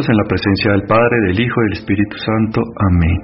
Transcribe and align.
En 0.00 0.16
la 0.16 0.24
presencia 0.24 0.72
del 0.72 0.88
Padre, 0.88 1.12
del 1.28 1.40
Hijo 1.44 1.60
y 1.60 1.64
del 1.68 1.76
Espíritu 1.76 2.16
Santo. 2.24 2.62
Amén. 2.88 3.20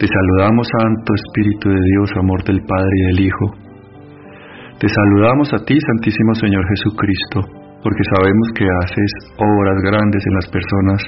Te 0.00 0.08
saludamos, 0.08 0.64
Santo 0.64 1.12
Espíritu 1.12 1.68
de 1.68 1.82
Dios, 1.92 2.08
amor 2.16 2.42
del 2.44 2.64
Padre 2.64 2.94
y 2.96 3.06
del 3.12 3.20
Hijo. 3.28 3.46
Te 4.80 4.88
saludamos 4.88 5.52
a 5.52 5.60
ti, 5.68 5.76
Santísimo 5.76 6.32
Señor 6.40 6.64
Jesucristo, 6.72 7.44
porque 7.84 8.00
sabemos 8.16 8.48
que 8.56 8.64
haces 8.64 9.12
obras 9.36 9.76
grandes 9.84 10.24
en 10.24 10.34
las 10.40 10.48
personas 10.48 11.04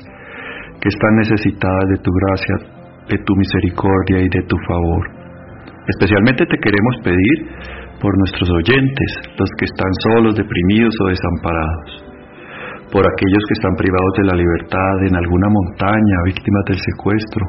que 0.77 0.88
están 0.92 1.14
necesitadas 1.16 1.88
de 1.88 1.98
tu 2.05 2.11
gracia, 2.12 2.56
de 3.08 3.16
tu 3.24 3.33
misericordia 3.41 4.20
y 4.20 4.28
de 4.28 4.42
tu 4.45 4.56
favor. 4.69 5.08
Especialmente 5.88 6.45
te 6.45 6.58
queremos 6.61 7.00
pedir 7.02 7.36
por 7.97 8.12
nuestros 8.12 8.50
oyentes, 8.61 9.08
los 9.41 9.48
que 9.56 9.64
están 9.64 9.92
solos, 10.05 10.36
deprimidos 10.36 10.92
o 11.00 11.08
desamparados 11.08 12.09
por 12.92 13.06
aquellos 13.06 13.42
que 13.46 13.55
están 13.55 13.74
privados 13.77 14.12
de 14.19 14.24
la 14.27 14.34
libertad 14.34 14.94
en 15.06 15.14
alguna 15.14 15.48
montaña, 15.48 16.27
víctimas 16.27 16.64
del 16.66 16.78
secuestro, 16.78 17.46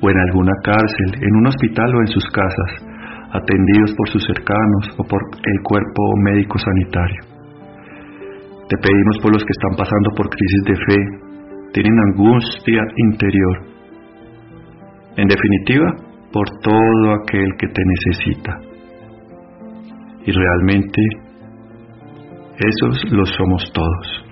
o 0.00 0.10
en 0.10 0.18
alguna 0.18 0.52
cárcel, 0.62 1.22
en 1.22 1.36
un 1.36 1.46
hospital 1.46 1.94
o 1.94 2.00
en 2.00 2.08
sus 2.08 2.24
casas, 2.30 2.70
atendidos 3.30 3.94
por 3.96 4.08
sus 4.08 4.22
cercanos 4.26 4.90
o 4.98 5.04
por 5.04 5.22
el 5.22 5.58
cuerpo 5.62 6.02
médico 6.22 6.58
sanitario. 6.58 7.22
Te 8.68 8.76
pedimos 8.78 9.18
por 9.22 9.32
los 9.32 9.44
que 9.44 9.52
están 9.52 9.76
pasando 9.76 10.10
por 10.16 10.28
crisis 10.28 10.62
de 10.64 10.76
fe, 10.76 11.00
tienen 11.72 11.98
angustia 12.10 12.82
interior. 12.96 13.58
En 15.16 15.28
definitiva, 15.28 15.94
por 16.32 16.48
todo 16.62 17.14
aquel 17.22 17.46
que 17.58 17.68
te 17.68 17.82
necesita. 17.84 18.58
Y 20.26 20.32
realmente 20.32 21.02
esos 22.58 23.12
los 23.12 23.28
somos 23.30 23.72
todos. 23.72 24.24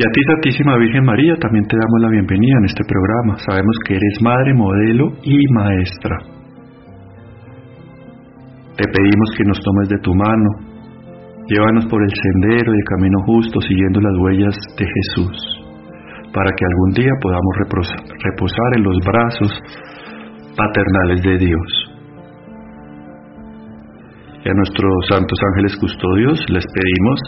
Y 0.00 0.02
a 0.02 0.10
ti, 0.12 0.20
Santísima 0.24 0.78
Virgen 0.78 1.04
María, 1.04 1.36
también 1.36 1.66
te 1.66 1.76
damos 1.76 2.00
la 2.00 2.08
bienvenida 2.08 2.56
en 2.56 2.64
este 2.64 2.84
programa. 2.84 3.36
Sabemos 3.44 3.76
que 3.84 3.96
eres 3.96 4.22
madre, 4.22 4.54
modelo 4.54 5.12
y 5.22 5.36
maestra. 5.52 6.16
Te 8.80 8.84
pedimos 8.96 9.28
que 9.36 9.44
nos 9.44 9.60
tomes 9.60 9.88
de 9.90 9.98
tu 9.98 10.14
mano, 10.14 10.48
llévanos 11.46 11.84
por 11.84 12.02
el 12.02 12.08
sendero 12.08 12.72
y 12.72 12.82
camino 12.88 13.18
justo 13.26 13.60
siguiendo 13.60 14.00
las 14.00 14.16
huellas 14.16 14.56
de 14.78 14.86
Jesús, 14.88 15.36
para 16.32 16.48
que 16.48 16.64
algún 16.64 16.90
día 16.96 17.12
podamos 17.20 17.54
reposar 18.24 18.78
en 18.78 18.82
los 18.84 18.96
brazos 19.04 19.52
paternales 20.56 21.22
de 21.22 21.36
Dios. 21.44 21.89
Y 24.44 24.48
a 24.48 24.54
nuestros 24.54 24.92
santos 25.08 25.38
ángeles 25.52 25.76
custodios 25.76 26.38
les 26.48 26.64
pedimos 26.66 27.20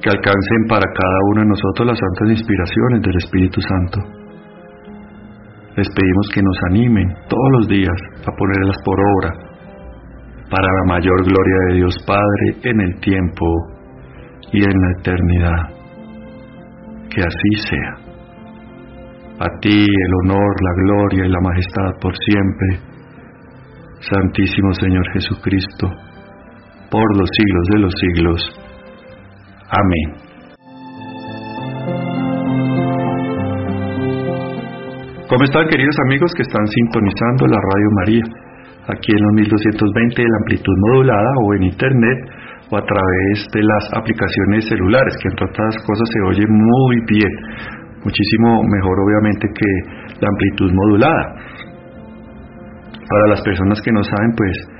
que 0.00 0.10
alcancen 0.10 0.62
para 0.68 0.86
cada 0.86 1.18
uno 1.32 1.40
de 1.42 1.48
nosotros 1.48 1.86
las 1.88 1.98
santas 1.98 2.38
inspiraciones 2.38 3.02
del 3.02 3.16
Espíritu 3.16 3.60
Santo. 3.60 3.98
Les 5.76 5.88
pedimos 5.88 6.26
que 6.34 6.42
nos 6.42 6.58
animen 6.70 7.08
todos 7.28 7.50
los 7.58 7.68
días 7.68 7.98
a 8.26 8.30
ponerlas 8.36 8.76
por 8.84 8.98
obra 8.98 9.50
para 10.50 10.66
la 10.66 10.84
mayor 10.86 11.24
gloria 11.24 11.56
de 11.68 11.74
Dios 11.76 11.96
Padre 12.06 12.46
en 12.64 12.80
el 12.80 13.00
tiempo 13.00 13.46
y 14.52 14.58
en 14.58 14.80
la 14.80 14.90
eternidad. 14.98 15.62
Que 17.08 17.22
así 17.22 17.68
sea. 17.68 18.10
A 19.40 19.48
ti 19.60 19.84
el 19.84 20.12
honor, 20.22 20.54
la 20.62 20.74
gloria 20.84 21.26
y 21.26 21.30
la 21.30 21.40
majestad 21.40 21.98
por 22.00 22.14
siempre. 22.16 22.80
Santísimo 24.00 24.72
Señor 24.74 25.04
Jesucristo, 25.12 25.88
por 26.90 27.16
los 27.16 27.28
siglos 27.32 27.64
de 27.72 27.78
los 27.78 27.94
siglos. 28.00 28.40
Amén. 29.70 30.30
¿Cómo 35.30 35.44
están 35.44 35.68
queridos 35.68 35.94
amigos 36.06 36.32
que 36.34 36.42
están 36.42 36.66
sintonizando 36.66 37.46
la 37.46 37.60
Radio 37.62 37.88
María? 38.02 38.24
Aquí 38.90 39.14
en 39.14 39.22
los 39.22 39.32
1220 39.46 40.22
de 40.22 40.28
la 40.28 40.38
amplitud 40.42 40.74
modulada 40.90 41.30
o 41.46 41.54
en 41.54 41.62
internet 41.70 42.18
o 42.70 42.76
a 42.76 42.82
través 42.82 43.46
de 43.54 43.62
las 43.62 43.84
aplicaciones 43.94 44.66
celulares, 44.66 45.14
que 45.22 45.28
entre 45.28 45.46
otras 45.46 45.74
cosas 45.86 46.08
se 46.10 46.20
oye 46.34 46.44
muy 46.50 46.96
bien, 47.06 47.30
muchísimo 48.02 48.62
mejor 48.66 48.98
obviamente 49.06 49.46
que 49.54 49.70
la 50.18 50.28
amplitud 50.34 50.72
modulada. 50.74 51.24
Para 53.06 53.26
las 53.28 53.42
personas 53.42 53.80
que 53.82 53.92
no 53.92 54.02
saben, 54.02 54.34
pues 54.34 54.79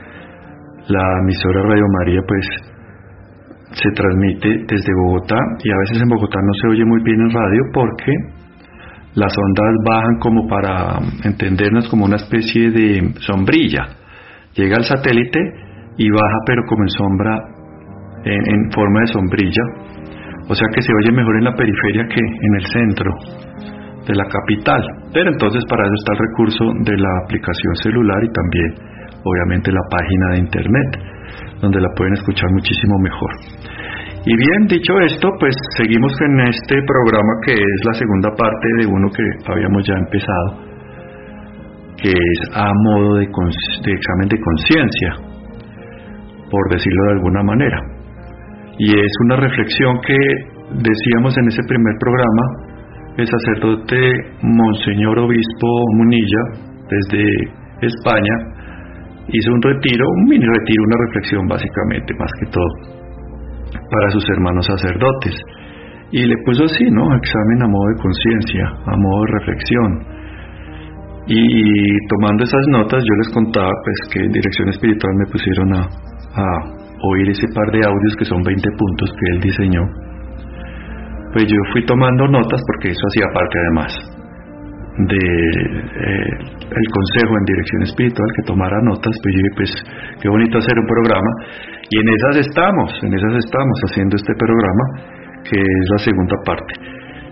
la 0.90 1.18
emisora 1.22 1.62
Radio 1.62 1.86
María 1.98 2.20
pues 2.26 2.46
se 3.72 3.90
transmite 3.94 4.48
desde 4.66 4.92
Bogotá 5.04 5.38
y 5.62 5.70
a 5.70 5.78
veces 5.86 6.02
en 6.02 6.08
Bogotá 6.08 6.38
no 6.42 6.52
se 6.60 6.68
oye 6.68 6.84
muy 6.84 7.00
bien 7.04 7.20
en 7.20 7.30
radio 7.30 7.62
porque 7.72 8.12
las 9.14 9.32
ondas 9.38 9.74
bajan 9.86 10.18
como 10.18 10.48
para 10.48 10.98
entendernos 11.24 11.88
como 11.88 12.06
una 12.06 12.16
especie 12.16 12.70
de 12.70 13.14
sombrilla. 13.20 13.86
Llega 14.54 14.76
el 14.78 14.84
satélite 14.84 15.38
y 15.96 16.10
baja 16.10 16.38
pero 16.46 16.62
como 16.66 16.82
en 16.82 16.90
sombra, 16.90 17.38
en, 18.24 18.70
forma 18.72 19.00
de 19.00 19.06
sombrilla. 19.12 19.62
O 20.48 20.54
sea 20.54 20.66
que 20.74 20.82
se 20.82 20.92
oye 20.92 21.12
mejor 21.12 21.36
en 21.36 21.44
la 21.44 21.54
periferia 21.54 22.06
que 22.08 22.20
en 22.20 22.54
el 22.56 22.66
centro 22.66 23.10
de 24.06 24.14
la 24.16 24.24
capital. 24.24 24.82
Pero 25.12 25.30
entonces 25.30 25.62
para 25.68 25.84
eso 25.84 25.94
está 25.94 26.12
el 26.12 26.18
recurso 26.18 26.64
de 26.82 26.98
la 26.98 27.10
aplicación 27.24 27.74
celular 27.76 28.18
y 28.24 28.32
también 28.32 28.99
obviamente 29.24 29.72
la 29.72 29.82
página 29.90 30.26
de 30.32 30.38
internet 30.38 31.10
donde 31.60 31.80
la 31.80 31.88
pueden 31.96 32.14
escuchar 32.14 32.50
muchísimo 32.52 32.98
mejor. 32.98 33.30
Y 34.26 34.36
bien, 34.36 34.66
dicho 34.68 34.92
esto, 35.00 35.30
pues 35.38 35.54
seguimos 35.76 36.12
en 36.20 36.40
este 36.40 36.76
programa 36.84 37.32
que 37.44 37.52
es 37.54 37.80
la 37.86 37.94
segunda 37.94 38.30
parte 38.36 38.68
de 38.78 38.86
uno 38.86 39.08
que 39.08 39.24
habíamos 39.50 39.82
ya 39.86 39.94
empezado, 39.94 40.48
que 41.96 42.10
es 42.10 42.40
a 42.54 42.68
modo 42.84 43.14
de, 43.16 43.26
de 43.26 43.92
examen 43.92 44.28
de 44.28 44.40
conciencia, 44.40 45.10
por 46.50 46.70
decirlo 46.70 47.04
de 47.04 47.12
alguna 47.12 47.42
manera. 47.42 47.80
Y 48.78 48.98
es 48.98 49.12
una 49.24 49.36
reflexión 49.36 50.00
que 50.06 50.16
decíamos 50.72 51.36
en 51.38 51.48
ese 51.48 51.62
primer 51.66 51.94
programa, 51.98 52.42
el 53.16 53.26
sacerdote 53.26 54.12
Monseñor 54.42 55.18
Obispo 55.18 55.84
Munilla, 55.96 56.42
desde 56.88 57.24
España, 57.80 58.59
hizo 59.32 59.52
un 59.52 59.62
retiro, 59.62 60.04
un 60.08 60.24
mini 60.28 60.44
retiro, 60.44 60.82
una 60.84 60.98
reflexión 61.06 61.46
básicamente, 61.46 62.14
más 62.18 62.30
que 62.40 62.46
todo, 62.50 62.72
para 63.90 64.10
sus 64.10 64.24
hermanos 64.30 64.66
sacerdotes. 64.66 65.34
Y 66.12 66.26
le 66.26 66.36
puso 66.44 66.64
así, 66.64 66.84
¿no? 66.90 67.14
Examen 67.14 67.62
a 67.62 67.68
modo 67.68 67.86
de 67.94 68.02
conciencia, 68.02 68.64
a 68.86 68.96
modo 68.96 69.20
de 69.22 69.32
reflexión. 69.38 69.90
Y 71.26 72.06
tomando 72.08 72.42
esas 72.42 72.66
notas, 72.68 73.04
yo 73.04 73.14
les 73.22 73.28
contaba 73.32 73.70
pues 73.84 73.98
que 74.12 74.24
en 74.24 74.32
dirección 74.32 74.68
espiritual 74.70 75.14
me 75.16 75.30
pusieron 75.30 75.74
a, 75.74 75.82
a 75.82 76.46
oír 77.12 77.30
ese 77.30 77.46
par 77.54 77.70
de 77.70 77.86
audios 77.86 78.16
que 78.18 78.24
son 78.24 78.42
20 78.42 78.68
puntos 78.76 79.10
que 79.10 79.26
él 79.34 79.40
diseñó. 79.40 79.82
Pues 81.32 81.46
yo 81.46 81.58
fui 81.72 81.86
tomando 81.86 82.26
notas 82.26 82.60
porque 82.66 82.90
eso 82.90 83.06
hacía 83.06 83.26
parte 83.32 83.58
además 83.58 84.19
de 85.06 85.22
eh, 85.22 86.86
consejo 86.92 87.32
en 87.38 87.44
dirección 87.44 87.82
espiritual 87.82 88.28
que 88.36 88.42
tomara 88.46 88.76
notas 88.84 89.14
pues 89.22 89.32
yo 89.34 89.42
pues 89.56 89.70
qué 90.20 90.28
bonito 90.28 90.58
hacer 90.58 90.76
un 90.78 90.86
programa 90.86 91.30
y 91.88 91.94
en 91.98 92.08
esas 92.08 92.46
estamos 92.46 92.90
en 93.02 93.14
esas 93.14 93.34
estamos 93.44 93.76
haciendo 93.88 94.16
este 94.16 94.34
programa 94.34 94.84
que 95.44 95.58
es 95.58 95.86
la 95.90 95.98
segunda 95.98 96.36
parte. 96.44 96.74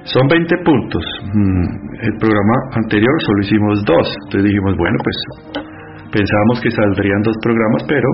Son 0.05 0.27
20 0.27 0.65
puntos. 0.65 1.05
Mm, 1.35 1.67
el 2.01 2.15
programa 2.17 2.57
anterior 2.81 3.13
solo 3.21 3.41
hicimos 3.45 3.85
dos. 3.85 4.07
Entonces 4.25 4.45
dijimos 4.49 4.75
bueno 4.79 4.97
pues 5.05 5.17
pensábamos 6.11 6.61
que 6.63 6.71
saldrían 6.71 7.21
dos 7.23 7.37
programas 7.43 7.85
pero 7.87 8.09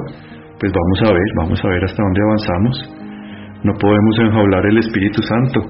pues 0.58 0.72
vamos 0.72 0.98
a 1.06 1.12
ver 1.14 1.28
vamos 1.36 1.60
a 1.64 1.68
ver 1.68 1.84
hasta 1.84 2.02
dónde 2.02 2.20
avanzamos. 2.22 2.74
No 3.62 3.72
podemos 3.80 4.14
enjaular 4.18 4.66
el 4.66 4.78
Espíritu 4.78 5.22
Santo 5.22 5.60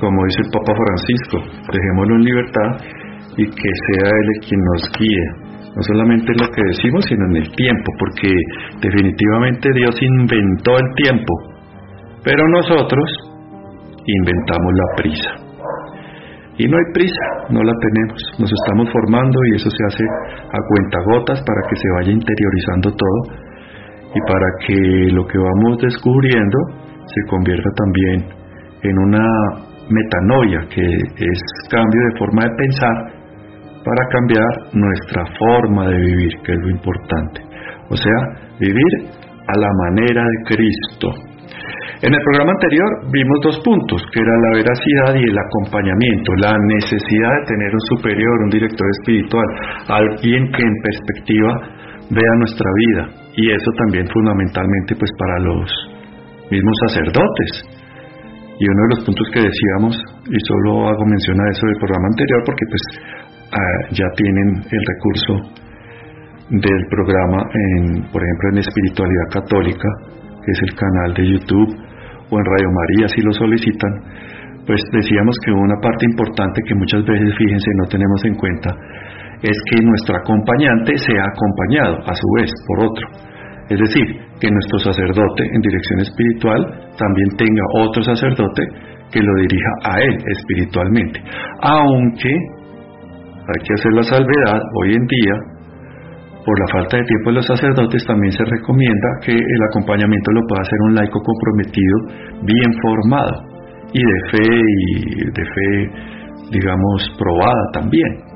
como 0.00 0.24
dice 0.26 0.42
el 0.44 0.50
Papa 0.52 0.72
Francisco 0.76 1.38
dejémoslo 1.72 2.14
en 2.16 2.24
libertad 2.24 2.68
y 3.36 3.44
que 3.44 3.70
sea 3.86 4.08
Él 4.08 4.28
quien 4.48 4.60
nos 4.60 4.82
guíe, 4.98 5.46
no 5.76 5.82
solamente 5.82 6.32
en 6.32 6.38
lo 6.40 6.48
que 6.52 6.62
decimos, 6.72 7.04
sino 7.04 7.26
en 7.26 7.36
el 7.36 7.50
tiempo, 7.52 7.92
porque 7.98 8.32
definitivamente 8.80 9.68
Dios 9.74 9.94
inventó 10.00 10.78
el 10.78 10.94
tiempo, 10.96 11.34
pero 12.24 12.48
nosotros 12.48 13.08
inventamos 14.06 14.72
la 14.72 14.96
prisa. 14.96 15.30
Y 16.58 16.66
no 16.66 16.78
hay 16.78 16.92
prisa, 16.94 17.26
no 17.50 17.60
la 17.62 17.72
tenemos, 17.76 18.18
nos 18.38 18.50
estamos 18.50 18.90
formando 18.90 19.38
y 19.52 19.56
eso 19.56 19.68
se 19.68 19.84
hace 19.84 20.04
a 20.48 20.58
cuentagotas 20.68 21.44
para 21.44 21.60
que 21.68 21.76
se 21.76 21.88
vaya 21.98 22.12
interiorizando 22.12 22.90
todo 22.92 23.46
y 24.14 24.20
para 24.26 24.46
que 24.66 25.12
lo 25.12 25.26
que 25.26 25.36
vamos 25.36 25.82
descubriendo 25.82 26.58
se 27.04 27.28
convierta 27.28 27.68
también 27.76 28.24
en 28.82 28.98
una 28.98 29.26
metanoia, 29.90 30.66
que 30.70 30.80
es 30.80 31.40
cambio 31.70 32.00
de 32.10 32.18
forma 32.18 32.44
de 32.44 32.50
pensar 32.56 33.15
para 33.86 34.02
cambiar 34.10 34.52
nuestra 34.74 35.22
forma 35.38 35.86
de 35.86 35.96
vivir, 35.96 36.32
que 36.42 36.52
es 36.52 36.58
lo 36.58 36.70
importante. 36.70 37.40
O 37.88 37.96
sea, 37.96 38.18
vivir 38.58 38.92
a 39.46 39.54
la 39.60 39.70
manera 39.86 40.24
de 40.26 40.56
Cristo. 40.56 41.06
En 42.02 42.12
el 42.12 42.20
programa 42.28 42.50
anterior 42.50 42.90
vimos 43.14 43.38
dos 43.46 43.60
puntos, 43.62 44.02
que 44.12 44.20
era 44.20 44.34
la 44.42 44.58
veracidad 44.58 45.14
y 45.14 45.30
el 45.30 45.38
acompañamiento, 45.38 46.34
la 46.42 46.58
necesidad 46.58 47.30
de 47.40 47.46
tener 47.46 47.70
un 47.72 47.84
superior, 47.94 48.34
un 48.42 48.50
director 48.50 48.86
espiritual, 48.98 49.46
alguien 49.86 50.50
que 50.50 50.62
en 50.66 50.76
perspectiva 50.82 51.50
vea 52.10 52.34
nuestra 52.42 52.68
vida. 52.74 53.02
Y 53.38 53.50
eso 53.50 53.70
también 53.78 54.08
fundamentalmente 54.10 54.96
pues 54.98 55.10
para 55.16 55.38
los 55.46 55.70
mismos 56.50 56.76
sacerdotes. 56.88 57.50
Y 58.58 58.64
uno 58.66 58.82
de 58.88 58.96
los 58.96 59.04
puntos 59.04 59.28
que 59.32 59.46
decíamos, 59.46 59.94
y 60.26 60.38
solo 60.48 60.88
hago 60.88 61.04
mención 61.06 61.38
a 61.38 61.50
eso 61.52 61.66
del 61.66 61.76
programa 61.76 62.08
anterior 62.10 62.42
porque 62.44 62.64
pues 62.66 62.82
ah, 63.52 63.80
ya 63.90 64.06
tienen 64.16 64.62
el 64.70 64.82
recurso 64.86 65.66
del 66.50 66.86
programa 66.90 67.42
en, 67.52 68.02
por 68.12 68.22
ejemplo, 68.22 68.46
en 68.52 68.58
espiritualidad 68.58 69.28
católica, 69.32 69.88
que 70.44 70.52
es 70.52 70.60
el 70.62 70.74
canal 70.74 71.14
de 71.14 71.26
YouTube, 71.26 71.74
o 72.30 72.38
en 72.38 72.44
Radio 72.44 72.70
María 72.70 73.08
si 73.08 73.20
lo 73.22 73.32
solicitan, 73.32 73.92
pues 74.66 74.80
decíamos 74.92 75.36
que 75.44 75.52
una 75.52 75.78
parte 75.80 76.06
importante 76.06 76.60
que 76.66 76.74
muchas 76.74 77.04
veces, 77.04 77.34
fíjense, 77.38 77.70
no 77.76 77.86
tenemos 77.86 78.24
en 78.24 78.34
cuenta, 78.34 78.70
es 79.42 79.58
que 79.70 79.82
nuestro 79.82 80.16
acompañante 80.16 80.98
sea 80.98 81.22
acompañado 81.22 81.98
a 82.02 82.14
su 82.14 82.26
vez 82.38 82.50
por 82.66 82.90
otro. 82.90 83.06
Es 83.68 83.78
decir, 83.78 84.06
que 84.40 84.50
nuestro 84.50 84.78
sacerdote 84.78 85.42
en 85.44 85.60
dirección 85.60 86.00
espiritual 86.00 86.90
también 86.98 87.28
tenga 87.36 87.62
otro 87.82 88.02
sacerdote 88.02 88.62
que 89.10 89.20
lo 89.20 89.34
dirija 89.42 89.70
a 89.84 90.00
él 90.00 90.16
espiritualmente. 90.26 91.20
Aunque 91.62 92.34
hay 93.46 93.60
que 93.62 93.74
hacer 93.74 93.92
la 93.92 94.02
salvedad, 94.02 94.60
hoy 94.82 94.94
en 94.94 95.06
día, 95.06 95.34
por 96.44 96.58
la 96.58 96.66
falta 96.72 96.96
de 96.96 97.04
tiempo 97.04 97.30
de 97.30 97.36
los 97.36 97.46
sacerdotes, 97.46 98.04
también 98.06 98.32
se 98.32 98.44
recomienda 98.44 99.08
que 99.24 99.32
el 99.32 99.62
acompañamiento 99.70 100.30
lo 100.32 100.40
pueda 100.46 100.62
hacer 100.62 100.78
un 100.88 100.94
laico 100.94 101.20
comprometido, 101.22 101.96
bien 102.42 102.70
formado 102.82 103.34
y 103.92 104.02
de 104.02 104.18
fe 104.30 104.48
y 104.50 105.24
de 105.30 105.44
fe, 105.44 105.90
digamos, 106.50 107.14
probada 107.18 107.62
también 107.72 108.26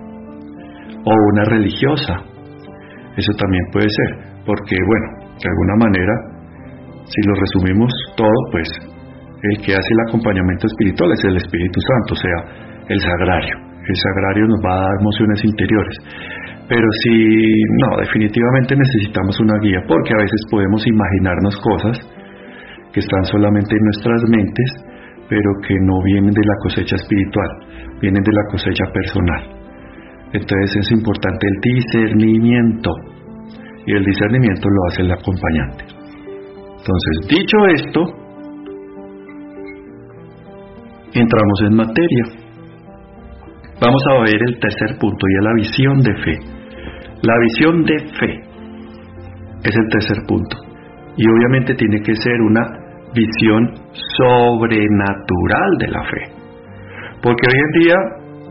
o 1.04 1.12
una 1.32 1.44
religiosa. 1.44 2.22
Eso 3.16 3.32
también 3.38 3.64
puede 3.72 3.88
ser, 3.88 4.10
porque 4.46 4.76
bueno, 4.86 5.34
de 5.38 5.48
alguna 5.48 5.76
manera, 5.86 6.14
si 7.04 7.20
lo 7.26 7.34
resumimos 7.34 7.90
todo, 8.16 8.38
pues 8.52 8.68
el 9.42 9.56
que 9.64 9.72
hace 9.72 9.90
el 9.90 10.08
acompañamiento 10.08 10.66
espiritual 10.66 11.12
es 11.12 11.24
el 11.24 11.36
Espíritu 11.36 11.80
Santo, 11.80 12.14
o 12.14 12.16
sea, 12.16 12.84
el 12.88 13.00
sagrario. 13.00 13.69
El 13.88 13.96
sagrario 13.96 14.46
nos 14.46 14.60
va 14.64 14.72
a 14.76 14.80
dar 14.82 14.94
emociones 15.00 15.44
interiores. 15.44 15.96
Pero 16.68 16.86
si 17.02 17.14
no, 17.82 17.98
definitivamente 17.98 18.76
necesitamos 18.76 19.38
una 19.40 19.58
guía, 19.60 19.82
porque 19.88 20.14
a 20.14 20.22
veces 20.22 20.40
podemos 20.50 20.86
imaginarnos 20.86 21.56
cosas 21.58 21.98
que 22.92 23.00
están 23.00 23.24
solamente 23.24 23.74
en 23.74 23.82
nuestras 23.82 24.22
mentes, 24.28 24.70
pero 25.28 25.50
que 25.66 25.74
no 25.82 26.02
vienen 26.04 26.30
de 26.30 26.42
la 26.44 26.54
cosecha 26.62 26.96
espiritual, 26.96 27.50
vienen 28.00 28.22
de 28.22 28.32
la 28.32 28.44
cosecha 28.50 28.84
personal. 28.92 29.42
Entonces 30.32 30.76
es 30.76 30.92
importante 30.92 31.46
el 31.46 31.74
discernimiento 31.74 32.90
y 33.86 33.92
el 33.92 34.04
discernimiento 34.04 34.68
lo 34.68 34.84
hace 34.88 35.02
el 35.02 35.10
acompañante. 35.10 35.84
Entonces, 36.80 37.28
dicho 37.28 37.56
esto, 37.74 38.00
entramos 41.12 41.62
en 41.62 41.74
materia. 41.74 42.49
Vamos 43.80 44.02
a 44.10 44.20
ver 44.24 44.42
el 44.42 44.58
tercer 44.58 44.98
punto 44.98 45.26
y 45.26 45.36
es 45.36 45.42
la 45.42 45.54
visión 45.54 46.00
de 46.00 46.14
fe. 46.14 46.38
La 47.22 47.34
visión 47.38 47.82
de 47.84 47.98
fe 48.18 48.50
es 49.64 49.74
el 49.76 49.88
tercer 49.88 50.18
punto. 50.28 50.56
Y 51.16 51.24
obviamente 51.26 51.74
tiene 51.74 52.02
que 52.02 52.14
ser 52.14 52.40
una 52.42 52.60
visión 53.14 53.72
sobrenatural 54.18 55.78
de 55.78 55.88
la 55.88 56.02
fe. 56.04 56.40
Porque 57.22 57.48
hoy 57.48 57.58
en 57.58 57.82
día 57.82 57.94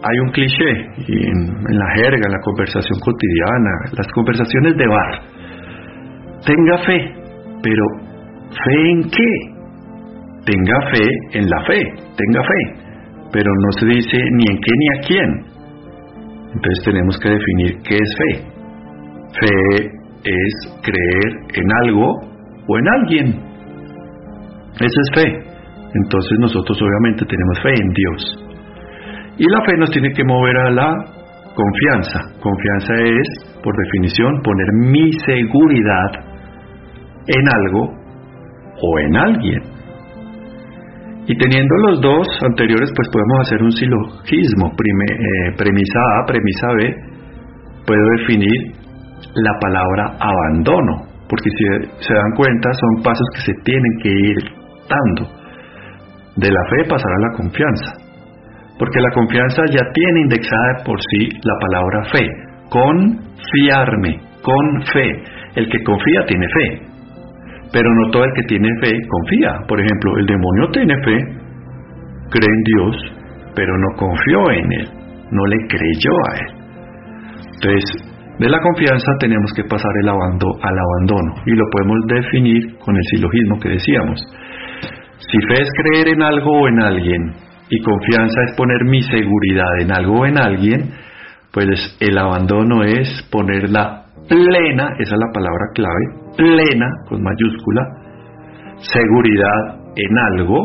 hay 0.04 0.20
un 0.20 0.32
cliché 0.32 0.70
en, 0.70 1.78
la 1.78 1.90
jerga, 1.96 2.26
en 2.26 2.32
la 2.32 2.42
conversación 2.44 3.00
cotidiana, 3.00 3.72
las 3.98 4.08
conversaciones 4.14 4.78
de 4.78 4.88
bar. 4.88 5.22
Tenga 6.46 6.78
fe, 6.86 7.14
pero 7.62 7.86
¿fe 8.50 8.92
en 8.92 9.04
qué? 9.04 9.32
Tenga 10.46 10.82
fe 10.92 11.38
en 11.38 11.50
la 11.50 11.64
fe, 11.66 11.84
tenga 12.18 12.44
fe, 12.44 12.79
pero 13.32 13.52
no 13.52 13.72
se 13.80 13.86
dice 13.86 14.18
ni 14.32 14.44
en 14.50 14.58
qué 14.58 14.72
ni 14.78 14.88
a 14.98 15.02
quién. 15.08 15.60
Entonces 16.54 16.84
tenemos 16.84 17.20
que 17.20 17.30
definir 17.30 17.78
qué 17.84 17.96
es 17.96 18.16
fe. 18.18 18.60
Fe 19.40 20.00
es 20.24 20.82
creer 20.82 21.40
en 21.54 21.72
algo 21.84 22.08
o 22.68 22.78
en 22.78 22.88
alguien. 22.88 23.28
Eso 24.80 25.02
es 25.02 25.10
fe. 25.14 25.50
Entonces 25.94 26.40
nosotros 26.40 26.80
obviamente 26.82 27.26
tenemos 27.26 27.60
fe 27.62 27.74
en 27.82 27.90
Dios. 27.94 28.46
Y 29.38 29.50
la 29.50 29.62
fe 29.62 29.78
nos 29.78 29.92
tiene 29.92 30.12
que 30.12 30.24
mover 30.24 30.58
a 30.58 30.72
la 30.72 31.06
confianza. 31.56 32.40
Confianza 32.40 32.94
es, 32.96 33.60
por 33.64 33.76
definición, 33.76 34.42
poner 34.42 34.68
mi 34.74 35.12
seguridad 35.26 36.26
en 37.28 37.44
algo 37.56 37.94
o 38.82 39.00
en 39.00 39.16
alguien. 39.16 39.79
Y 41.30 41.38
teniendo 41.38 41.76
los 41.88 42.02
dos 42.02 42.28
anteriores, 42.44 42.90
pues 42.96 43.08
podemos 43.14 43.40
hacer 43.46 43.62
un 43.62 43.72
silogismo. 43.72 44.74
Eh, 44.74 45.54
premisa 45.56 46.00
A, 46.18 46.26
premisa 46.26 46.68
B, 46.74 46.96
puedo 47.86 48.04
definir 48.18 48.74
la 49.36 49.54
palabra 49.62 50.18
abandono, 50.20 51.06
porque 51.30 51.50
si 51.52 51.64
se 52.02 52.14
dan 52.14 52.32
cuenta 52.36 52.70
son 52.74 53.04
pasos 53.04 53.28
que 53.36 53.42
se 53.42 53.54
tienen 53.64 53.94
que 54.02 54.10
ir 54.10 54.38
dando. 54.90 55.32
De 56.36 56.50
la 56.50 56.62
fe 56.72 56.90
pasar 56.90 57.12
a 57.12 57.30
la 57.30 57.38
confianza 57.38 58.10
porque 58.80 59.02
la 59.02 59.12
confianza 59.12 59.62
ya 59.70 59.84
tiene 59.94 60.22
indexada 60.22 60.84
por 60.86 60.98
sí 61.12 61.28
la 61.44 61.54
palabra 61.60 62.04
fe. 62.06 62.26
Confiarme, 62.70 64.22
con 64.42 64.82
fe. 64.94 65.24
El 65.56 65.70
que 65.70 65.84
confía 65.84 66.26
tiene 66.26 66.48
fe, 66.48 66.82
pero 67.72 67.90
no 67.94 68.12
todo 68.12 68.24
el 68.24 68.34
que 68.36 68.48
tiene 68.48 68.70
fe 68.82 68.92
confía. 69.08 69.60
Por 69.68 69.80
ejemplo, 69.80 70.18
el 70.18 70.26
demonio 70.26 70.72
tiene 70.72 70.96
fe, 71.04 71.18
cree 72.30 72.50
en 72.50 72.64
Dios, 72.64 72.96
pero 73.56 73.78
no 73.78 73.88
confió 73.98 74.52
en 74.52 74.72
Él, 74.74 74.90
no 75.32 75.46
le 75.46 75.58
creyó 75.68 76.12
a 76.28 76.36
Él. 76.36 76.60
Entonces, 77.56 78.10
de 78.40 78.50
la 78.50 78.60
confianza 78.62 79.12
tenemos 79.20 79.52
que 79.54 79.64
pasar 79.66 79.92
el 80.02 80.10
abandono, 80.10 80.54
al 80.62 80.76
abandono 80.80 81.34
y 81.46 81.52
lo 81.52 81.66
podemos 81.72 81.98
definir 82.08 82.78
con 82.80 82.96
el 82.96 83.04
silogismo 83.12 83.60
que 83.60 83.70
decíamos. 83.70 84.20
Si 85.20 85.38
fe 85.48 85.62
es 85.62 85.70
creer 85.76 86.08
en 86.16 86.24
algo 86.24 86.62
o 86.62 86.68
en 86.68 86.80
alguien, 86.80 87.34
y 87.70 87.82
confianza 87.82 88.42
es 88.48 88.56
poner 88.56 88.84
mi 88.86 89.02
seguridad 89.04 89.82
en 89.82 89.92
algo 89.92 90.22
o 90.22 90.26
en 90.26 90.40
alguien, 90.40 90.92
pues 91.52 91.98
el 92.00 92.18
abandono 92.18 92.84
es 92.84 93.28
poner 93.32 93.70
la 93.70 93.99
plena, 94.30 94.94
esa 95.00 95.16
es 95.16 95.20
la 95.20 95.32
palabra 95.34 95.66
clave, 95.74 96.06
plena 96.38 96.88
con 97.08 97.22
mayúscula, 97.22 97.82
seguridad 98.78 99.92
en 99.96 100.18
algo 100.18 100.58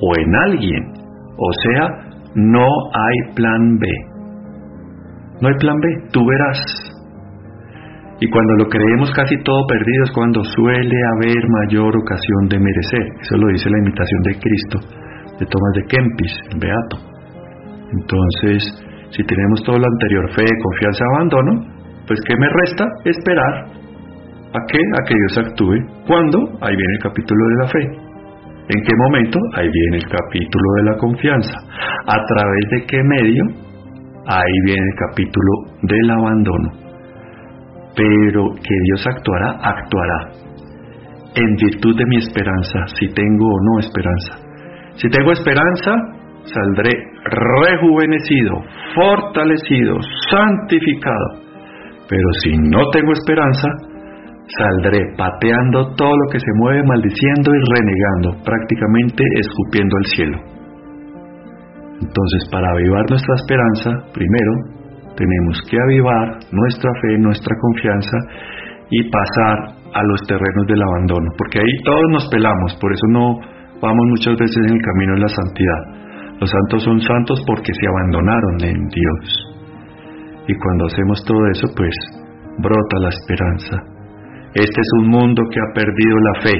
o 0.00 0.16
en 0.18 0.34
alguien. 0.34 0.92
O 1.36 1.52
sea, 1.62 1.88
no 2.34 2.66
hay 2.66 3.34
plan 3.34 3.78
B. 3.78 3.88
No 5.40 5.48
hay 5.48 5.54
plan 5.54 5.78
B, 5.80 5.88
tú 6.12 6.20
verás. 6.26 6.58
Y 8.20 8.28
cuando 8.28 8.54
lo 8.54 8.68
creemos 8.68 9.12
casi 9.12 9.36
todo 9.44 9.64
perdido 9.68 10.04
es 10.04 10.10
cuando 10.10 10.42
suele 10.42 10.96
haber 11.14 11.48
mayor 11.48 11.96
ocasión 11.96 12.48
de 12.48 12.58
merecer. 12.58 13.06
Eso 13.20 13.36
lo 13.36 13.46
dice 13.52 13.70
la 13.70 13.78
imitación 13.78 14.22
de 14.22 14.38
Cristo 14.40 14.98
de 15.38 15.46
Tomás 15.46 15.72
de 15.74 15.84
Kempis, 15.86 16.34
el 16.50 16.58
Beato. 16.58 16.96
Entonces, 17.92 18.58
si 19.10 19.22
tenemos 19.24 19.62
todo 19.64 19.78
lo 19.78 19.86
anterior, 19.86 20.30
fe, 20.34 20.44
confianza, 20.62 21.04
abandono, 21.14 21.77
pues 22.08 22.20
¿qué 22.26 22.34
me 22.38 22.48
resta? 22.48 22.84
Esperar 23.04 23.66
a 24.48 24.60
que, 24.66 24.78
a 24.78 25.04
que 25.06 25.14
Dios 25.14 25.46
actúe. 25.46 25.76
¿Cuándo? 26.06 26.38
Ahí 26.62 26.74
viene 26.74 26.94
el 26.94 27.02
capítulo 27.02 27.40
de 27.48 27.56
la 27.62 27.68
fe. 27.68 28.08
¿En 28.70 28.82
qué 28.82 28.92
momento? 28.96 29.38
Ahí 29.54 29.68
viene 29.68 29.96
el 29.98 30.08
capítulo 30.08 30.72
de 30.76 30.82
la 30.84 30.96
confianza. 30.96 31.54
¿A 32.06 32.24
través 32.26 32.64
de 32.70 32.86
qué 32.86 33.02
medio? 33.02 33.42
Ahí 34.26 34.52
viene 34.64 34.82
el 34.82 35.08
capítulo 35.08 35.52
del 35.82 36.10
abandono. 36.10 36.70
Pero 37.94 38.54
que 38.54 38.74
Dios 38.84 39.06
actuará, 39.06 39.58
actuará. 39.62 40.32
En 41.34 41.54
virtud 41.56 41.96
de 41.96 42.04
mi 42.06 42.16
esperanza, 42.16 42.86
si 42.98 43.08
tengo 43.12 43.46
o 43.46 43.58
no 43.62 43.78
esperanza. 43.80 44.48
Si 44.96 45.08
tengo 45.08 45.32
esperanza, 45.32 45.92
saldré 46.44 46.90
rejuvenecido, 47.24 48.54
fortalecido, 48.94 49.98
santificado. 50.30 51.47
Pero 52.08 52.28
si 52.42 52.56
no 52.56 52.88
tengo 52.90 53.12
esperanza, 53.12 53.68
saldré 54.56 55.00
pateando 55.16 55.94
todo 55.94 56.14
lo 56.16 56.26
que 56.32 56.40
se 56.40 56.52
mueve, 56.56 56.82
maldiciendo 56.84 57.52
y 57.52 57.60
renegando, 57.68 58.44
prácticamente 58.44 59.22
escupiendo 59.36 59.96
al 59.96 60.06
cielo. 60.06 60.38
Entonces, 62.00 62.48
para 62.50 62.70
avivar 62.70 63.04
nuestra 63.10 63.34
esperanza, 63.34 63.90
primero 64.14 64.52
tenemos 65.16 65.60
que 65.68 65.76
avivar 65.76 66.38
nuestra 66.52 66.90
fe, 67.02 67.18
nuestra 67.18 67.54
confianza 67.60 68.16
y 68.90 69.10
pasar 69.10 69.78
a 69.92 70.02
los 70.04 70.22
terrenos 70.26 70.66
del 70.66 70.82
abandono, 70.82 71.28
porque 71.36 71.58
ahí 71.58 71.74
todos 71.84 72.04
nos 72.12 72.28
pelamos, 72.28 72.76
por 72.80 72.92
eso 72.92 73.06
no 73.10 73.40
vamos 73.82 74.04
muchas 74.10 74.36
veces 74.38 74.56
en 74.68 74.76
el 74.76 74.82
camino 74.82 75.14
de 75.14 75.20
la 75.20 75.28
santidad. 75.28 75.82
Los 76.40 76.50
santos 76.50 76.84
son 76.84 77.00
santos 77.00 77.42
porque 77.46 77.72
se 77.74 77.86
abandonaron 77.88 78.62
en 78.62 78.86
Dios. 78.86 79.47
Y 80.48 80.54
cuando 80.56 80.86
hacemos 80.86 81.22
todo 81.24 81.46
eso, 81.52 81.68
pues 81.76 81.94
brota 82.58 82.96
la 83.00 83.10
esperanza. 83.10 83.76
Este 84.54 84.80
es 84.80 84.90
un 85.00 85.08
mundo 85.08 85.42
que 85.52 85.60
ha 85.60 85.74
perdido 85.74 86.16
la 86.18 86.40
fe, 86.40 86.56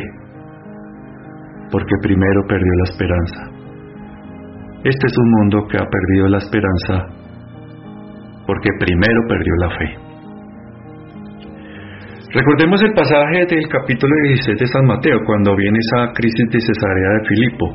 porque 1.73 1.95
primero 2.03 2.43
perdió 2.47 2.73
la 2.77 2.91
esperanza. 2.91 3.41
Este 4.85 5.07
es 5.07 5.19
un 5.19 5.31
mundo 5.41 5.67
que 5.69 5.79
ha 5.79 5.87
perdido 5.89 6.29
la 6.29 6.39
esperanza, 6.39 7.07
porque 8.47 8.69
primero 8.79 9.21
perdió 9.27 9.55
la 9.57 9.71
fe. 9.71 10.09
Recordemos 12.31 12.83
el 12.83 12.93
pasaje 12.93 13.47
del 13.47 13.69
capítulo 13.69 14.15
16 14.23 14.59
de 14.61 14.67
San 14.67 14.85
Mateo, 14.85 15.19
cuando 15.25 15.57
viene 15.57 15.79
esa 15.79 16.13
crisis 16.13 16.47
de 16.51 16.61
Cesarea 16.61 17.09
de 17.19 17.27
Filipo. 17.27 17.75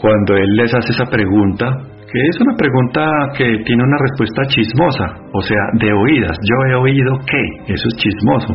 Cuando 0.00 0.34
él 0.34 0.50
les 0.56 0.74
hace 0.74 0.90
esa 0.90 1.08
pregunta, 1.08 1.91
es 2.20 2.40
una 2.40 2.54
pregunta 2.56 3.08
que 3.36 3.64
tiene 3.64 3.82
una 3.82 3.96
respuesta 3.96 4.42
chismosa, 4.48 5.06
o 5.32 5.40
sea, 5.40 5.64
de 5.80 5.92
oídas. 5.92 6.36
Yo 6.44 6.56
he 6.68 6.74
oído 6.74 7.18
que, 7.24 7.72
eso 7.72 7.88
es 7.88 7.96
chismoso. 7.96 8.52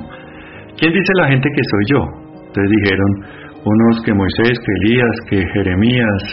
¿Quién 0.77 0.93
dice 0.93 1.11
la 1.17 1.27
gente 1.29 1.49
que 1.49 1.63
soy 1.63 1.83
yo? 1.89 2.01
Entonces 2.47 2.69
dijeron 2.69 3.11
unos 3.65 4.01
que 4.05 4.13
Moisés, 4.13 4.59
que 4.59 4.71
Elías, 4.83 5.15
que 5.29 5.41
Jeremías, 5.53 6.23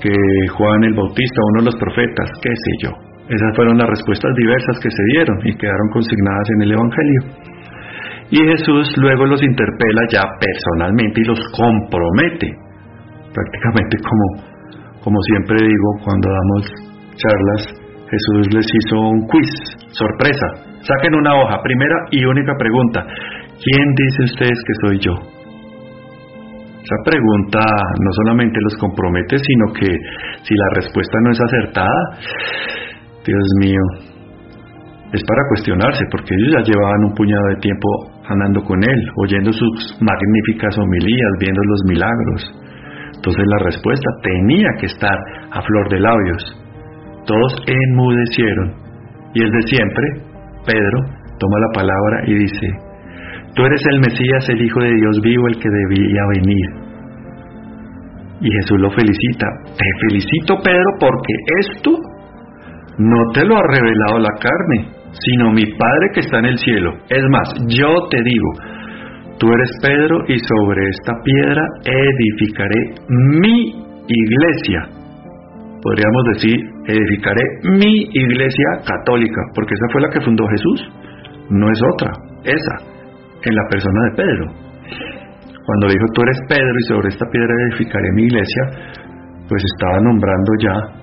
que 0.00 0.14
Juan 0.54 0.84
el 0.84 0.94
Bautista, 0.94 1.40
uno 1.52 1.62
de 1.62 1.66
los 1.66 1.76
profetas, 1.76 2.30
qué 2.40 2.50
sé 2.54 2.72
yo. 2.86 2.90
Esas 3.28 3.56
fueron 3.56 3.76
las 3.76 3.88
respuestas 3.88 4.30
diversas 4.36 4.78
que 4.80 4.90
se 4.90 5.04
dieron 5.12 5.36
y 5.44 5.56
quedaron 5.56 5.88
consignadas 5.92 6.48
en 6.54 6.62
el 6.62 6.72
Evangelio. 6.72 7.20
Y 8.30 8.36
Jesús 8.36 8.94
luego 8.96 9.26
los 9.26 9.42
interpela 9.42 10.02
ya 10.10 10.22
personalmente 10.38 11.20
y 11.20 11.24
los 11.24 11.40
compromete, 11.52 12.48
prácticamente 13.34 13.96
como, 14.06 14.57
como 15.02 15.18
siempre 15.22 15.56
digo 15.66 15.88
cuando 16.04 16.28
damos 16.30 16.62
charlas, 17.16 17.62
Jesús 18.08 18.54
les 18.54 18.66
hizo 18.66 19.00
un 19.00 19.26
quiz, 19.26 19.50
sorpresa. 19.92 20.46
Saquen 20.80 21.14
una 21.14 21.34
hoja, 21.34 21.62
primera 21.62 21.96
y 22.10 22.24
única 22.24 22.52
pregunta. 22.58 23.04
¿Quién 23.58 23.86
dice 23.94 24.22
ustedes 24.24 24.58
que 24.66 24.74
soy 24.82 24.98
yo? 24.98 25.14
Esa 26.88 26.96
pregunta 27.04 27.60
no 27.60 28.10
solamente 28.22 28.58
los 28.62 28.74
compromete, 28.80 29.36
sino 29.36 29.72
que 29.74 29.88
si 30.42 30.54
la 30.54 30.68
respuesta 30.76 31.18
no 31.22 31.32
es 31.32 31.40
acertada, 31.40 32.00
Dios 33.26 33.44
mío, 33.60 33.82
es 35.12 35.22
para 35.24 35.42
cuestionarse, 35.48 36.04
porque 36.10 36.34
ellos 36.34 36.54
ya 36.56 36.72
llevaban 36.72 37.04
un 37.04 37.14
puñado 37.14 37.46
de 37.48 37.60
tiempo 37.60 37.88
andando 38.28 38.62
con 38.62 38.82
Él, 38.82 39.00
oyendo 39.16 39.52
sus 39.52 39.98
magníficas 40.00 40.78
homilías, 40.78 41.32
viendo 41.40 41.60
los 41.64 41.80
milagros. 41.88 42.67
Entonces 43.18 43.44
la 43.46 43.64
respuesta 43.64 44.08
tenía 44.22 44.68
que 44.78 44.86
estar 44.86 45.18
a 45.50 45.60
flor 45.60 45.88
de 45.90 46.00
labios. 46.00 46.42
Todos 47.26 47.56
enmudecieron. 47.66 48.74
Y 49.34 49.42
el 49.42 49.50
de 49.50 49.62
siempre, 49.62 50.06
Pedro, 50.64 50.98
toma 51.38 51.58
la 51.58 51.72
palabra 51.74 52.22
y 52.26 52.34
dice, 52.34 52.66
Tú 53.54 53.64
eres 53.64 53.82
el 53.90 53.98
Mesías, 53.98 54.48
el 54.50 54.62
Hijo 54.62 54.80
de 54.80 54.94
Dios 54.94 55.20
vivo, 55.20 55.48
el 55.48 55.58
que 55.58 55.68
debía 55.68 56.22
venir. 56.36 56.66
Y 58.40 58.50
Jesús 58.52 58.78
lo 58.78 58.90
felicita. 58.90 59.46
Te 59.76 60.06
felicito, 60.06 60.54
Pedro, 60.62 60.90
porque 61.00 61.34
esto 61.58 61.90
no 62.98 63.32
te 63.34 63.44
lo 63.44 63.56
ha 63.56 63.62
revelado 63.66 64.20
la 64.20 64.34
carne, 64.38 64.94
sino 65.10 65.50
mi 65.50 65.64
Padre 65.66 66.06
que 66.14 66.20
está 66.20 66.38
en 66.38 66.44
el 66.46 66.58
cielo. 66.58 66.92
Es 67.08 67.24
más, 67.30 67.52
yo 67.66 67.88
te 68.10 68.22
digo, 68.22 68.48
tú 69.38 69.46
eres 69.52 69.70
Pedro 69.82 70.24
y 70.28 70.38
sobre 70.38 70.88
esta 70.88 71.12
piedra 71.24 71.62
edificaré 71.84 72.94
mi 73.08 73.74
iglesia. 74.08 74.88
Podríamos 75.82 76.22
decir, 76.34 76.56
edificaré 76.86 77.42
mi 77.62 78.08
iglesia 78.12 78.68
católica, 78.84 79.40
porque 79.54 79.74
esa 79.74 79.92
fue 79.92 80.02
la 80.02 80.10
que 80.10 80.20
fundó 80.20 80.44
Jesús, 80.48 80.88
no 81.50 81.70
es 81.70 81.80
otra, 81.94 82.12
esa, 82.44 82.76
en 83.44 83.54
la 83.54 83.62
persona 83.70 84.00
de 84.04 84.16
Pedro. 84.16 84.46
Cuando 85.64 85.88
dijo, 85.88 86.04
tú 86.14 86.22
eres 86.22 86.38
Pedro 86.48 86.74
y 86.78 86.88
sobre 86.88 87.08
esta 87.08 87.26
piedra 87.30 87.54
edificaré 87.68 88.12
mi 88.14 88.24
iglesia, 88.24 88.62
pues 89.48 89.62
estaba 89.76 90.00
nombrando 90.00 90.52
ya 90.60 90.98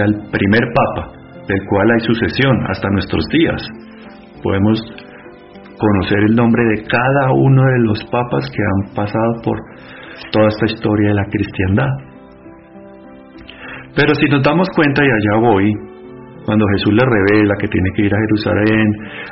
al 0.00 0.30
primer 0.30 0.62
papa, 0.74 1.12
del 1.48 1.64
cual 1.66 1.90
hay 1.90 2.00
sucesión 2.00 2.56
hasta 2.68 2.88
nuestros 2.90 3.24
días. 3.32 3.62
Podemos 4.42 4.80
conocer 5.78 6.18
el 6.28 6.34
nombre 6.34 6.62
de 6.74 6.82
cada 6.84 7.32
uno 7.32 7.62
de 7.62 7.78
los 7.86 8.04
papas 8.10 8.50
que 8.50 8.62
han 8.62 8.94
pasado 8.94 9.32
por 9.42 9.58
toda 10.32 10.48
esta 10.48 10.66
historia 10.66 11.08
de 11.08 11.14
la 11.14 11.26
cristiandad. 11.30 11.92
Pero 13.94 14.14
si 14.14 14.26
nos 14.26 14.42
damos 14.42 14.68
cuenta, 14.74 15.02
y 15.02 15.10
allá 15.10 15.40
voy, 15.40 15.72
cuando 16.44 16.64
Jesús 16.76 16.94
le 16.94 17.04
revela 17.04 17.54
que 17.60 17.68
tiene 17.68 17.90
que 17.94 18.02
ir 18.06 18.14
a 18.14 18.18
Jerusalén, 18.18 18.86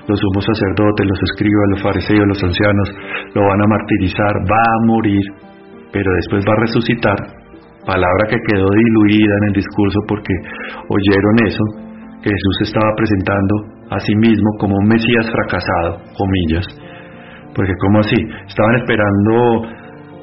los 0.06 0.18
sumos 0.20 0.44
sacerdotes, 0.44 1.06
los 1.06 1.22
escribas, 1.32 1.66
los 1.70 1.82
fariseos, 1.82 2.26
los 2.26 2.42
ancianos, 2.42 2.88
lo 3.34 3.42
van 3.46 3.62
a 3.62 3.66
martirizar, 3.66 4.34
va 4.44 4.62
a 4.62 4.86
morir, 4.86 5.24
pero 5.92 6.12
después 6.14 6.44
va 6.44 6.52
a 6.52 6.60
resucitar, 6.60 7.16
palabra 7.86 8.26
que 8.28 8.36
quedó 8.36 8.68
diluida 8.68 9.34
en 9.42 9.44
el 9.48 9.54
discurso 9.54 9.98
porque 10.08 10.34
oyeron 10.90 11.34
eso, 11.46 11.64
que 12.22 12.30
Jesús 12.30 12.56
estaba 12.68 12.90
presentando 12.96 13.75
a 13.90 14.00
sí 14.00 14.14
mismo 14.16 14.50
como 14.58 14.76
un 14.76 14.86
Mesías 14.88 15.30
fracasado, 15.30 16.02
comillas. 16.16 16.66
Porque 17.54 17.72
como 17.80 18.00
así, 18.00 18.16
estaban 18.48 18.76
esperando, 18.76 19.62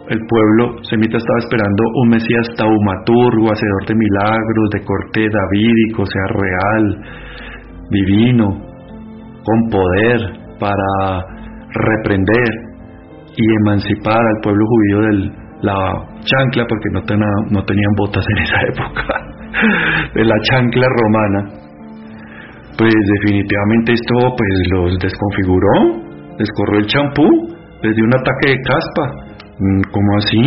el 0.10 0.20
pueblo 0.28 0.84
semita 0.84 1.18
estaba 1.18 1.40
esperando 1.40 1.84
un 2.04 2.10
Mesías 2.10 2.48
taumaturgo, 2.58 3.52
hacedor 3.52 3.86
de 3.88 3.96
milagros, 3.96 4.70
de 4.74 4.84
corte 4.84 5.28
davídico, 5.30 6.06
sea 6.06 6.28
real, 6.30 7.02
divino, 7.90 8.50
con 9.44 9.70
poder 9.70 10.20
para 10.60 11.26
reprender 11.74 12.74
y 13.36 13.44
emancipar 13.62 14.20
al 14.20 14.42
pueblo 14.44 14.64
judío 14.66 15.02
del, 15.02 15.32
la 15.64 16.06
chancla, 16.24 16.66
porque 16.68 16.90
no, 16.92 17.02
no 17.50 17.64
tenían 17.66 17.92
botas 17.98 18.26
en 18.30 18.44
esa 18.44 18.62
época, 18.68 19.04
de 20.14 20.26
la 20.26 20.36
chancla 20.50 20.88
romana, 20.88 21.63
pues 22.78 22.94
definitivamente 23.22 23.94
esto 23.94 24.36
pues 24.36 24.54
los 24.72 25.00
desconfiguró, 25.00 26.04
les 26.40 26.50
corrió 26.56 26.80
el 26.80 26.88
champú, 26.88 27.28
les 27.82 27.96
dio 27.96 28.06
un 28.06 28.16
ataque 28.16 28.50
de 28.50 28.58
caspa. 28.62 29.06
Mm, 29.60 29.82
¿Cómo 29.92 30.18
así? 30.18 30.44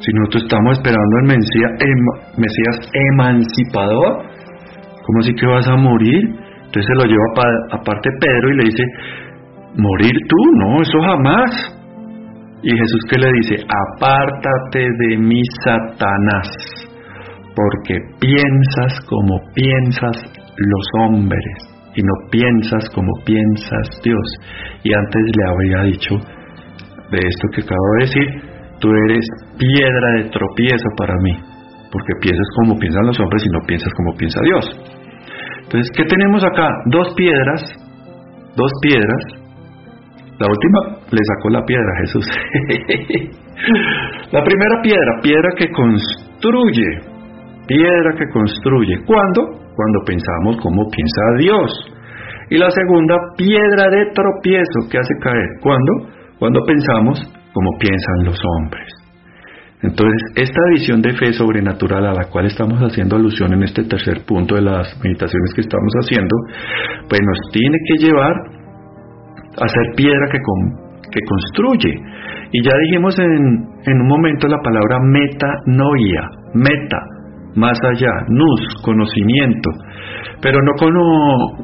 Si 0.00 0.12
nosotros 0.14 0.44
estamos 0.44 0.78
esperando 0.78 1.16
em, 1.20 2.04
Mesías 2.38 2.90
emancipador, 3.12 4.22
¿cómo 5.04 5.20
así 5.20 5.34
que 5.34 5.46
vas 5.46 5.68
a 5.68 5.76
morir? 5.76 6.22
Entonces 6.64 6.86
se 6.86 6.94
lo 6.94 7.04
lleva 7.04 7.24
aparte 7.72 8.08
Pedro 8.20 8.50
y 8.50 8.56
le 8.56 8.64
dice, 8.64 8.84
¿morir 9.76 10.12
tú? 10.28 10.36
No, 10.56 10.82
eso 10.82 11.00
jamás. 11.00 11.76
Y 12.62 12.70
Jesús 12.70 13.00
que 13.10 13.18
le 13.18 13.32
dice, 13.32 13.56
apártate 13.64 14.86
de 14.98 15.16
mí, 15.18 15.42
Satanás, 15.64 16.48
porque 17.54 17.98
piensas 18.20 19.00
como 19.08 19.40
piensas 19.54 20.39
los 20.56 20.86
hombres 21.04 21.54
y 21.94 22.02
no 22.02 22.12
piensas 22.30 22.88
como 22.94 23.10
piensas 23.24 23.88
Dios. 24.02 24.26
Y 24.84 24.92
antes 24.92 25.22
le 25.36 25.50
habría 25.50 25.92
dicho 25.92 26.14
de 27.10 27.18
esto 27.18 27.48
que 27.54 27.62
acabo 27.62 27.86
de 27.98 28.06
decir, 28.06 28.28
tú 28.80 28.88
eres 29.06 29.24
piedra 29.58 30.08
de 30.18 30.30
tropiezo 30.30 30.88
para 30.96 31.14
mí, 31.22 31.36
porque 31.90 32.12
piensas 32.20 32.46
como 32.56 32.78
piensan 32.78 33.06
los 33.06 33.18
hombres 33.20 33.44
y 33.44 33.48
no 33.50 33.60
piensas 33.66 33.92
como 33.94 34.16
piensa 34.16 34.40
Dios. 34.44 34.80
Entonces, 35.64 35.90
¿qué 35.96 36.04
tenemos 36.04 36.44
acá? 36.44 36.68
Dos 36.86 37.14
piedras, 37.14 37.62
dos 38.56 38.70
piedras 38.82 39.40
la 40.40 40.48
última 40.48 40.80
le 41.10 41.20
sacó 41.22 41.50
la 41.50 41.62
piedra 41.66 41.92
a 41.92 42.00
Jesús. 42.00 42.24
la 44.32 44.42
primera 44.42 44.80
piedra, 44.82 45.20
piedra 45.22 45.50
que 45.54 45.70
construye, 45.70 46.98
piedra 47.66 48.14
que 48.16 48.26
construye. 48.32 49.04
¿Cuándo? 49.04 49.60
Cuando 49.80 50.04
pensamos 50.04 50.58
como 50.60 50.90
piensa 50.90 51.22
Dios. 51.38 51.70
Y 52.50 52.58
la 52.58 52.70
segunda, 52.70 53.16
piedra 53.38 53.88
de 53.88 54.12
tropiezo 54.12 54.90
que 54.90 54.98
hace 54.98 55.14
caer. 55.22 55.56
¿Cuándo? 55.62 55.92
Cuando 56.38 56.60
pensamos 56.66 57.18
como 57.54 57.70
piensan 57.78 58.26
los 58.26 58.38
hombres. 58.44 58.92
Entonces, 59.82 60.20
esta 60.36 60.60
visión 60.74 61.00
de 61.00 61.14
fe 61.14 61.32
sobrenatural 61.32 62.04
a 62.04 62.12
la 62.12 62.28
cual 62.28 62.44
estamos 62.44 62.78
haciendo 62.80 63.16
alusión 63.16 63.54
en 63.54 63.62
este 63.62 63.84
tercer 63.84 64.20
punto 64.26 64.54
de 64.54 64.60
las 64.60 64.92
meditaciones 65.02 65.54
que 65.54 65.62
estamos 65.62 65.92
haciendo, 66.04 66.36
pues 67.08 67.22
nos 67.24 67.38
tiene 67.50 67.78
que 67.88 68.04
llevar 68.04 68.34
hacer 69.56 69.94
piedra 69.96 70.28
que, 70.30 70.38
que 71.10 71.20
construye. 71.24 71.94
Y 72.52 72.62
ya 72.62 72.72
dijimos 72.84 73.18
en, 73.18 73.64
en 73.86 74.00
un 74.02 74.08
momento 74.08 74.46
la 74.46 74.60
palabra 74.62 74.98
metanoia, 75.08 76.28
meta, 76.52 77.00
más 77.54 77.78
allá, 77.82 78.10
nus, 78.28 78.82
conocimiento, 78.82 79.70
pero 80.40 80.58
no 80.62 80.72
como 80.78 81.00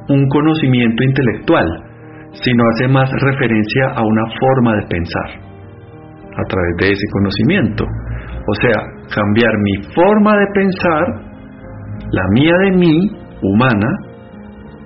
un 0.09 0.29
conocimiento 0.29 1.03
intelectual, 1.05 1.67
sino 2.33 2.63
hace 2.75 2.89
más 2.89 3.11
referencia 3.11 3.87
a 3.95 4.03
una 4.03 4.25
forma 4.39 4.75
de 4.77 4.87
pensar 4.89 5.47
a 6.37 6.45
través 6.49 6.77
de 6.81 6.87
ese 6.93 7.07
conocimiento. 7.13 7.85
O 8.49 8.55
sea, 8.61 8.83
cambiar 9.15 9.53
mi 9.63 9.83
forma 9.95 10.37
de 10.37 10.47
pensar, 10.55 11.05
la 12.11 12.23
mía 12.33 12.55
de 12.65 12.71
mí, 12.73 13.11
humana, 13.43 13.89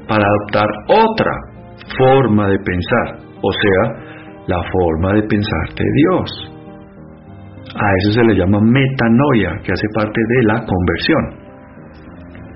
para 0.09 0.25
adoptar 0.25 0.67
otra 0.89 1.33
forma 1.99 2.49
de 2.49 2.59
pensar, 2.59 3.19
o 3.43 3.53
sea, 3.53 4.11
la 4.47 4.63
forma 4.71 5.15
de 5.15 5.23
pensar 5.23 5.75
de 5.77 5.85
Dios. 5.95 6.50
A 7.75 7.87
eso 8.03 8.13
se 8.13 8.25
le 8.25 8.35
llama 8.35 8.59
metanoia, 8.61 9.61
que 9.63 9.73
hace 9.73 9.87
parte 9.95 10.21
de 10.29 10.43
la 10.43 10.65
conversión, 10.65 11.23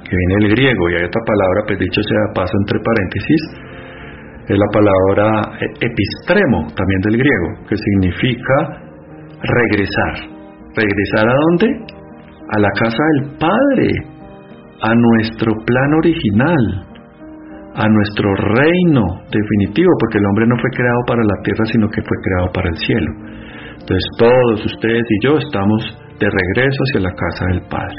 que 0.03 0.17
viene 0.17 0.35
del 0.41 0.51
griego, 0.57 0.91
y 0.91 0.95
hay 0.95 1.05
otra 1.05 1.23
palabra, 1.25 1.63
pues 1.67 1.79
dicho 1.79 2.03
sea 2.03 2.35
paso 2.35 2.53
entre 2.61 2.81
paréntesis, 2.81 3.43
es 4.49 4.59
la 4.59 4.67
palabra 4.73 5.57
epistremo, 5.81 6.67
también 6.77 7.01
del 7.01 7.17
griego, 7.17 7.49
que 7.69 7.77
significa 7.77 8.85
regresar. 9.41 10.35
¿Regresar 10.77 11.29
a 11.29 11.35
dónde? 11.35 11.67
A 12.51 12.59
la 12.59 12.71
casa 12.71 13.03
del 13.13 13.39
Padre, 13.39 13.89
a 14.83 14.95
nuestro 14.95 15.53
plan 15.65 15.95
original, 15.95 16.85
a 17.75 17.89
nuestro 17.89 18.35
reino 18.35 19.03
definitivo, 19.31 19.91
porque 20.01 20.19
el 20.19 20.27
hombre 20.27 20.47
no 20.47 20.57
fue 20.61 20.71
creado 20.71 21.01
para 21.07 21.23
la 21.23 21.43
tierra, 21.43 21.65
sino 21.67 21.89
que 21.89 22.03
fue 22.03 22.17
creado 22.23 22.53
para 22.53 22.69
el 22.69 22.77
cielo. 22.77 23.11
Entonces 23.81 24.05
todos 24.19 24.65
ustedes 24.65 25.03
y 25.09 25.27
yo 25.27 25.39
estamos 25.39 25.83
de 26.19 26.29
regreso 26.31 26.79
hacia 26.89 27.01
la 27.01 27.15
casa 27.15 27.45
del 27.53 27.63
Padre. 27.69 27.97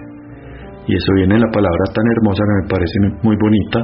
Y 0.87 0.95
eso 0.95 1.13
viene 1.15 1.35
en 1.35 1.41
la 1.41 1.51
palabra 1.51 1.83
tan 1.93 2.05
hermosa 2.05 2.43
que 2.45 2.63
me 2.63 2.69
parece 2.69 2.97
muy 3.23 3.35
bonita, 3.41 3.79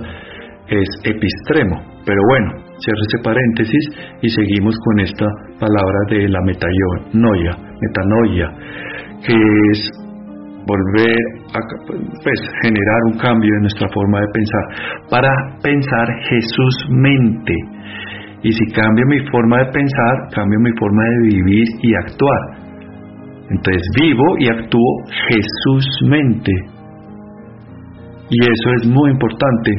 es 0.67 0.89
epistremo. 1.03 1.81
Pero 2.05 2.21
bueno, 2.29 2.51
cierro 2.79 3.01
ese 3.10 3.24
paréntesis 3.24 3.83
y 4.21 4.29
seguimos 4.29 4.75
con 4.86 5.00
esta 5.00 5.25
palabra 5.60 6.00
de 6.10 6.29
la 6.29 6.41
metanoia, 6.41 7.57
metanoia, 7.81 8.48
que 9.25 9.36
es 9.71 9.91
volver 10.65 11.17
a 11.53 11.60
pues, 12.24 12.39
generar 12.62 13.00
un 13.12 13.17
cambio 13.17 13.50
en 13.55 13.62
nuestra 13.62 13.88
forma 13.89 14.19
de 14.19 14.27
pensar, 14.33 14.63
para 15.10 15.31
pensar 15.62 16.07
Jesús 16.29 16.86
mente 16.89 17.55
y 18.43 18.51
si 18.51 18.65
cambio 18.74 19.05
mi 19.07 19.19
forma 19.29 19.60
de 19.60 19.65
pensar, 19.71 20.15
cambio 20.33 20.60
mi 20.60 20.71
forma 20.79 21.03
de 21.03 21.36
vivir 21.36 21.67
y 21.81 21.93
actuar. 21.95 22.62
Entonces 23.50 23.83
vivo 24.01 24.24
y 24.39 24.50
actúo 24.50 24.91
Jesús 25.29 25.86
mente. 26.10 26.51
Y 28.29 28.39
eso 28.41 28.69
es 28.79 28.88
muy 28.88 29.12
importante, 29.12 29.71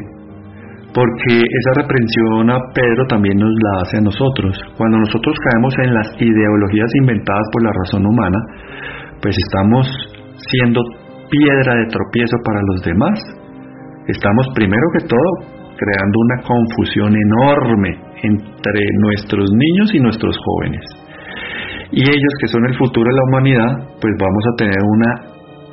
porque 0.95 1.41
esa 1.41 1.81
reprensión 1.81 2.51
a 2.51 2.61
Pedro 2.75 3.07
también 3.09 3.39
nos 3.39 3.51
la 3.51 3.83
hace 3.83 3.97
a 3.97 4.03
nosotros. 4.03 4.61
Cuando 4.77 4.99
nosotros 4.99 5.35
caemos 5.51 5.75
en 5.85 5.95
las 5.95 6.09
ideologías 6.21 6.91
inventadas 7.01 7.49
por 7.51 7.65
la 7.65 7.73
razón 7.83 8.07
humana, 8.07 8.39
pues 9.23 9.35
estamos 9.39 9.89
siendo 10.37 10.83
piedra 11.31 11.75
de 11.81 11.87
tropiezo 11.87 12.37
para 12.45 12.61
los 12.63 12.83
demás. 12.85 13.19
Estamos 14.07 14.47
primero 14.55 14.83
que 14.99 15.07
todo 15.09 15.31
creando 15.79 16.19
una 16.21 16.43
confusión 16.47 17.17
enorme 17.17 18.12
entre 18.23 18.87
nuestros 19.01 19.51
niños 19.53 19.95
y 19.95 20.01
nuestros 20.01 20.37
jóvenes. 20.45 20.85
Y 21.93 22.01
ellos 22.01 22.35
que 22.41 22.49
son 22.49 22.65
el 22.67 22.75
futuro 22.77 23.09
de 23.11 23.17
la 23.17 23.23
humanidad, 23.29 23.77
pues 24.01 24.13
vamos 24.19 24.45
a 24.49 24.57
tener 24.57 24.81
una 24.81 25.15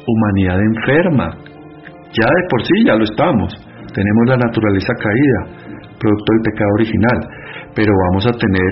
humanidad 0.05 0.59
enferma. 0.59 1.31
Ya 2.11 2.27
de 2.27 2.43
por 2.49 2.61
sí 2.63 2.83
ya 2.85 2.95
lo 2.95 3.03
estamos. 3.03 3.53
Tenemos 3.93 4.27
la 4.27 4.37
naturaleza 4.37 4.93
caída, 4.99 5.45
producto 5.99 6.33
del 6.33 6.41
pecado 6.51 6.71
original, 6.75 7.19
pero 7.75 7.91
vamos 8.09 8.27
a 8.27 8.31
tener 8.31 8.71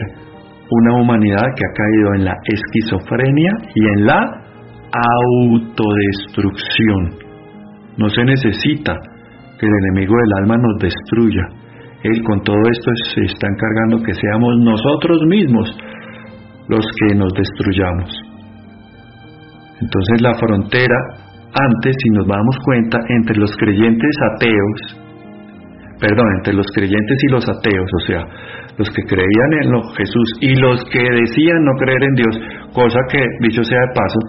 una 0.69 0.95
humanidad 0.99 1.45
que 1.55 1.65
ha 1.65 1.73
caído 1.73 2.13
en 2.15 2.25
la 2.25 2.35
esquizofrenia 2.43 3.51
y 3.73 3.87
en 3.87 4.05
la 4.05 4.43
autodestrucción. 4.91 7.15
No 7.97 8.09
se 8.09 8.23
necesita 8.23 8.93
que 9.57 9.65
el 9.65 9.73
enemigo 9.85 10.13
del 10.15 10.33
alma 10.43 10.57
nos 10.57 10.77
destruya, 10.79 11.47
él 12.11 12.23
con 12.23 12.41
todo 12.41 12.61
esto 12.71 12.91
se 13.13 13.21
está 13.21 13.47
encargando 13.47 14.03
que 14.03 14.13
seamos 14.13 14.57
nosotros 14.59 15.21
mismos 15.27 15.77
los 16.69 16.85
que 16.85 17.15
nos 17.15 17.33
destruyamos. 17.33 18.09
Entonces 19.79 20.21
la 20.21 20.33
frontera, 20.35 20.95
antes, 21.53 21.95
si 22.01 22.09
nos 22.11 22.27
damos 22.27 22.57
cuenta, 22.65 22.97
entre 23.09 23.37
los 23.37 23.51
creyentes 23.57 24.15
ateos, 24.33 24.97
perdón, 25.99 26.25
entre 26.37 26.53
los 26.53 26.65
creyentes 26.73 27.17
y 27.23 27.31
los 27.31 27.47
ateos, 27.47 27.89
o 27.93 28.05
sea, 28.07 28.21
los 28.77 28.89
que 28.89 29.03
creían 29.03 29.53
en 29.63 29.71
Jesús 29.97 30.29
y 30.41 30.55
los 30.55 30.83
que 30.85 31.01
decían 31.01 31.63
no 31.63 31.71
creer 31.79 32.03
en 32.03 32.15
Dios, 32.15 32.39
cosa 32.73 32.99
que, 33.11 33.23
dicho 33.41 33.63
sea 33.63 33.79
de 33.79 33.93
paso, 33.93 34.19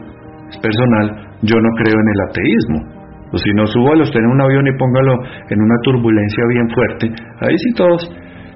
es 0.50 0.58
personal, 0.58 1.28
yo 1.42 1.56
no 1.56 1.68
creo 1.76 1.96
en 2.00 2.08
el 2.08 2.20
ateísmo. 2.30 2.97
O 3.32 3.36
si 3.38 3.50
no, 3.52 3.66
súbalo 3.66 4.04
usted 4.04 4.20
en 4.20 4.26
un 4.26 4.40
avión 4.40 4.66
y 4.66 4.78
póngalo 4.78 5.14
en 5.50 5.60
una 5.60 5.76
turbulencia 5.82 6.44
bien 6.48 6.68
fuerte. 6.70 7.06
Ahí 7.40 7.56
sí 7.58 7.74
todos 7.76 8.08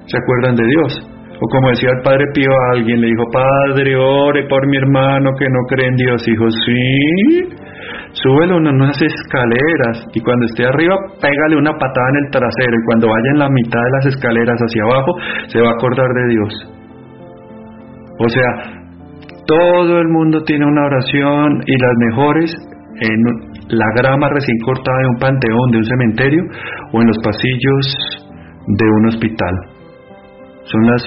se 0.05 0.17
acuerdan 0.17 0.55
de 0.55 0.65
Dios. 0.65 1.09
O 1.39 1.45
como 1.49 1.69
decía 1.69 1.89
el 1.91 2.01
Padre 2.03 2.25
Pío 2.33 2.51
a 2.51 2.71
alguien, 2.73 3.01
le 3.01 3.07
dijo, 3.07 3.25
Padre, 3.31 3.95
ore 3.95 4.47
por 4.47 4.67
mi 4.67 4.77
hermano 4.77 5.31
que 5.37 5.45
no 5.49 5.59
cree 5.67 5.87
en 5.87 5.95
Dios. 5.95 6.23
Dijo, 6.25 6.49
sí, 6.49 7.55
súbelo 8.13 8.57
en 8.57 8.67
unas 8.67 9.01
escaleras 9.01 10.07
y 10.13 10.21
cuando 10.21 10.45
esté 10.45 10.65
arriba, 10.65 10.95
pégale 11.21 11.57
una 11.57 11.73
patada 11.73 12.09
en 12.09 12.25
el 12.25 12.31
trasero 12.31 12.73
y 12.77 12.85
cuando 12.85 13.07
vaya 13.07 13.29
en 13.33 13.39
la 13.39 13.49
mitad 13.49 13.81
de 13.81 13.91
las 13.91 14.05
escaleras 14.05 14.57
hacia 14.57 14.83
abajo, 14.83 15.11
se 15.47 15.59
va 15.59 15.69
a 15.69 15.73
acordar 15.73 16.07
de 16.07 16.27
Dios. 16.29 16.53
O 18.19 18.29
sea, 18.29 18.83
todo 19.45 19.99
el 19.99 20.07
mundo 20.07 20.43
tiene 20.43 20.65
una 20.65 20.85
oración 20.85 21.61
y 21.65 21.73
las 21.73 21.93
mejores 21.97 22.55
en 22.99 23.77
la 23.77 23.85
grama 23.95 24.29
recién 24.29 24.57
cortada 24.65 24.97
de 24.99 25.07
un 25.07 25.19
panteón, 25.19 25.71
de 25.71 25.77
un 25.77 25.85
cementerio 25.85 26.43
o 26.91 27.01
en 27.01 27.07
los 27.07 27.17
pasillos 27.23 28.23
de 28.67 28.85
un 28.85 29.07
hospital. 29.07 29.55
Son 30.65 30.85
las 30.87 31.03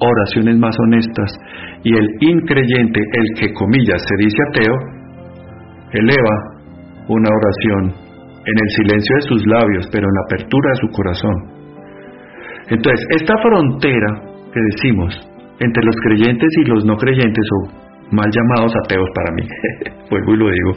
oraciones 0.00 0.58
más 0.58 0.76
honestas 0.80 1.32
y 1.82 1.94
el 1.94 2.08
increyente, 2.20 3.00
el 3.00 3.38
que 3.38 3.52
comillas 3.54 4.02
se 4.02 4.24
dice 4.24 4.36
ateo, 4.48 4.74
eleva 5.92 6.36
una 7.08 7.28
oración 7.28 8.10
en 8.46 8.56
el 8.56 8.68
silencio 8.76 9.16
de 9.16 9.22
sus 9.22 9.46
labios, 9.46 9.88
pero 9.92 10.06
en 10.06 10.14
la 10.14 10.22
apertura 10.26 10.70
de 10.70 10.80
su 10.80 10.88
corazón. 10.88 11.60
Entonces, 12.68 13.06
esta 13.20 13.34
frontera 13.42 14.22
que 14.52 14.60
decimos 14.72 15.30
entre 15.58 15.84
los 15.84 15.96
creyentes 15.96 16.48
y 16.56 16.64
los 16.68 16.84
no 16.84 16.96
creyentes, 16.96 17.44
o 17.52 17.89
mal 18.10 18.26
llamados 18.30 18.72
ateos 18.84 19.08
para 19.14 19.32
mí, 19.34 19.42
vuelvo 20.10 20.34
y 20.34 20.36
lo 20.36 20.50
digo, 20.50 20.72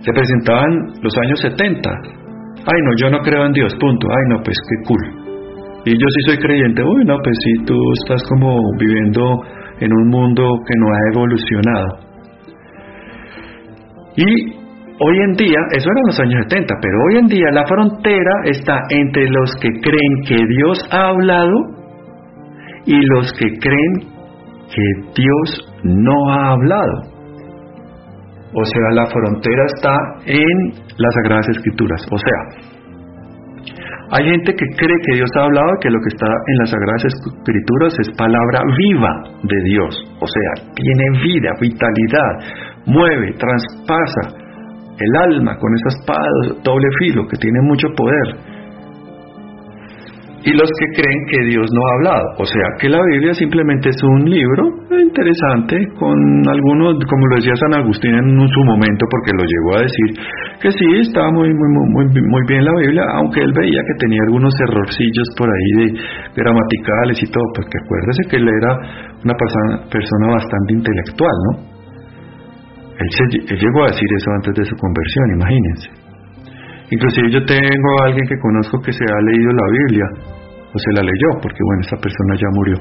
se 0.00 0.12
presentaban 0.12 0.70
los 1.02 1.16
años 1.18 1.40
70. 1.40 1.90
Ay, 1.90 2.80
no, 2.84 2.90
yo 2.96 3.10
no 3.10 3.18
creo 3.20 3.46
en 3.46 3.52
Dios, 3.52 3.74
punto. 3.80 4.06
Ay, 4.10 4.24
no, 4.28 4.42
pues 4.42 4.56
qué 4.68 4.88
cool. 4.88 5.20
Y 5.84 5.92
yo 5.92 6.06
sí 6.08 6.20
soy 6.26 6.38
creyente. 6.38 6.82
Uy, 6.82 7.04
no, 7.04 7.18
pues 7.22 7.36
sí, 7.44 7.64
tú 7.64 7.74
estás 8.02 8.22
como 8.28 8.60
viviendo 8.78 9.42
en 9.80 9.92
un 9.92 10.08
mundo 10.08 10.60
que 10.66 10.74
no 10.78 10.86
ha 10.88 10.98
evolucionado. 11.12 12.10
Y 14.16 14.52
hoy 14.98 15.20
en 15.20 15.32
día, 15.36 15.58
eso 15.72 15.88
era 15.90 16.00
en 16.00 16.06
los 16.06 16.20
años 16.20 16.44
70, 16.48 16.74
pero 16.82 16.94
hoy 17.08 17.18
en 17.18 17.26
día 17.28 17.50
la 17.52 17.66
frontera 17.66 18.32
está 18.44 18.80
entre 18.90 19.28
los 19.28 19.54
que 19.60 19.68
creen 19.80 20.22
que 20.26 20.36
Dios 20.36 20.88
ha 20.90 21.08
hablado 21.08 21.54
y 22.84 23.00
los 23.14 23.32
que 23.32 23.46
creen 23.58 23.92
que 24.74 24.82
Dios 25.14 25.69
no 25.84 26.30
ha 26.30 26.52
hablado. 26.52 27.20
O 28.52 28.64
sea, 28.64 28.90
la 28.92 29.06
frontera 29.06 29.64
está 29.76 29.94
en 30.26 30.72
las 30.96 31.14
Sagradas 31.14 31.48
Escrituras. 31.50 32.04
O 32.10 32.18
sea, 32.18 32.70
hay 34.12 34.24
gente 34.24 34.52
que 34.54 34.66
cree 34.76 34.98
que 35.06 35.14
Dios 35.14 35.30
ha 35.38 35.44
hablado 35.44 35.70
y 35.76 35.82
que 35.82 35.90
lo 35.90 36.00
que 36.00 36.08
está 36.08 36.26
en 36.26 36.58
las 36.58 36.70
Sagradas 36.70 37.04
Escrituras 37.04 37.96
es 38.00 38.10
palabra 38.16 38.60
viva 38.76 39.22
de 39.44 39.62
Dios. 39.64 39.94
O 40.20 40.26
sea, 40.26 40.72
tiene 40.74 41.04
vida, 41.22 41.52
vitalidad, 41.60 42.32
mueve, 42.86 43.34
traspasa 43.38 44.34
el 44.98 45.16
alma 45.16 45.56
con 45.56 45.74
esa 45.74 46.00
espada 46.00 46.60
doble 46.64 46.88
filo 46.98 47.26
que 47.28 47.38
tiene 47.38 47.60
mucho 47.62 47.88
poder 47.96 48.49
y 50.42 50.52
los 50.52 50.70
que 50.78 50.86
creen 50.96 51.20
que 51.28 51.44
Dios 51.52 51.66
no 51.68 51.80
ha 51.84 51.92
hablado. 51.96 52.26
O 52.38 52.46
sea, 52.46 52.66
que 52.80 52.88
la 52.88 53.00
Biblia 53.12 53.34
simplemente 53.34 53.90
es 53.90 54.02
un 54.02 54.24
libro 54.24 54.64
interesante 54.96 55.76
con 55.98 56.16
algunos, 56.48 56.96
como 57.04 57.26
lo 57.28 57.36
decía 57.36 57.52
San 57.56 57.74
Agustín 57.74 58.14
en 58.14 58.48
su 58.48 58.62
momento, 58.64 59.04
porque 59.10 59.32
lo 59.36 59.44
llegó 59.44 59.70
a 59.76 59.82
decir, 59.82 60.08
que 60.62 60.70
sí, 60.70 60.86
estaba 61.00 61.30
muy, 61.32 61.52
muy, 61.52 61.68
muy, 61.92 62.06
muy 62.08 62.42
bien 62.48 62.64
la 62.64 62.72
Biblia, 62.72 63.04
aunque 63.20 63.40
él 63.40 63.52
veía 63.52 63.80
que 63.84 63.94
tenía 63.98 64.20
algunos 64.28 64.54
errorcillos 64.60 65.28
por 65.36 65.48
ahí 65.48 65.70
de 65.84 65.86
gramaticales 66.36 67.22
y 67.22 67.26
todo, 67.30 67.44
porque 67.54 67.76
acuérdese 67.84 68.22
que 68.30 68.36
él 68.36 68.48
era 68.48 68.72
una 69.24 69.34
persona, 69.36 70.26
bastante 70.32 70.72
intelectual, 70.72 71.36
¿no? 71.50 71.52
Él, 72.96 73.08
él 73.48 73.58
llegó 73.58 73.84
a 73.84 73.88
decir 73.88 74.08
eso 74.16 74.30
antes 74.36 74.54
de 74.54 74.64
su 74.64 74.76
conversión, 74.76 75.24
imagínense. 75.34 76.09
Inclusive 76.90 77.30
yo 77.30 77.44
tengo 77.46 77.88
a 78.00 78.06
alguien 78.06 78.26
que 78.26 78.38
conozco 78.38 78.80
que 78.82 78.92
se 78.92 79.04
ha 79.04 79.20
leído 79.22 79.50
la 79.52 79.68
Biblia 79.70 80.06
o 80.74 80.78
se 80.78 80.90
la 80.94 81.02
leyó, 81.02 81.28
porque 81.42 81.62
bueno, 81.62 81.80
esa 81.82 81.96
persona 81.96 82.34
ya 82.34 82.48
murió. 82.52 82.76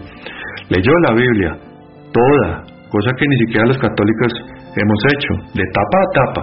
Leyó 0.69 0.93
la 1.07 1.13
Biblia, 1.13 1.51
toda, 2.13 2.63
cosa 2.89 3.09
que 3.17 3.25
ni 3.27 3.37
siquiera 3.45 3.67
los 3.67 3.77
católicos 3.77 4.33
hemos 4.75 4.99
hecho, 5.13 5.31
de 5.53 5.63
tapa 5.73 5.97
a 6.01 6.09
tapa, 6.13 6.41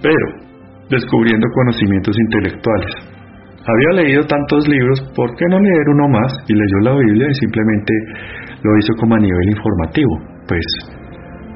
pero 0.00 0.26
descubriendo 0.88 1.46
conocimientos 1.54 2.16
intelectuales. 2.18 3.14
Había 3.64 4.04
leído 4.04 4.24
tantos 4.24 4.68
libros, 4.68 5.00
¿por 5.16 5.34
qué 5.36 5.46
no 5.48 5.58
leer 5.58 5.88
uno 5.88 6.08
más? 6.08 6.32
Y 6.48 6.52
leyó 6.52 6.78
la 6.82 6.92
Biblia 7.00 7.28
y 7.30 7.34
simplemente 7.34 7.92
lo 8.62 8.78
hizo 8.78 8.92
como 9.00 9.14
a 9.14 9.18
nivel 9.18 9.48
informativo. 9.48 10.12
Pues 10.46 10.64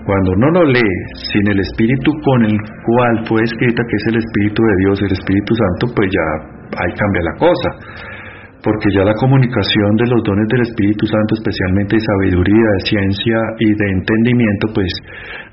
cuando 0.09 0.33
uno 0.41 0.49
lo 0.57 0.65
lee 0.73 0.97
sin 1.29 1.45
el 1.53 1.61
espíritu 1.61 2.11
con 2.25 2.41
el 2.49 2.57
cual 2.57 3.29
fue 3.29 3.45
escrita, 3.45 3.83
que 3.85 3.97
es 4.01 4.07
el 4.09 4.17
Espíritu 4.17 4.63
de 4.65 4.77
Dios, 4.81 5.03
el 5.05 5.13
Espíritu 5.13 5.53
Santo, 5.53 5.93
pues 5.95 6.09
ya 6.09 6.27
ahí 6.81 6.93
cambia 6.97 7.23
la 7.29 7.37
cosa 7.37 7.69
porque 8.65 8.89
ya 8.91 9.05
la 9.05 9.15
comunicación 9.15 9.97
de 9.97 10.07
los 10.09 10.23
dones 10.25 10.49
del 10.49 10.63
Espíritu 10.63 11.07
Santo, 11.07 11.35
especialmente 11.37 11.97
de 11.97 12.01
sabiduría, 12.01 12.69
de 12.75 12.87
ciencia 12.89 13.37
y 13.61 13.69
de 13.69 13.87
entendimiento, 13.93 14.67
pues 14.75 14.89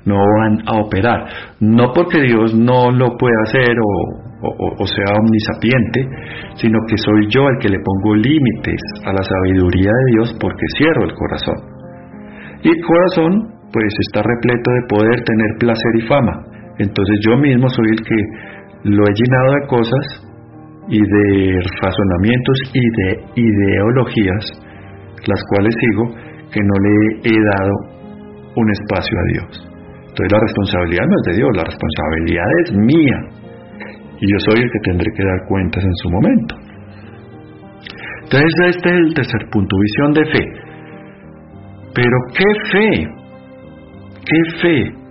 no 0.06 0.16
van 0.16 0.58
a 0.66 0.80
operar. 0.80 1.20
No 1.60 1.92
porque 1.92 2.22
Dios 2.22 2.54
no 2.54 2.90
lo 2.90 3.16
pueda 3.16 3.40
hacer 3.44 3.76
o, 3.78 4.86
sea 4.86 5.20
omnisapiente, 5.20 6.00
sino 6.56 6.78
que 6.88 6.96
soy 6.96 7.28
yo 7.28 7.46
el 7.48 7.58
que 7.60 7.68
le 7.68 7.78
pongo 7.78 8.14
límites 8.16 8.80
a 9.04 9.12
la 9.12 9.22
sabiduría 9.22 9.90
de 9.90 10.12
Dios 10.16 10.36
porque 10.40 10.66
cierro 10.76 11.04
el 11.04 11.14
corazón. 11.14 11.56
Y 12.62 12.68
el 12.68 12.84
corazón, 12.84 13.55
pues 13.76 13.92
está 14.08 14.22
repleto 14.24 14.70
de 14.72 14.82
poder, 14.88 15.20
tener 15.20 15.50
placer 15.60 15.92
y 16.00 16.08
fama. 16.08 16.32
Entonces 16.78 17.20
yo 17.20 17.36
mismo 17.36 17.68
soy 17.68 17.84
el 17.92 18.00
que 18.00 18.18
lo 18.88 19.04
he 19.04 19.12
llenado 19.12 19.52
de 19.52 19.66
cosas 19.68 20.04
y 20.88 20.96
de 20.96 21.60
razonamientos 21.82 22.56
y 22.72 22.80
de 22.80 23.08
ideologías, 23.36 24.44
las 25.28 25.42
cuales 25.50 25.74
sigo, 25.76 26.08
que 26.50 26.60
no 26.64 26.74
le 26.80 26.94
he 27.28 27.36
dado 27.36 27.74
un 28.56 28.70
espacio 28.80 29.12
a 29.12 29.24
Dios. 29.34 29.68
Entonces 30.08 30.32
la 30.32 30.40
responsabilidad 30.40 31.04
no 31.04 31.16
es 31.20 31.24
de 31.28 31.36
Dios, 31.36 31.50
la 31.54 31.64
responsabilidad 31.64 32.46
es 32.64 32.72
mía. 32.80 33.18
Y 34.20 34.32
yo 34.32 34.38
soy 34.48 34.62
el 34.64 34.70
que 34.72 34.80
tendré 34.88 35.12
que 35.14 35.22
dar 35.22 35.48
cuentas 35.48 35.84
en 35.84 35.96
su 35.96 36.08
momento. 36.08 36.54
Entonces 38.24 38.52
este 38.72 38.88
es 38.88 38.96
el 39.04 39.12
tercer 39.12 39.50
punto, 39.52 39.76
visión 39.76 40.12
de 40.14 40.24
fe. 40.32 40.44
Pero 41.92 42.16
¿qué 42.32 42.48
fe? 42.72 43.25
¿Qué 44.26 44.58
fe? 44.60 45.06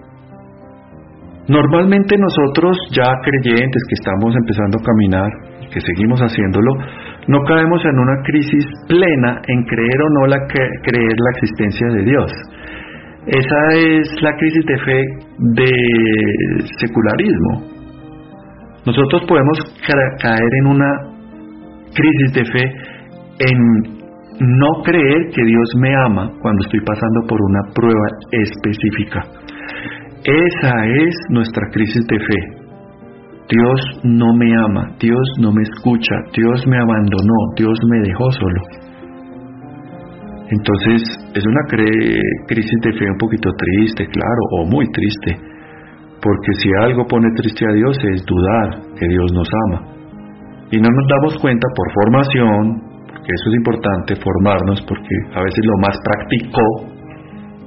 Normalmente 1.47 2.17
nosotros 2.17 2.75
ya 2.91 3.05
creyentes 3.23 3.81
que 3.87 3.95
estamos 3.95 4.35
empezando 4.35 4.79
a 4.79 4.83
caminar, 4.83 5.31
que 5.71 5.79
seguimos 5.79 6.19
haciéndolo, 6.19 6.71
no 7.27 7.39
caemos 7.43 7.81
en 7.85 7.99
una 7.99 8.21
crisis 8.23 8.65
plena 8.87 9.41
en 9.47 9.63
creer 9.63 10.01
o 10.01 10.09
no 10.19 10.27
la 10.27 10.37
creer 10.47 11.13
la 11.17 11.31
existencia 11.31 11.87
de 11.87 12.03
Dios. 12.03 12.31
Esa 13.27 13.77
es 13.77 14.21
la 14.21 14.35
crisis 14.35 14.65
de 14.65 14.77
fe 14.79 15.03
de 15.39 15.71
secularismo. 16.79 17.75
Nosotros 18.85 19.23
podemos 19.27 19.57
caer 19.87 20.49
en 20.61 20.67
una 20.67 20.91
crisis 21.93 22.33
de 22.33 22.45
fe 22.45 22.73
en 23.39 23.94
no 24.39 24.83
creer 24.83 25.29
que 25.33 25.43
Dios 25.43 25.69
me 25.77 25.95
ama 26.05 26.31
cuando 26.41 26.63
estoy 26.65 26.81
pasando 26.81 27.21
por 27.27 27.39
una 27.41 27.61
prueba 27.73 28.07
específica. 28.31 29.23
Esa 30.23 30.85
es 30.87 31.15
nuestra 31.29 31.69
crisis 31.71 32.05
de 32.07 32.19
fe. 32.19 32.65
Dios 33.47 34.01
no 34.03 34.33
me 34.33 34.55
ama, 34.55 34.95
Dios 34.99 35.21
no 35.39 35.51
me 35.51 35.61
escucha, 35.61 36.15
Dios 36.35 36.65
me 36.67 36.77
abandonó, 36.77 37.53
Dios 37.55 37.77
me 37.89 37.99
dejó 38.01 38.31
solo. 38.31 38.61
Entonces 40.49 41.03
es 41.33 41.45
una 41.45 41.61
crisis 42.47 42.79
de 42.81 42.93
fe 42.93 43.05
un 43.09 43.17
poquito 43.17 43.49
triste, 43.51 44.07
claro, 44.07 44.41
o 44.57 44.65
muy 44.65 44.85
triste, 44.91 45.37
porque 46.21 46.53
si 46.61 46.69
algo 46.81 47.05
pone 47.07 47.27
triste 47.35 47.65
a 47.67 47.73
Dios 47.73 47.97
es 48.13 48.25
dudar 48.25 48.81
que 48.99 49.07
Dios 49.07 49.31
nos 49.33 49.47
ama. 49.67 49.81
Y 50.71 50.77
no 50.77 50.89
nos 50.89 51.07
damos 51.07 51.37
cuenta 51.39 51.67
por 51.75 51.93
formación, 51.93 52.84
eso 53.33 53.45
es 53.49 53.55
importante, 53.55 54.15
formarnos, 54.15 54.81
porque 54.87 55.15
a 55.33 55.41
veces 55.41 55.61
lo 55.65 55.77
más 55.81 55.97
práctico 56.03 56.61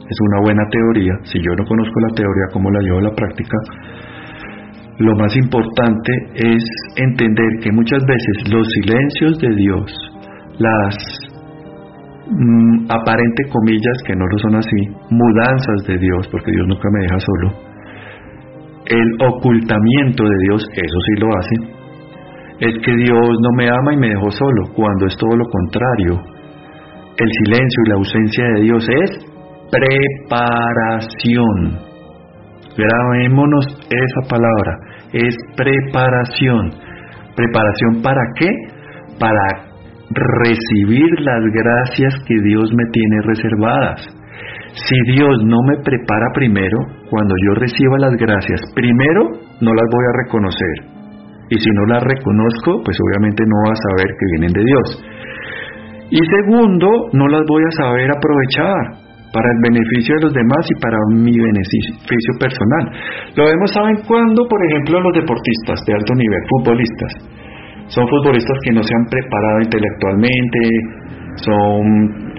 es 0.09 0.17
una 0.31 0.41
buena 0.43 0.63
teoría, 0.71 1.15
si 1.25 1.39
yo 1.39 1.51
no 1.57 1.65
conozco 1.65 2.01
la 2.01 2.15
teoría, 2.15 2.47
¿cómo 2.53 2.71
la 2.71 2.81
llevo 2.81 2.99
a 2.99 3.03
la 3.03 3.15
práctica? 3.15 3.57
lo 4.99 5.15
más 5.15 5.35
importante 5.37 6.13
es 6.35 6.63
entender 6.97 7.61
que 7.63 7.71
muchas 7.71 8.03
veces 8.05 8.53
los 8.53 8.67
silencios 8.69 9.39
de 9.39 9.55
Dios, 9.55 9.93
las 10.59 10.97
mm, 12.27 12.91
aparente 12.91 13.45
comillas 13.49 14.03
que 14.05 14.17
no 14.17 14.27
lo 14.27 14.39
son 14.39 14.57
así, 14.57 14.77
mudanzas 15.11 15.87
de 15.87 15.99
Dios, 15.99 16.29
porque 16.33 16.51
Dios 16.51 16.67
nunca 16.67 16.89
me 16.93 17.01
deja 17.03 17.19
solo, 17.21 17.69
el 18.87 19.09
ocultamiento 19.21 20.25
de 20.25 20.37
Dios, 20.49 20.69
eso 20.73 20.99
sí 21.07 21.21
lo 21.21 21.29
hace, 21.39 21.78
es 22.61 22.75
que 22.85 22.97
Dios 22.97 23.29
no 23.43 23.51
me 23.57 23.69
ama 23.69 23.95
y 23.95 23.97
me 23.97 24.09
dejó 24.09 24.31
solo, 24.31 24.65
cuando 24.75 25.07
es 25.07 25.17
todo 25.17 25.37
lo 25.37 25.45
contrario. 25.47 26.21
El 27.17 27.29
silencio 27.45 27.83
y 27.85 27.89
la 27.89 27.95
ausencia 27.97 28.45
de 28.55 28.61
Dios 28.63 28.89
es 28.89 29.11
preparación. 30.29 31.79
Grabémonos 32.77 33.67
esa 33.91 34.29
palabra 34.29 34.89
es 35.13 35.35
preparación. 35.57 36.71
¿Preparación 37.35 38.03
para 38.03 38.21
qué? 38.37 38.51
Para 39.19 39.69
recibir 40.11 41.21
las 41.21 41.43
gracias 41.53 42.15
que 42.27 42.35
Dios 42.43 42.71
me 42.75 42.85
tiene 42.93 43.23
reservadas. 43.23 44.07
Si 44.73 45.13
Dios 45.13 45.45
no 45.45 45.59
me 45.67 45.77
prepara 45.83 46.27
primero, 46.35 46.79
cuando 47.11 47.35
yo 47.47 47.55
reciba 47.55 47.99
las 47.99 48.15
gracias, 48.17 48.61
primero 48.75 49.31
no 49.61 49.75
las 49.75 49.87
voy 49.91 50.05
a 50.05 50.25
reconocer. 50.25 50.98
Y 51.51 51.57
si 51.59 51.71
no 51.73 51.87
las 51.87 52.03
reconozco, 52.03 52.83
pues 52.85 52.97
obviamente 53.01 53.43
no 53.47 53.57
voy 53.65 53.73
a 53.73 53.83
saber 53.89 54.09
que 54.13 54.27
vienen 54.33 54.53
de 54.53 54.65
Dios. 54.65 54.89
Y 56.11 56.21
segundo, 56.25 56.89
no 57.13 57.27
las 57.29 57.45
voy 57.49 57.63
a 57.65 57.73
saber 57.83 58.09
aprovechar 58.09 59.09
para 59.33 59.49
el 59.53 59.61
beneficio 59.61 60.17
de 60.17 60.23
los 60.25 60.33
demás 60.33 60.65
y 60.69 60.81
para 60.81 60.97
mi 61.13 61.37
beneficio 61.37 62.33
personal. 62.41 62.85
Lo 63.37 63.45
vemos, 63.45 63.71
¿saben 63.73 63.97
cuándo? 64.09 64.49
Por 64.49 64.61
ejemplo, 64.67 65.01
los 65.01 65.13
deportistas 65.13 65.85
de 65.85 65.93
alto 65.93 66.15
nivel, 66.15 66.41
futbolistas. 66.49 67.13
Son 67.89 68.09
futbolistas 68.09 68.57
que 68.65 68.73
no 68.73 68.83
se 68.83 68.93
han 68.93 69.05
preparado 69.09 69.61
intelectualmente, 69.65 70.61
son 71.45 71.85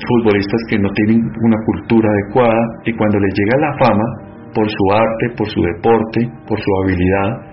futbolistas 0.01 0.61
que 0.69 0.77
no 0.77 0.89
tienen 0.93 1.21
una 1.21 1.57
cultura 1.65 2.09
adecuada 2.09 2.61
y 2.85 2.93
cuando 2.93 3.17
les 3.19 3.33
llega 3.33 3.69
la 3.69 3.73
fama, 3.77 4.05
por 4.53 4.65
su 4.65 4.83
arte, 4.93 5.25
por 5.37 5.47
su 5.47 5.61
deporte, 5.61 6.29
por 6.47 6.59
su 6.59 6.69
habilidad, 6.83 7.48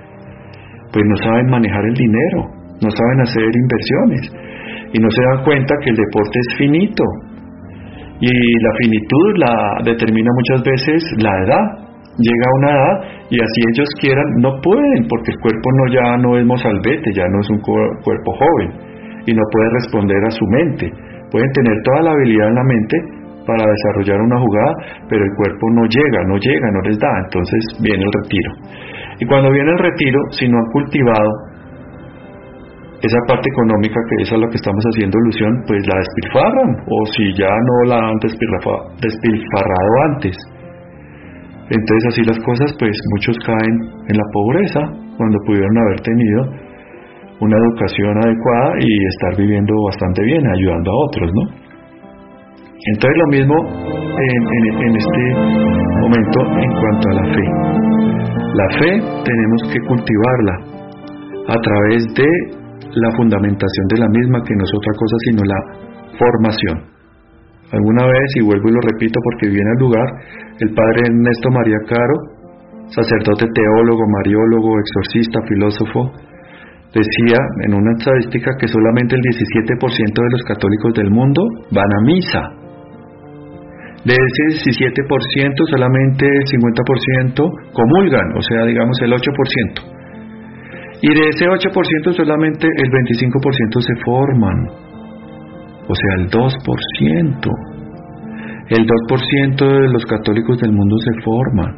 pues 0.93 1.05
no 1.07 1.17
saben 1.17 1.47
manejar 1.47 1.85
el 1.85 1.95
dinero, 1.95 2.41
no 2.83 2.91
saben 2.91 3.21
hacer 3.21 3.45
inversiones 3.45 4.23
y 4.93 4.99
no 4.99 5.11
se 5.11 5.23
dan 5.23 5.45
cuenta 5.45 5.75
que 5.83 5.91
el 5.91 5.97
deporte 5.97 6.39
es 6.39 6.59
finito, 6.59 7.05
y 8.21 8.33
la 8.33 8.73
finitud 8.81 9.29
la 9.37 9.55
determina 9.85 10.31
muchas 10.33 10.65
veces 10.65 11.05
la 11.21 11.33
edad. 11.45 11.65
Llega 12.17 12.47
a 12.49 12.57
una 12.57 12.71
edad 12.73 12.95
y 13.29 13.37
así 13.37 13.61
ellos 13.75 13.89
quieran, 14.01 14.25
no 14.41 14.57
pueden, 14.63 15.05
porque 15.07 15.33
el 15.33 15.39
cuerpo 15.39 15.69
no 15.77 15.93
ya 15.93 16.17
no 16.17 16.39
es 16.39 16.47
mozalbete, 16.47 17.13
ya 17.13 17.29
no 17.29 17.41
es 17.41 17.51
un 17.51 17.61
cuerpo 17.61 18.31
joven 18.33 18.73
y 19.27 19.35
no 19.35 19.43
puede 19.53 19.69
responder 19.85 20.17
a 20.25 20.31
su 20.31 20.47
mente. 20.47 20.91
Pueden 21.31 21.51
tener 21.53 21.77
toda 21.85 22.03
la 22.03 22.11
habilidad 22.13 22.49
en 22.49 22.55
la 22.55 22.65
mente 22.65 22.97
para 23.45 23.69
desarrollar 23.69 24.21
una 24.23 24.41
jugada, 24.41 24.73
pero 25.11 25.23
el 25.23 25.31
cuerpo 25.37 25.71
no 25.77 25.85
llega, 25.85 26.25
no 26.25 26.37
llega, 26.39 26.71
no 26.73 26.81
les 26.89 26.99
da, 26.99 27.13
entonces 27.27 27.61
viene 27.83 28.03
el 28.03 28.13
retiro. 28.13 28.51
Y 29.19 29.27
cuando 29.27 29.51
viene 29.51 29.71
el 29.71 29.79
retiro, 29.79 30.19
si 30.31 30.49
no 30.49 30.59
han 30.59 30.71
cultivado 30.73 31.31
esa 33.03 33.19
parte 33.29 33.49
económica 33.53 34.01
que 34.09 34.23
es 34.23 34.33
a 34.33 34.37
lo 34.37 34.49
que 34.49 34.57
estamos 34.57 34.83
haciendo 34.93 35.17
ilusión, 35.25 35.53
pues 35.67 35.87
la 35.87 35.99
despilfarran, 35.99 36.71
o 36.89 37.07
si 37.13 37.25
ya 37.39 37.51
no 37.51 37.77
la 37.89 37.99
han 38.09 38.19
despilfarrado 38.19 39.93
antes. 40.13 40.37
Entonces 41.69 42.05
así 42.09 42.23
las 42.25 42.39
cosas, 42.45 42.75
pues 42.79 42.97
muchos 43.15 43.37
caen 43.45 43.75
en 44.09 44.17
la 44.17 44.27
pobreza 44.33 44.81
cuando 45.17 45.39
pudieron 45.47 45.77
haber 45.79 46.01
tenido 46.01 46.41
una 47.41 47.57
educación 47.57 48.17
adecuada 48.17 48.75
y 48.81 49.07
estar 49.07 49.37
viviendo 49.37 49.75
bastante 49.91 50.23
bien, 50.23 50.47
ayudando 50.47 50.91
a 50.91 51.05
otros, 51.07 51.31
¿no? 51.35 51.43
Entonces 52.95 53.19
lo 53.19 53.27
mismo 53.29 53.55
en, 54.17 54.43
en 54.87 54.97
este 54.97 55.23
momento 56.01 56.41
en 56.61 56.71
cuanto 56.81 57.09
a 57.11 57.15
la 57.15 57.35
fe. 57.35 57.96
La 58.55 58.69
fe 58.79 58.91
tenemos 59.25 59.61
que 59.73 59.81
cultivarla 59.87 60.55
a 61.49 61.57
través 61.61 62.05
de 62.15 62.29
la 62.95 63.11
fundamentación 63.17 63.87
de 63.89 63.99
la 63.99 64.09
misma, 64.09 64.43
que 64.43 64.55
no 64.57 64.65
es 64.65 64.73
otra 64.75 64.93
cosa 64.97 65.17
sino 65.27 65.43
la 65.45 65.61
formación. 66.19 66.97
Alguna 67.73 68.07
vez, 68.07 68.29
y 68.37 68.43
vuelvo 68.43 68.69
y 68.69 68.73
lo 68.73 68.81
repito 68.81 69.19
porque 69.23 69.49
viene 69.49 69.71
al 69.75 69.81
lugar, 69.83 70.09
el 70.61 70.71
padre 70.73 71.03
Ernesto 71.11 71.51
María 71.51 71.79
Caro, 71.89 72.17
sacerdote 72.89 73.47
teólogo, 73.53 74.03
mariólogo, 74.07 74.79
exorcista, 74.79 75.41
filósofo, 75.49 76.13
decía 76.95 77.39
en 77.67 77.75
una 77.75 77.93
estadística 77.99 78.53
que 78.59 78.69
solamente 78.69 79.17
el 79.17 79.23
17% 79.23 80.23
de 80.23 80.31
los 80.31 80.43
católicos 80.47 80.95
del 80.95 81.11
mundo 81.11 81.43
van 81.73 81.91
a 81.93 82.05
misa. 82.07 82.66
De 84.05 84.15
ese 84.15 84.71
17%, 84.71 85.67
solamente 85.71 86.27
el 86.27 86.45
50% 86.45 87.73
comulgan, 87.73 88.37
o 88.37 88.43
sea, 88.43 88.65
digamos 88.67 88.97
el 89.03 89.13
8%. 89.13 89.97
Y 91.03 91.09
de 91.09 91.29
ese 91.29 91.47
8% 91.47 92.13
solamente 92.13 92.67
el 92.67 92.91
25% 92.91 93.81
se 93.81 93.95
forman, 94.05 94.59
o 95.89 95.95
sea, 95.95 96.15
el 96.19 96.31
2%. 96.31 97.51
El 98.69 98.85
2% 98.85 99.81
de 99.81 99.89
los 99.93 100.05
católicos 100.07 100.59
del 100.59 100.73
mundo 100.73 100.97
se 100.99 101.13
forman. 101.23 101.77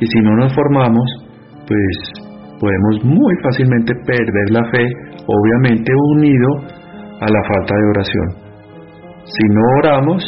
Y 0.00 0.06
si 0.06 0.20
no 0.20 0.36
nos 0.36 0.52
formamos, 0.54 1.04
pues 1.68 2.26
podemos 2.60 3.04
muy 3.04 3.34
fácilmente 3.42 3.92
perder 4.06 4.50
la 4.50 4.64
fe, 4.70 4.86
obviamente 5.26 5.92
unido 6.14 6.48
a 7.20 7.28
la 7.30 7.42
falta 7.48 7.74
de 7.76 7.88
oración. 7.90 8.28
Si 9.24 9.48
no 9.48 9.60
oramos, 9.78 10.24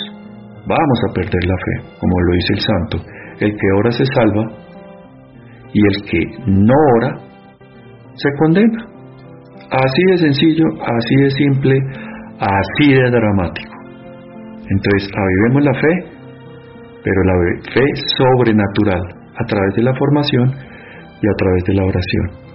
vamos 0.69 0.99
a 1.09 1.15
perder 1.15 1.45
la 1.45 1.57
fe, 1.57 1.97
como 1.99 2.21
lo 2.21 2.33
dice 2.35 2.53
el 2.53 2.61
santo. 2.61 2.97
El 3.41 3.53
que 3.53 3.69
ora 3.79 3.91
se 3.91 4.05
salva 4.05 4.45
y 5.73 5.81
el 5.81 5.97
que 6.05 6.21
no 6.47 6.75
ora 6.97 7.19
se 8.15 8.29
condena. 8.39 8.85
Así 9.71 10.03
de 10.11 10.19
sencillo, 10.19 10.65
así 10.81 11.15
de 11.23 11.31
simple, 11.31 11.79
así 12.41 12.93
de 12.93 13.11
dramático. 13.11 13.75
Entonces, 14.71 15.11
avivemos 15.15 15.65
la 15.65 15.75
fe, 15.75 15.93
pero 17.05 17.23
la 17.25 17.35
fe 17.73 17.85
sobrenatural 18.17 19.03
a 19.41 19.45
través 19.47 19.75
de 19.77 19.83
la 19.83 19.95
formación 19.95 20.49
y 20.49 21.27
a 21.27 21.35
través 21.37 21.65
de 21.65 21.75
la 21.75 21.85
oración. 21.85 22.49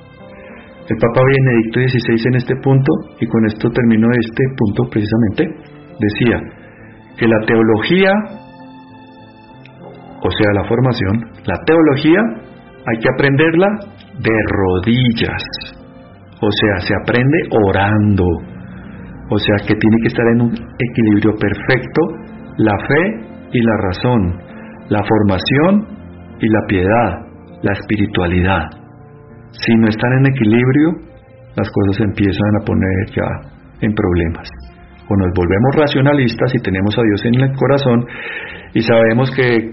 El 0.89 0.97
Papa 0.97 1.21
Benedicto 1.25 1.79
XVI 1.79 2.27
en 2.27 2.35
este 2.35 2.55
punto, 2.61 2.91
y 3.19 3.25
con 3.25 3.45
esto 3.45 3.69
termino 3.69 4.07
este 4.11 4.43
punto 4.57 4.83
precisamente, 4.91 5.47
decía 5.99 6.62
que 7.17 7.27
la 7.27 7.39
teología, 7.45 8.11
o 10.21 10.31
sea, 10.31 10.53
la 10.53 10.63
formación, 10.67 11.31
la 11.45 11.55
teología 11.65 12.19
hay 12.85 12.97
que 12.99 13.09
aprenderla 13.13 13.67
de 14.19 14.31
rodillas, 14.47 15.43
o 16.41 16.49
sea, 16.51 16.87
se 16.87 16.93
aprende 17.01 17.37
orando, 17.67 18.25
o 19.29 19.37
sea, 19.37 19.55
que 19.67 19.75
tiene 19.75 19.97
que 20.01 20.07
estar 20.07 20.27
en 20.27 20.41
un 20.41 20.53
equilibrio 20.53 21.33
perfecto 21.39 22.01
la 22.57 22.77
fe 22.87 23.33
y 23.51 23.61
la 23.61 23.77
razón, 23.77 24.39
la 24.89 25.03
formación 25.03 25.87
y 26.39 26.47
la 26.49 26.59
piedad, 26.67 27.25
la 27.61 27.73
espiritualidad. 27.73 28.63
Si 29.51 29.75
no 29.75 29.87
están 29.87 30.11
en 30.13 30.25
equilibrio, 30.27 30.89
las 31.55 31.69
cosas 31.69 32.01
empiezan 32.01 32.55
a 32.59 32.65
poner 32.65 33.05
ya 33.15 33.51
en 33.81 33.93
problemas. 33.93 34.49
O 35.13 35.15
nos 35.15 35.29
volvemos 35.37 35.75
racionalistas 35.77 36.55
y 36.55 36.59
tenemos 36.63 36.97
a 36.97 37.03
Dios 37.03 37.21
en 37.25 37.35
el 37.35 37.55
corazón 37.55 38.05
y 38.73 38.81
sabemos 38.81 39.29
que 39.29 39.69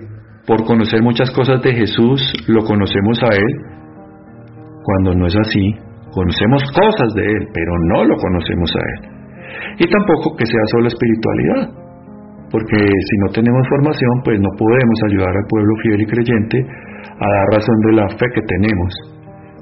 por 0.47 0.65
conocer 0.65 1.01
muchas 1.01 1.31
cosas 1.31 1.63
de 1.63 1.73
Jesús 1.73 2.21
lo 2.49 2.61
conocemos 2.65 3.23
a 3.23 3.29
Él, 3.33 3.53
cuando 4.85 5.15
no 5.15 5.27
es 5.27 5.37
así, 5.37 5.73
conocemos 6.13 6.63
cosas 6.77 7.15
de 7.15 7.25
Él, 7.25 7.49
pero 7.55 7.73
no 7.89 8.05
lo 8.05 8.17
conocemos 8.17 8.71
a 8.77 8.83
Él. 8.85 9.01
Y 9.79 9.87
tampoco 9.89 10.37
que 10.37 10.45
sea 10.45 10.65
solo 10.73 10.89
espiritualidad, 10.89 11.73
porque 12.51 12.77
si 12.77 13.17
no 13.25 13.33
tenemos 13.33 13.63
formación, 13.69 14.11
pues 14.25 14.41
no 14.41 14.51
podemos 14.59 14.99
ayudar 15.09 15.31
al 15.31 15.47
pueblo 15.49 15.73
fiel 15.83 16.01
y 16.03 16.07
creyente 16.07 16.59
a 16.61 17.27
dar 17.33 17.47
razón 17.53 17.79
de 17.87 17.93
la 17.97 18.09
fe 18.09 18.27
que 18.35 18.43
tenemos, 18.43 18.93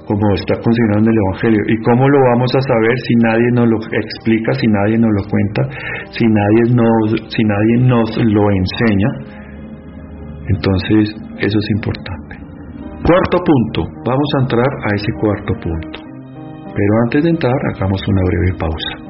como 0.09 0.25
está 0.33 0.57
considerando 0.57 1.05
en 1.05 1.13
el 1.13 1.21
Evangelio. 1.21 1.61
¿Y 1.69 1.77
cómo 1.85 2.09
lo 2.09 2.19
vamos 2.33 2.49
a 2.57 2.61
saber 2.65 2.97
si 3.05 3.13
nadie 3.21 3.49
nos 3.53 3.67
lo 3.69 3.77
explica, 3.77 4.53
si 4.57 4.65
nadie 4.65 4.97
nos 4.97 5.13
lo 5.13 5.23
cuenta, 5.29 5.61
si 6.09 6.25
nadie 6.25 6.63
nos, 6.73 7.29
si 7.29 7.41
nadie 7.45 7.75
nos 7.85 8.09
lo 8.17 8.43
enseña? 8.49 9.09
Entonces, 10.49 11.13
eso 11.37 11.57
es 11.61 11.67
importante. 11.77 12.41
Cuarto 13.05 13.37
punto, 13.37 13.85
vamos 14.03 14.29
a 14.33 14.41
entrar 14.41 14.65
a 14.65 14.95
ese 14.95 15.11
cuarto 15.21 15.53
punto. 15.61 15.99
Pero 16.73 16.91
antes 17.05 17.23
de 17.23 17.29
entrar, 17.29 17.59
hagamos 17.75 18.01
una 18.09 18.21
breve 18.25 18.57
pausa. 18.57 19.09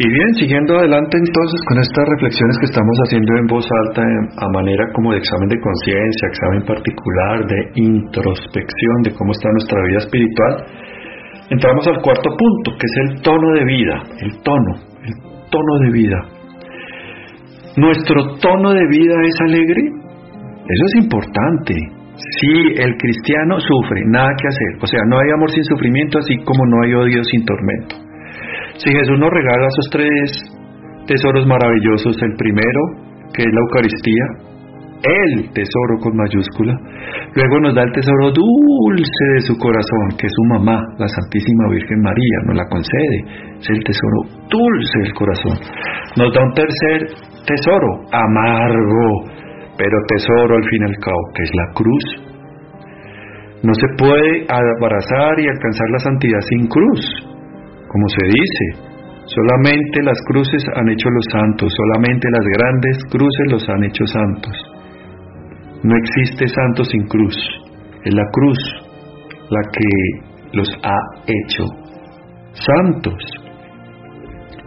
Y 0.00 0.08
bien, 0.08 0.32
siguiendo 0.40 0.78
adelante 0.78 1.12
entonces 1.12 1.60
con 1.68 1.76
estas 1.76 2.08
reflexiones 2.08 2.56
que 2.56 2.72
estamos 2.72 2.96
haciendo 3.04 3.36
en 3.36 3.46
voz 3.52 3.68
alta 3.84 4.00
a 4.00 4.48
manera 4.48 4.88
como 4.94 5.12
de 5.12 5.18
examen 5.18 5.46
de 5.50 5.60
conciencia, 5.60 6.24
examen 6.32 6.62
particular, 6.64 7.44
de 7.44 7.60
introspección 7.84 8.96
de 9.04 9.12
cómo 9.12 9.32
está 9.32 9.52
nuestra 9.52 9.76
vida 9.84 9.98
espiritual, 9.98 10.52
entramos 11.50 11.86
al 11.86 12.00
cuarto 12.00 12.30
punto, 12.32 12.80
que 12.80 12.86
es 12.88 12.96
el 12.96 13.20
tono 13.20 13.52
de 13.52 13.64
vida, 13.66 13.96
el 14.24 14.40
tono, 14.40 14.72
el 15.04 15.14
tono 15.52 15.74
de 15.84 15.90
vida. 15.92 16.18
¿Nuestro 17.76 18.40
tono 18.40 18.72
de 18.72 18.86
vida 18.88 19.16
es 19.20 19.36
alegre? 19.52 19.82
Eso 19.84 20.84
es 20.96 21.04
importante. 21.04 21.74
Si 22.40 22.56
el 22.72 22.96
cristiano 22.96 23.60
sufre, 23.60 24.00
nada 24.08 24.32
que 24.40 24.48
hacer. 24.48 24.80
O 24.80 24.86
sea, 24.86 25.00
no 25.10 25.18
hay 25.18 25.28
amor 25.36 25.50
sin 25.50 25.64
sufrimiento, 25.64 26.20
así 26.20 26.38
como 26.38 26.64
no 26.64 26.84
hay 26.84 26.94
odio 26.94 27.22
sin 27.22 27.44
tormento. 27.44 27.99
Si 28.80 28.88
Jesús 28.88 29.18
nos 29.20 29.28
regala 29.28 29.68
esos 29.68 29.88
tres 29.92 30.24
tesoros 31.06 31.46
maravillosos, 31.46 32.16
el 32.16 32.34
primero, 32.36 32.80
que 33.36 33.44
es 33.44 33.52
la 33.52 33.60
Eucaristía, 33.60 34.24
el 35.04 35.52
tesoro 35.52 36.00
con 36.00 36.16
mayúscula, 36.16 36.72
luego 37.36 37.60
nos 37.60 37.74
da 37.74 37.82
el 37.82 37.92
tesoro 37.92 38.32
dulce 38.32 39.24
de 39.36 39.40
su 39.44 39.58
corazón, 39.58 40.16
que 40.16 40.26
es 40.26 40.32
su 40.32 40.44
mamá, 40.48 40.80
la 40.96 41.08
Santísima 41.08 41.68
Virgen 41.68 42.00
María, 42.00 42.36
nos 42.46 42.56
la 42.56 42.64
concede, 42.72 43.18
es 43.60 43.68
el 43.68 43.84
tesoro 43.84 44.48
dulce 44.48 44.98
del 45.04 45.12
corazón. 45.12 45.56
Nos 46.16 46.32
da 46.32 46.40
un 46.40 46.52
tercer 46.56 47.12
tesoro, 47.44 48.00
amargo, 48.12 49.28
pero 49.76 49.96
tesoro 50.08 50.56
al 50.56 50.64
fin 50.70 50.80
y 50.80 50.88
al 50.88 50.96
cabo, 51.04 51.20
que 51.36 51.42
es 51.42 51.50
la 51.52 51.66
cruz. 51.76 52.04
No 53.62 53.74
se 53.74 53.88
puede 53.98 54.46
abrazar 54.48 55.36
y 55.36 55.48
alcanzar 55.48 55.90
la 55.92 55.98
santidad 55.98 56.40
sin 56.48 56.66
cruz 56.66 57.29
como 57.90 58.06
se 58.06 58.24
dice, 58.26 58.94
solamente 59.26 60.02
las 60.04 60.18
cruces 60.28 60.62
han 60.76 60.88
hecho 60.90 61.10
los 61.10 61.26
santos, 61.32 61.74
solamente 61.74 62.28
las 62.30 62.46
grandes 62.56 62.98
cruces 63.10 63.46
los 63.50 63.68
han 63.68 63.82
hecho 63.82 64.06
santos. 64.06 64.54
No 65.82 65.96
existe 65.96 66.46
santo 66.46 66.84
sin 66.84 67.02
cruz, 67.08 67.36
es 68.04 68.14
la 68.14 68.26
cruz 68.30 68.58
la 69.50 69.60
que 69.72 70.56
los 70.56 70.68
ha 70.84 71.00
hecho 71.26 71.64
santos. 72.52 73.39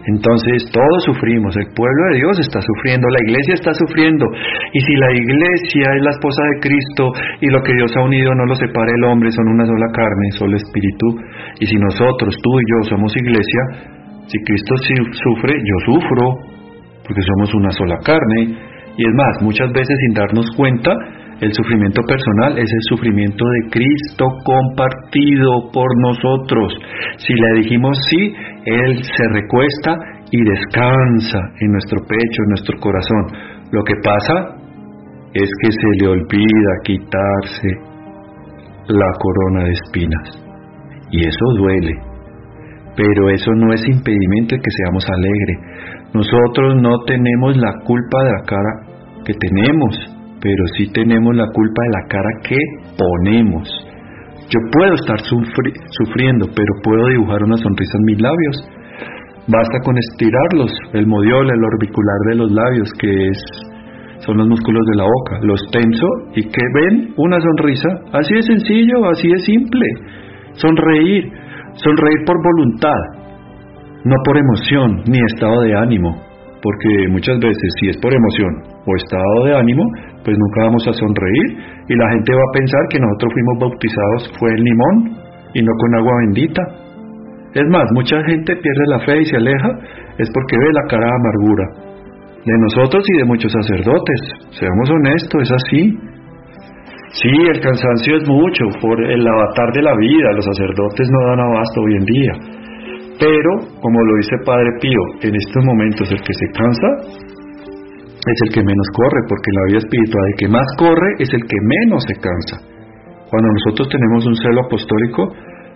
Entonces 0.06 0.68
todos 0.72 1.04
sufrimos, 1.06 1.56
el 1.56 1.68
pueblo 1.74 2.04
de 2.12 2.18
Dios 2.18 2.40
está 2.40 2.60
sufriendo, 2.60 3.08
la 3.08 3.24
iglesia 3.24 3.54
está 3.54 3.72
sufriendo. 3.74 4.26
Y 4.74 4.80
si 4.80 4.94
la 4.96 5.12
iglesia 5.16 5.88
es 5.96 6.04
la 6.04 6.12
esposa 6.12 6.42
de 6.44 6.60
Cristo 6.60 7.04
y 7.40 7.48
lo 7.48 7.62
que 7.64 7.74
Dios 7.74 7.92
ha 7.96 8.02
unido 8.04 8.36
no 8.36 8.46
lo 8.46 8.56
separa 8.56 8.92
el 8.92 9.04
hombre, 9.06 9.32
son 9.32 9.48
una 9.48 9.66
sola 9.66 9.88
carne, 9.94 10.32
solo 10.32 10.58
espíritu. 10.58 11.08
Y 11.60 11.66
si 11.68 11.76
nosotros, 11.78 12.36
tú 12.44 12.52
y 12.60 12.64
yo, 12.68 12.90
somos 12.90 13.16
iglesia, 13.16 13.62
si 14.28 14.38
Cristo 14.44 14.76
sufre, 14.78 15.56
yo 15.56 15.94
sufro, 15.94 16.54
porque 17.08 17.22
somos 17.22 17.54
una 17.56 17.72
sola 17.72 17.98
carne. 18.04 18.60
Y 18.98 19.08
es 19.08 19.14
más, 19.16 19.42
muchas 19.42 19.72
veces 19.72 19.96
sin 20.00 20.14
darnos 20.14 20.46
cuenta, 20.56 20.92
el 21.44 21.52
sufrimiento 21.54 22.02
personal 22.08 22.58
es 22.58 22.72
el 22.72 22.84
sufrimiento 22.90 23.44
de 23.46 23.70
Cristo 23.70 24.26
compartido 24.46 25.72
por 25.74 25.88
nosotros. 26.00 26.74
Si 27.18 27.34
le 27.34 27.62
dijimos 27.62 27.98
sí, 28.10 28.34
Él 28.66 29.04
se 29.04 29.28
recuesta 29.34 29.98
y 30.32 30.42
descansa 30.42 31.40
en 31.60 31.72
nuestro 31.72 32.00
pecho, 32.08 32.40
en 32.44 32.50
nuestro 32.50 32.80
corazón. 32.80 33.24
Lo 33.72 33.84
que 33.84 33.94
pasa 34.04 34.56
es 35.34 35.50
que 35.62 35.72
se 35.72 35.88
le 36.00 36.08
olvida 36.08 36.72
quitarse 36.86 37.68
la 38.88 39.08
corona 39.20 39.66
de 39.66 39.72
espinas. 39.72 40.44
Y 41.12 41.28
eso 41.28 41.46
duele. 41.58 41.94
Pero 42.96 43.30
eso 43.30 43.52
no 43.56 43.74
es 43.74 43.84
impedimento 43.88 44.56
de 44.56 44.62
que 44.62 44.72
seamos 44.78 45.06
alegres. 45.10 45.58
Nosotros 46.14 46.82
no 46.82 47.04
tenemos 47.06 47.58
la 47.58 47.74
culpa 47.84 48.24
de 48.24 48.32
la 48.32 48.42
cara 48.46 48.70
que 49.26 49.34
tenemos 49.34 50.13
pero 50.44 50.64
sí 50.78 50.92
tenemos 50.92 51.34
la 51.38 51.48
culpa 51.54 51.82
de 51.84 51.90
la 51.90 52.08
cara 52.10 52.30
que 52.44 52.58
ponemos. 53.00 53.64
Yo 54.52 54.60
puedo 54.74 54.94
estar 54.96 55.18
sufriendo, 55.22 56.48
pero 56.54 56.68
puedo 56.84 57.08
dibujar 57.08 57.42
una 57.44 57.56
sonrisa 57.56 57.98
en 57.98 58.06
mis 58.06 58.22
labios. 58.22 58.56
Basta 59.48 59.80
con 59.86 59.98
estirarlos, 59.98 60.72
el 60.94 61.08
modiol, 61.08 61.50
el 61.50 61.64
orbicular 61.64 62.20
de 62.30 62.36
los 62.36 62.52
labios, 62.52 62.92
que 63.00 63.28
es 63.30 63.38
son 64.26 64.38
los 64.38 64.48
músculos 64.48 64.84
de 64.92 64.98
la 64.98 65.04
boca. 65.04 65.40
Los 65.44 65.62
tenso 65.72 66.08
y 66.36 66.44
que 66.44 66.62
ven 66.76 67.14
una 67.18 67.40
sonrisa. 67.40 67.90
Así 68.12 68.34
de 68.36 68.42
sencillo, 68.44 69.10
así 69.10 69.28
de 69.30 69.38
simple. 69.40 69.86
Sonreír. 70.54 71.32
Sonreír 71.76 72.20
por 72.26 72.38
voluntad, 72.44 73.02
no 74.06 74.16
por 74.24 74.38
emoción 74.38 75.04
ni 75.08 75.20
estado 75.34 75.62
de 75.62 75.76
ánimo. 75.76 76.22
Porque 76.62 77.08
muchas 77.10 77.40
veces 77.40 77.74
si 77.80 77.90
es 77.90 77.98
por 77.98 78.14
emoción 78.14 78.73
o 78.86 78.96
estado 78.96 79.46
de 79.46 79.56
ánimo, 79.56 79.84
pues 80.24 80.38
nunca 80.38 80.66
vamos 80.66 80.88
a 80.88 80.94
sonreír 80.94 81.48
y 81.88 81.96
la 81.96 82.10
gente 82.10 82.34
va 82.34 82.42
a 82.42 82.54
pensar 82.54 82.82
que 82.90 83.00
nosotros 83.00 83.34
fuimos 83.34 83.56
bautizados 83.60 84.22
fue 84.40 84.50
limón 84.58 84.96
y 85.54 85.62
no 85.62 85.72
con 85.80 85.96
agua 85.96 86.14
bendita. 86.26 86.62
Es 87.54 87.68
más, 87.70 87.86
mucha 87.94 88.18
gente 88.24 88.56
pierde 88.56 88.86
la 88.88 89.00
fe 89.00 89.22
y 89.22 89.26
se 89.26 89.38
aleja 89.38 89.70
es 90.18 90.30
porque 90.34 90.58
ve 90.58 90.70
la 90.74 90.88
cara 90.90 91.06
de 91.06 91.16
amargura 91.16 91.94
de 92.46 92.58
nosotros 92.60 93.04
y 93.08 93.18
de 93.20 93.26
muchos 93.26 93.52
sacerdotes. 93.52 94.20
Seamos 94.52 94.90
honestos, 94.90 95.42
es 95.42 95.52
así. 95.52 95.98
Sí, 97.14 97.30
el 97.30 97.62
cansancio 97.62 98.18
es 98.18 98.28
mucho 98.28 98.66
por 98.82 99.00
el 99.00 99.22
avatar 99.28 99.72
de 99.74 99.82
la 99.84 99.96
vida, 99.96 100.34
los 100.34 100.46
sacerdotes 100.46 101.08
no 101.10 101.28
dan 101.30 101.40
abasto 101.40 101.82
hoy 101.82 101.94
en 101.96 102.06
día. 102.06 102.34
Pero, 103.20 103.52
como 103.80 104.02
lo 104.02 104.18
dice 104.18 104.36
Padre 104.44 104.70
Pío, 104.82 105.00
en 105.22 105.36
estos 105.36 105.64
momentos 105.64 106.12
el 106.12 106.20
que 106.20 106.34
se 106.34 106.48
cansa 106.58 106.88
es 108.26 108.40
el 108.48 108.54
que 108.54 108.64
menos 108.64 108.88
corre, 108.94 109.22
porque 109.28 109.50
en 109.52 109.56
la 109.56 109.66
vida 109.68 109.80
espiritual 109.80 110.24
el 110.28 110.38
que 110.40 110.48
más 110.48 110.68
corre 110.78 111.10
es 111.20 111.30
el 111.34 111.44
que 111.44 111.60
menos 111.62 112.04
se 112.08 112.16
cansa. 112.16 112.58
Cuando 113.30 113.50
nosotros 113.50 113.90
tenemos 113.90 114.26
un 114.28 114.36
celo 114.36 114.62
apostólico, 114.66 115.34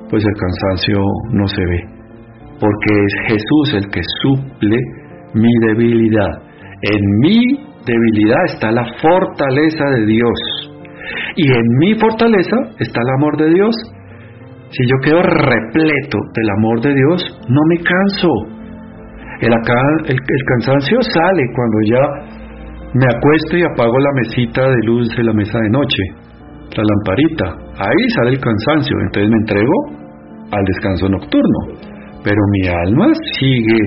pues 0.09 0.23
el 0.23 0.35
cansancio 0.39 1.01
no 1.31 1.47
se 1.47 1.65
ve, 1.65 1.79
porque 2.59 2.91
es 2.93 3.13
Jesús 3.27 3.83
el 3.83 3.89
que 3.91 4.01
suple 4.21 4.77
mi 5.33 5.51
debilidad. 5.67 6.47
En 6.81 7.01
mi 7.19 7.67
debilidad 7.85 8.45
está 8.45 8.71
la 8.71 8.85
fortaleza 9.01 9.85
de 9.95 10.05
Dios. 10.05 10.39
Y 11.35 11.47
en 11.51 11.67
mi 11.79 11.95
fortaleza 11.95 12.57
está 12.79 13.01
el 13.01 13.09
amor 13.17 13.37
de 13.37 13.49
Dios. 13.49 13.75
Si 14.69 14.83
yo 14.85 14.95
quedo 15.03 15.21
repleto 15.21 16.19
del 16.35 16.49
amor 16.57 16.81
de 16.81 16.93
Dios, 16.93 17.39
no 17.47 17.61
me 17.69 17.77
canso. 17.77 18.57
El, 19.39 19.53
el, 19.53 20.43
cansancio 20.45 21.01
sale 21.01 21.43
cuando 21.55 21.77
ya 21.85 22.36
me 22.93 23.05
acuesto 23.05 23.57
y 23.57 23.63
apago 23.63 23.97
la 23.99 24.13
mesita 24.15 24.61
de 24.61 24.85
luz 24.85 25.09
de 25.15 25.23
la 25.23 25.33
mesa 25.33 25.59
de 25.59 25.69
noche, 25.69 26.03
la 26.75 26.83
lamparita. 26.83 27.45
Ahí 27.79 28.09
sale 28.15 28.31
el 28.31 28.39
cansancio, 28.39 28.95
entonces 29.05 29.29
me 29.29 29.37
entrego 29.37 29.73
al 30.51 30.63
descanso 30.65 31.09
nocturno. 31.09 31.59
Pero 32.23 32.41
mi 32.51 32.67
alma 32.67 33.07
sigue 33.39 33.79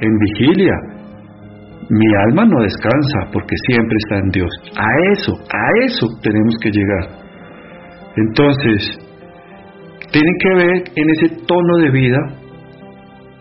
en 0.00 0.18
vigilia, 0.18 0.74
mi 1.90 2.06
alma 2.28 2.44
no 2.44 2.62
descansa 2.62 3.18
porque 3.32 3.54
siempre 3.68 3.96
está 4.04 4.18
en 4.18 4.28
Dios. 4.30 4.50
A 4.76 5.12
eso, 5.12 5.32
a 5.32 5.84
eso 5.86 6.06
tenemos 6.22 6.54
que 6.62 6.70
llegar. 6.70 7.28
Entonces, 8.16 8.98
tiene 10.12 10.30
que 10.40 10.54
ver 10.54 10.82
en 10.96 11.10
ese 11.10 11.46
tono 11.46 11.76
de 11.78 11.90
vida 11.90 12.18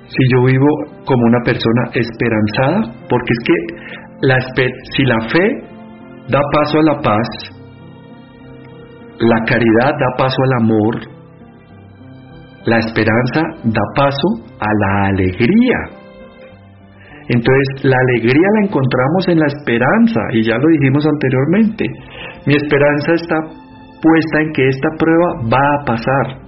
si 0.08 0.24
yo 0.34 0.46
vivo 0.46 0.68
como 1.06 1.22
una 1.26 1.40
persona 1.44 1.92
esperanzada, 1.94 2.94
porque 3.10 3.32
es 3.32 3.40
que 3.46 4.07
la, 4.22 4.38
si 4.40 5.04
la 5.04 5.20
fe 5.30 5.46
da 6.30 6.42
paso 6.54 6.80
a 6.80 6.84
la 6.84 7.02
paz, 7.02 7.30
la 9.20 9.44
caridad 9.46 9.92
da 10.00 10.16
paso 10.18 10.38
al 10.44 10.64
amor, 10.64 10.96
la 12.66 12.78
esperanza 12.80 13.42
da 13.64 13.82
paso 13.96 14.28
a 14.60 14.68
la 14.80 15.08
alegría. 15.08 15.80
Entonces, 17.30 17.84
la 17.84 17.98
alegría 17.98 18.48
la 18.56 18.68
encontramos 18.68 19.28
en 19.28 19.40
la 19.40 19.48
esperanza, 19.48 20.22
y 20.34 20.44
ya 20.44 20.58
lo 20.58 20.68
dijimos 20.70 21.06
anteriormente. 21.06 21.86
Mi 22.46 22.56
esperanza 22.56 23.14
está 23.14 23.36
puesta 24.02 24.42
en 24.42 24.52
que 24.54 24.68
esta 24.70 24.90
prueba 24.98 25.28
va 25.52 25.76
a 25.76 25.86
pasar. 25.86 26.48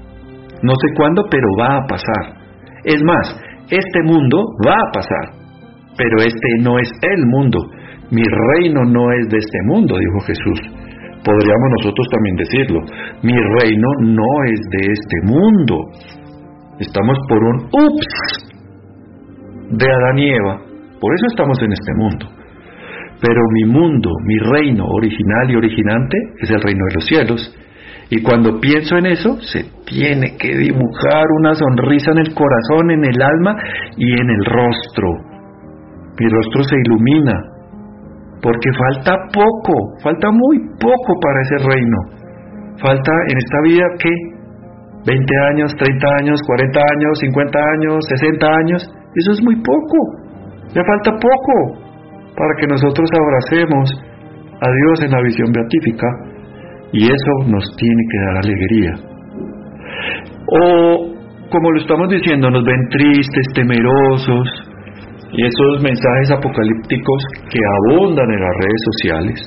No 0.61 0.73
sé 0.75 0.87
cuándo, 0.95 1.23
pero 1.29 1.47
va 1.59 1.77
a 1.77 1.85
pasar. 1.85 2.39
Es 2.85 3.03
más, 3.03 3.41
este 3.69 4.03
mundo 4.03 4.43
va 4.65 4.75
a 4.75 4.91
pasar, 4.91 5.38
pero 5.99 6.17
este 6.25 6.47
no 6.63 6.79
es 6.79 6.89
el 7.03 7.25
mundo. 7.27 7.59
Mi 8.09 8.23
reino 8.23 8.81
no 8.85 9.11
es 9.11 9.27
de 9.29 9.37
este 9.37 9.59
mundo, 9.67 9.95
dijo 9.99 10.19
Jesús. 10.25 10.59
Podríamos 11.23 11.69
nosotros 11.77 12.07
también 12.09 12.35
decirlo. 12.37 12.79
Mi 13.21 13.35
reino 13.35 13.87
no 14.01 14.43
es 14.47 14.59
de 14.71 14.93
este 14.93 15.17
mundo. 15.25 15.75
Estamos 16.79 17.17
por 17.27 17.43
un 17.43 17.57
ups 17.73 18.49
de 19.77 19.85
Adán 19.85 20.17
y 20.17 20.29
Eva 20.29 20.69
por 20.99 21.13
eso 21.13 21.25
estamos 21.27 21.57
en 21.63 21.71
este 21.71 21.93
mundo. 21.95 22.27
Pero 23.21 23.41
mi 23.53 23.65
mundo, 23.65 24.09
mi 24.25 24.37
reino 24.37 24.85
original 24.85 25.49
y 25.49 25.55
originante 25.55 26.17
es 26.41 26.49
el 26.51 26.61
reino 26.61 26.85
de 26.89 26.95
los 26.95 27.05
cielos. 27.05 27.55
Y 28.09 28.21
cuando 28.21 28.59
pienso 28.59 28.97
en 28.97 29.05
eso, 29.05 29.37
se 29.41 29.65
tiene 29.85 30.35
que 30.37 30.57
dibujar 30.57 31.25
una 31.39 31.53
sonrisa 31.53 32.11
en 32.11 32.19
el 32.19 32.33
corazón, 32.33 32.91
en 32.91 33.05
el 33.05 33.21
alma 33.21 33.55
y 33.97 34.11
en 34.13 34.29
el 34.29 34.45
rostro. 34.45 35.28
Mi 36.19 36.27
rostro 36.27 36.63
se 36.63 36.75
ilumina, 36.75 37.35
porque 38.41 38.69
falta 38.75 39.15
poco, 39.31 39.73
falta 40.03 40.31
muy 40.31 40.57
poco 40.79 41.11
para 41.21 41.41
ese 41.41 41.57
reino. 41.63 41.97
Falta 42.83 43.11
en 43.31 43.37
esta 43.37 43.59
vida, 43.63 43.85
¿qué? 43.99 44.13
20 45.05 45.33
años, 45.51 45.75
30 45.75 46.07
años, 46.19 46.41
40 46.45 46.79
años, 46.79 47.19
50 47.19 47.59
años, 47.59 48.05
60 48.19 48.47
años. 48.47 48.81
Eso 49.15 49.31
es 49.31 49.41
muy 49.43 49.55
poco. 49.63 49.97
Ya 50.75 50.83
falta 50.83 51.11
poco 51.11 51.87
para 52.35 52.53
que 52.59 52.67
nosotros 52.67 53.09
abracemos 53.11 53.89
a 54.61 54.69
Dios 54.71 55.03
en 55.03 55.11
la 55.11 55.21
visión 55.21 55.51
beatífica 55.51 56.07
y 56.91 57.05
eso 57.05 57.31
nos 57.47 57.63
tiene 57.77 58.03
que 58.11 58.19
dar 58.19 58.37
alegría. 58.43 58.93
O, 60.51 61.15
como 61.49 61.71
lo 61.71 61.79
estamos 61.79 62.09
diciendo, 62.09 62.49
nos 62.51 62.63
ven 62.65 62.89
tristes, 62.89 63.45
temerosos 63.53 64.68
y 65.31 65.45
esos 65.45 65.83
mensajes 65.83 66.31
apocalípticos 66.31 67.23
que 67.49 67.59
abundan 67.59 68.29
en 68.29 68.41
las 68.41 68.55
redes 68.57 68.81
sociales 68.93 69.37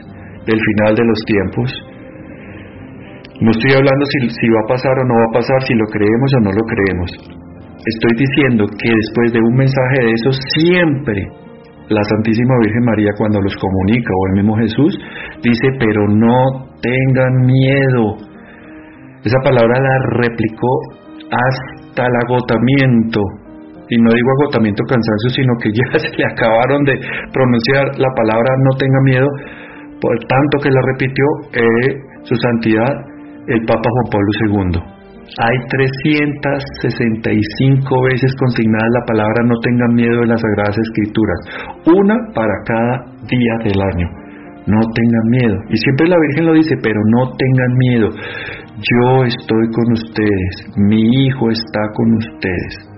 del 0.46 0.60
final 0.60 0.94
de 0.94 1.04
los 1.04 1.20
tiempos. 1.26 1.68
No 3.40 3.50
estoy 3.50 3.72
hablando 3.74 4.04
si, 4.06 4.28
si 4.30 4.46
va 4.50 4.60
a 4.64 4.68
pasar 4.68 4.92
o 4.98 5.04
no 5.04 5.14
va 5.14 5.26
a 5.30 5.38
pasar, 5.40 5.62
si 5.62 5.74
lo 5.74 5.86
creemos 5.86 6.30
o 6.34 6.40
no 6.40 6.50
lo 6.52 6.64
creemos 6.66 7.42
estoy 7.86 8.14
diciendo 8.14 8.66
que 8.66 8.90
después 8.90 9.32
de 9.32 9.40
un 9.40 9.54
mensaje 9.54 9.96
de 10.06 10.12
esos, 10.12 10.38
siempre 10.54 11.26
la 11.88 12.02
Santísima 12.04 12.54
Virgen 12.62 12.84
María 12.84 13.10
cuando 13.18 13.40
los 13.40 13.56
comunica, 13.56 14.10
o 14.14 14.26
el 14.28 14.34
mismo 14.34 14.56
Jesús, 14.56 14.98
dice, 15.42 15.68
pero 15.78 16.08
no 16.08 16.70
tengan 16.80 17.44
miedo. 17.44 18.16
Esa 19.24 19.38
palabra 19.42 19.74
la 19.80 19.98
replicó 20.18 20.70
hasta 21.30 22.06
el 22.06 22.14
agotamiento. 22.24 23.20
Y 23.92 24.00
no 24.00 24.08
digo 24.08 24.30
agotamiento, 24.40 24.80
cansancio, 24.88 25.28
sino 25.36 25.52
que 25.60 25.68
ya 25.68 25.84
se 26.00 26.16
le 26.16 26.24
acabaron 26.24 26.80
de 26.88 26.96
pronunciar 27.28 27.92
la 28.00 28.08
palabra 28.16 28.48
no 28.64 28.72
tenga 28.80 29.00
miedo, 29.04 29.28
por 30.00 30.16
tanto 30.24 30.64
que 30.64 30.72
la 30.72 30.80
repitió 30.96 31.52
eh, 31.52 32.00
su 32.24 32.32
santidad 32.36 32.88
el 33.48 33.60
Papa 33.66 33.84
Juan 33.84 34.08
Pablo 34.08 34.32
II 34.40 35.02
hay 35.38 35.56
365 35.68 38.02
veces 38.04 38.34
consignada 38.36 38.86
la 38.92 39.04
palabra 39.06 39.42
no 39.46 39.54
tengan 39.62 39.94
miedo 39.94 40.22
en 40.22 40.28
las 40.28 40.40
Sagradas 40.40 40.76
Escrituras, 40.76 41.40
una 41.86 42.16
para 42.34 42.52
cada 42.66 43.06
día 43.28 43.54
del 43.64 43.80
año. 43.80 44.08
No 44.66 44.80
tengan 44.94 45.28
miedo. 45.28 45.56
Y 45.70 45.76
siempre 45.76 46.08
la 46.08 46.18
Virgen 46.20 46.46
lo 46.46 46.52
dice, 46.52 46.76
pero 46.82 47.00
no 47.10 47.32
tengan 47.34 47.76
miedo. 47.78 48.10
Yo 48.78 49.24
estoy 49.24 49.70
con 49.74 49.92
ustedes, 49.92 50.66
mi 50.76 51.24
Hijo 51.24 51.50
está 51.50 51.80
con 51.94 52.14
ustedes. 52.14 52.88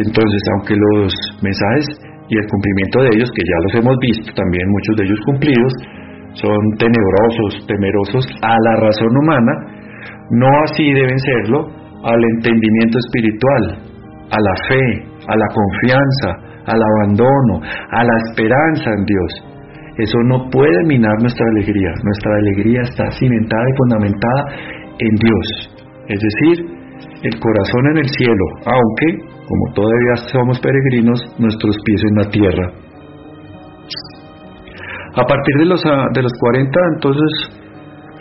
Entonces, 0.00 0.42
aunque 0.56 0.74
los 0.76 1.12
mensajes 1.42 1.86
y 2.28 2.38
el 2.38 2.46
cumplimiento 2.48 3.02
de 3.02 3.10
ellos, 3.16 3.30
que 3.34 3.44
ya 3.44 3.58
los 3.64 3.74
hemos 3.82 3.96
visto 4.00 4.32
también, 4.32 4.64
muchos 4.70 4.96
de 4.96 5.04
ellos 5.04 5.20
cumplidos, 5.26 5.72
son 6.34 6.60
tenebrosos, 6.78 7.66
temerosos 7.66 8.24
a 8.42 8.54
la 8.54 8.74
razón 8.80 9.12
humana, 9.16 9.52
no 10.30 10.48
así 10.64 10.84
deben 10.92 11.18
serlo 11.18 11.66
al 12.04 12.20
entendimiento 12.38 12.98
espiritual, 12.98 13.62
a 14.30 14.38
la 14.40 14.54
fe, 14.68 14.84
a 15.26 15.36
la 15.36 15.48
confianza, 15.52 16.50
al 16.66 16.80
abandono, 16.80 17.60
a 17.90 18.04
la 18.04 18.16
esperanza 18.28 18.90
en 18.96 19.04
Dios. 19.04 19.30
Eso 19.98 20.18
no 20.24 20.48
puede 20.50 20.84
minar 20.86 21.12
nuestra 21.20 21.44
alegría. 21.50 21.92
Nuestra 22.04 22.32
alegría 22.36 22.80
está 22.82 23.10
cimentada 23.18 23.64
y 23.68 23.76
fundamentada 23.76 24.44
en 24.98 25.14
Dios. 25.16 25.46
Es 26.08 26.20
decir, 26.20 26.79
el 27.22 27.34
corazón 27.38 27.86
en 27.92 27.98
el 27.98 28.08
cielo, 28.08 28.44
aunque, 28.66 29.06
como 29.46 29.74
todavía 29.74 30.16
somos 30.32 30.60
peregrinos, 30.60 31.20
nuestros 31.38 31.76
pies 31.84 32.02
en 32.08 32.14
la 32.16 32.30
tierra. 32.30 32.66
A 35.16 35.24
partir 35.24 35.54
de 35.58 35.64
los, 35.66 35.84
ah, 35.86 36.06
de 36.14 36.22
los 36.22 36.32
40, 36.40 36.80
entonces, 36.94 37.60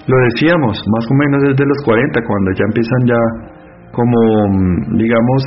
lo 0.07 0.17
decíamos, 0.33 0.81
más 0.97 1.05
o 1.05 1.13
menos 1.13 1.41
desde 1.49 1.65
los 1.65 1.77
40, 1.85 2.19
cuando 2.25 2.51
ya 2.51 2.65
empiezan 2.65 3.01
ya 3.05 3.21
como, 3.91 4.19
mm, 4.49 4.97
digamos, 4.97 5.43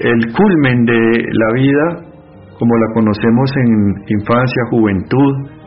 el 0.00 0.32
culmen 0.32 0.84
de 0.86 1.24
la 1.32 1.52
vida, 1.54 2.10
como 2.58 2.76
la 2.76 2.94
conocemos 2.94 3.50
en 3.56 3.94
infancia, 4.08 4.62
juventud, 4.70 5.60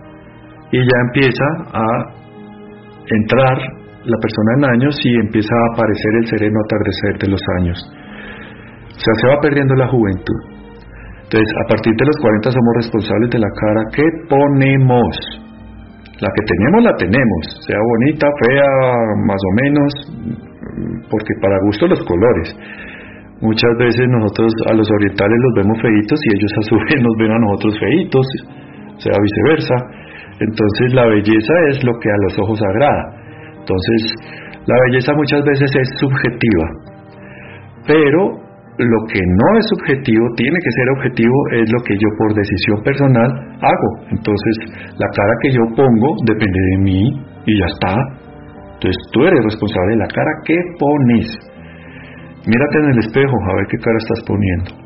y 0.72 0.78
ya 0.80 0.98
empieza 1.06 1.46
a 1.72 1.86
entrar 3.10 3.83
la 4.06 4.18
persona 4.20 4.52
en 4.58 4.64
años 4.76 4.96
y 5.04 5.16
empieza 5.16 5.56
a 5.56 5.74
aparecer 5.74 6.12
el 6.20 6.28
sereno 6.28 6.60
atardecer 6.60 7.14
de 7.20 7.30
los 7.32 7.42
años. 7.60 7.78
O 8.94 9.00
sea, 9.00 9.14
se 9.22 9.28
va 9.28 9.42
perdiendo 9.42 9.76
la 9.76 9.88
juventud. 9.88 10.40
Entonces, 11.24 11.50
a 11.66 11.68
partir 11.68 11.94
de 11.98 12.06
los 12.06 12.18
40 12.22 12.52
somos 12.52 12.74
responsables 12.78 13.30
de 13.32 13.40
la 13.40 13.52
cara 13.58 13.82
que 13.96 14.06
ponemos. 14.30 15.44
La 16.22 16.30
que 16.30 16.44
tenemos, 16.46 16.84
la 16.84 16.96
tenemos, 16.96 17.42
sea 17.66 17.80
bonita, 17.82 18.28
fea, 18.46 18.70
más 19.26 19.42
o 19.42 19.52
menos, 19.58 19.90
porque 21.10 21.34
para 21.42 21.58
gusto 21.66 21.88
los 21.88 22.04
colores. 22.06 22.56
Muchas 23.42 23.76
veces 23.80 24.08
nosotros 24.08 24.54
a 24.70 24.74
los 24.74 24.88
orientales 24.92 25.38
los 25.42 25.54
vemos 25.58 25.82
feitos 25.82 26.20
y 26.22 26.38
ellos 26.38 26.52
a 26.54 26.62
su 26.62 26.76
vez 26.86 27.02
nos 27.02 27.16
ven 27.18 27.32
a 27.32 27.40
nosotros 27.40 27.80
feitos, 27.80 28.28
sea 29.00 29.16
viceversa. 29.20 29.76
Entonces 30.40 30.94
la 30.94 31.08
belleza 31.08 31.54
es 31.72 31.84
lo 31.84 31.94
que 32.00 32.10
a 32.10 32.18
los 32.30 32.40
ojos 32.40 32.62
agrada. 32.62 33.23
Entonces 33.64 34.00
la 34.68 34.76
belleza 34.88 35.14
muchas 35.16 35.44
veces 35.44 35.72
es 35.72 35.88
subjetiva, 36.00 36.68
pero 37.88 38.44
lo 38.78 39.00
que 39.08 39.22
no 39.22 39.48
es 39.60 39.66
subjetivo, 39.70 40.26
tiene 40.36 40.58
que 40.60 40.72
ser 40.72 40.90
objetivo, 40.98 41.36
es 41.54 41.72
lo 41.72 41.80
que 41.84 41.94
yo 41.96 42.10
por 42.18 42.34
decisión 42.34 42.84
personal 42.84 43.30
hago. 43.62 43.90
Entonces 44.12 44.56
la 45.00 45.08
cara 45.16 45.34
que 45.44 45.52
yo 45.52 45.64
pongo 45.76 46.16
depende 46.26 46.60
de 46.72 46.78
mí 46.84 47.02
y 47.46 47.60
ya 47.60 47.68
está. 47.68 47.96
Entonces 48.76 48.98
tú 49.14 49.22
eres 49.24 49.40
responsable 49.46 49.92
de 49.92 50.00
la 50.04 50.08
cara 50.08 50.32
que 50.44 50.58
pones. 50.80 51.28
Mírate 52.46 52.78
en 52.80 52.90
el 52.92 53.00
espejo 53.00 53.32
a 53.32 53.56
ver 53.56 53.68
qué 53.70 53.78
cara 53.78 53.98
estás 53.98 54.24
poniendo. 54.28 54.83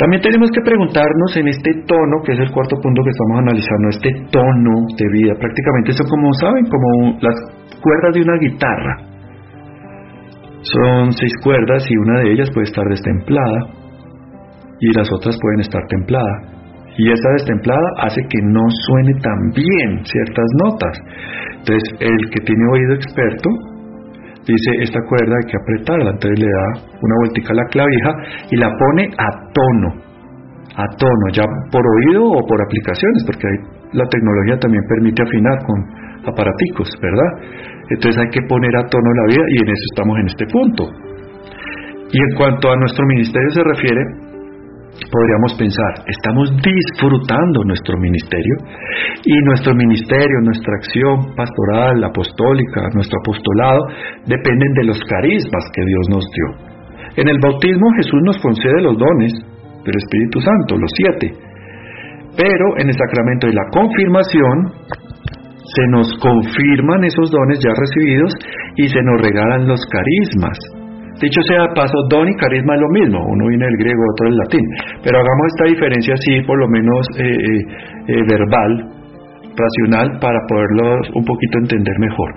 También 0.00 0.22
tenemos 0.22 0.48
que 0.48 0.64
preguntarnos 0.64 1.36
en 1.36 1.48
este 1.48 1.84
tono, 1.84 2.24
que 2.24 2.32
es 2.32 2.40
el 2.40 2.50
cuarto 2.50 2.74
punto 2.80 3.02
que 3.04 3.12
estamos 3.12 3.36
analizando, 3.44 3.88
este 3.90 4.10
tono 4.32 4.74
de 4.96 5.06
vida. 5.12 5.34
Prácticamente 5.36 5.92
son 5.92 6.08
como, 6.08 6.32
¿saben? 6.40 6.64
Como 6.64 7.20
las 7.20 7.36
cuerdas 7.84 8.14
de 8.14 8.22
una 8.22 8.38
guitarra. 8.40 8.94
Son 10.62 11.12
seis 11.12 11.32
cuerdas 11.44 11.84
y 11.84 11.96
una 11.98 12.20
de 12.20 12.32
ellas 12.32 12.48
puede 12.48 12.64
estar 12.64 12.84
destemplada 12.88 13.60
y 14.80 14.88
las 14.96 15.12
otras 15.12 15.36
pueden 15.36 15.60
estar 15.60 15.82
templadas. 15.88 16.48
Y 16.96 17.12
esta 17.12 17.32
destemplada 17.32 17.88
hace 18.00 18.22
que 18.22 18.40
no 18.40 18.64
suene 18.88 19.12
tan 19.20 19.52
bien 19.52 20.00
ciertas 20.04 20.48
notas. 20.64 20.96
Entonces, 21.58 21.84
el 22.00 22.30
que 22.30 22.40
tiene 22.40 22.64
oído 22.72 22.94
experto 22.94 23.50
dice 24.46 24.70
esta 24.80 25.00
cuerda 25.08 25.34
hay 25.36 25.46
que 25.50 25.58
apretarla, 25.58 26.10
entonces 26.10 26.38
le 26.40 26.50
da 26.50 26.66
una 27.02 27.14
vueltica 27.20 27.52
a 27.52 27.56
la 27.56 27.66
clavija 27.66 28.10
y 28.50 28.56
la 28.56 28.70
pone 28.70 29.04
a 29.16 29.28
tono, 29.52 29.88
a 30.76 30.86
tono, 30.96 31.24
ya 31.32 31.44
por 31.70 31.82
oído 31.82 32.24
o 32.24 32.40
por 32.46 32.58
aplicaciones, 32.62 33.24
porque 33.26 33.48
la 33.92 34.06
tecnología 34.06 34.56
también 34.58 34.84
permite 34.88 35.22
afinar 35.22 35.56
con 35.66 35.78
aparaticos, 36.26 36.88
¿verdad? 37.00 37.30
Entonces 37.90 38.22
hay 38.22 38.30
que 38.30 38.42
poner 38.48 38.76
a 38.76 38.86
tono 38.86 39.10
la 39.12 39.26
vida 39.34 39.44
y 39.48 39.56
en 39.62 39.68
eso 39.68 39.84
estamos 39.92 40.18
en 40.18 40.26
este 40.26 40.46
punto. 40.46 40.84
Y 42.12 42.18
en 42.18 42.34
cuanto 42.36 42.70
a 42.70 42.76
nuestro 42.76 43.06
ministerio 43.06 43.50
se 43.50 43.62
refiere, 43.64 44.02
podríamos 45.08 45.54
pensar, 45.56 46.04
estamos 46.06 46.50
disfrutando 46.60 47.64
nuestro 47.64 47.96
ministerio 47.96 48.56
y 49.24 49.34
nuestro 49.46 49.74
ministerio, 49.74 50.40
nuestra 50.42 50.74
acción 50.76 51.34
pastoral, 51.34 52.04
apostólica, 52.04 52.82
nuestro 52.94 53.18
apostolado, 53.24 53.80
dependen 54.26 54.72
de 54.74 54.84
los 54.84 55.00
carismas 55.08 55.64
que 55.72 55.84
Dios 55.84 56.04
nos 56.10 56.24
dio. 56.34 56.48
En 57.16 57.28
el 57.28 57.38
bautismo 57.40 57.86
Jesús 57.96 58.20
nos 58.24 58.38
concede 58.38 58.82
los 58.82 58.98
dones 58.98 59.32
del 59.84 59.96
Espíritu 59.96 60.40
Santo, 60.40 60.76
los 60.76 60.90
siete, 60.94 61.32
pero 62.36 62.66
en 62.78 62.88
el 62.88 62.94
sacramento 62.94 63.46
de 63.46 63.54
la 63.54 63.66
confirmación 63.72 64.56
se 65.64 65.86
nos 65.88 66.12
confirman 66.20 67.04
esos 67.04 67.30
dones 67.30 67.58
ya 67.60 67.70
recibidos 67.74 68.32
y 68.76 68.88
se 68.88 69.02
nos 69.02 69.20
regalan 69.20 69.66
los 69.66 69.80
carismas 69.86 70.58
Dicho 71.20 71.40
sea 71.44 71.68
paso, 71.76 71.92
don 72.08 72.26
y 72.26 72.34
carisma 72.36 72.74
es 72.76 72.80
lo 72.80 72.88
mismo, 72.88 73.20
uno 73.20 73.48
viene 73.48 73.66
del 73.66 73.76
griego, 73.76 74.00
otro 74.16 74.28
del 74.30 74.38
latín, 74.40 74.64
pero 75.04 75.18
hagamos 75.20 75.46
esta 75.52 75.64
diferencia 75.68 76.14
así, 76.14 76.40
por 76.48 76.58
lo 76.58 76.66
menos 76.66 77.06
eh, 77.18 77.28
eh, 77.28 77.60
eh, 78.08 78.22
verbal, 78.24 78.72
racional, 79.52 80.16
para 80.18 80.40
poderlo 80.48 80.96
un 81.12 81.24
poquito 81.24 81.58
entender 81.60 81.92
mejor. 82.00 82.30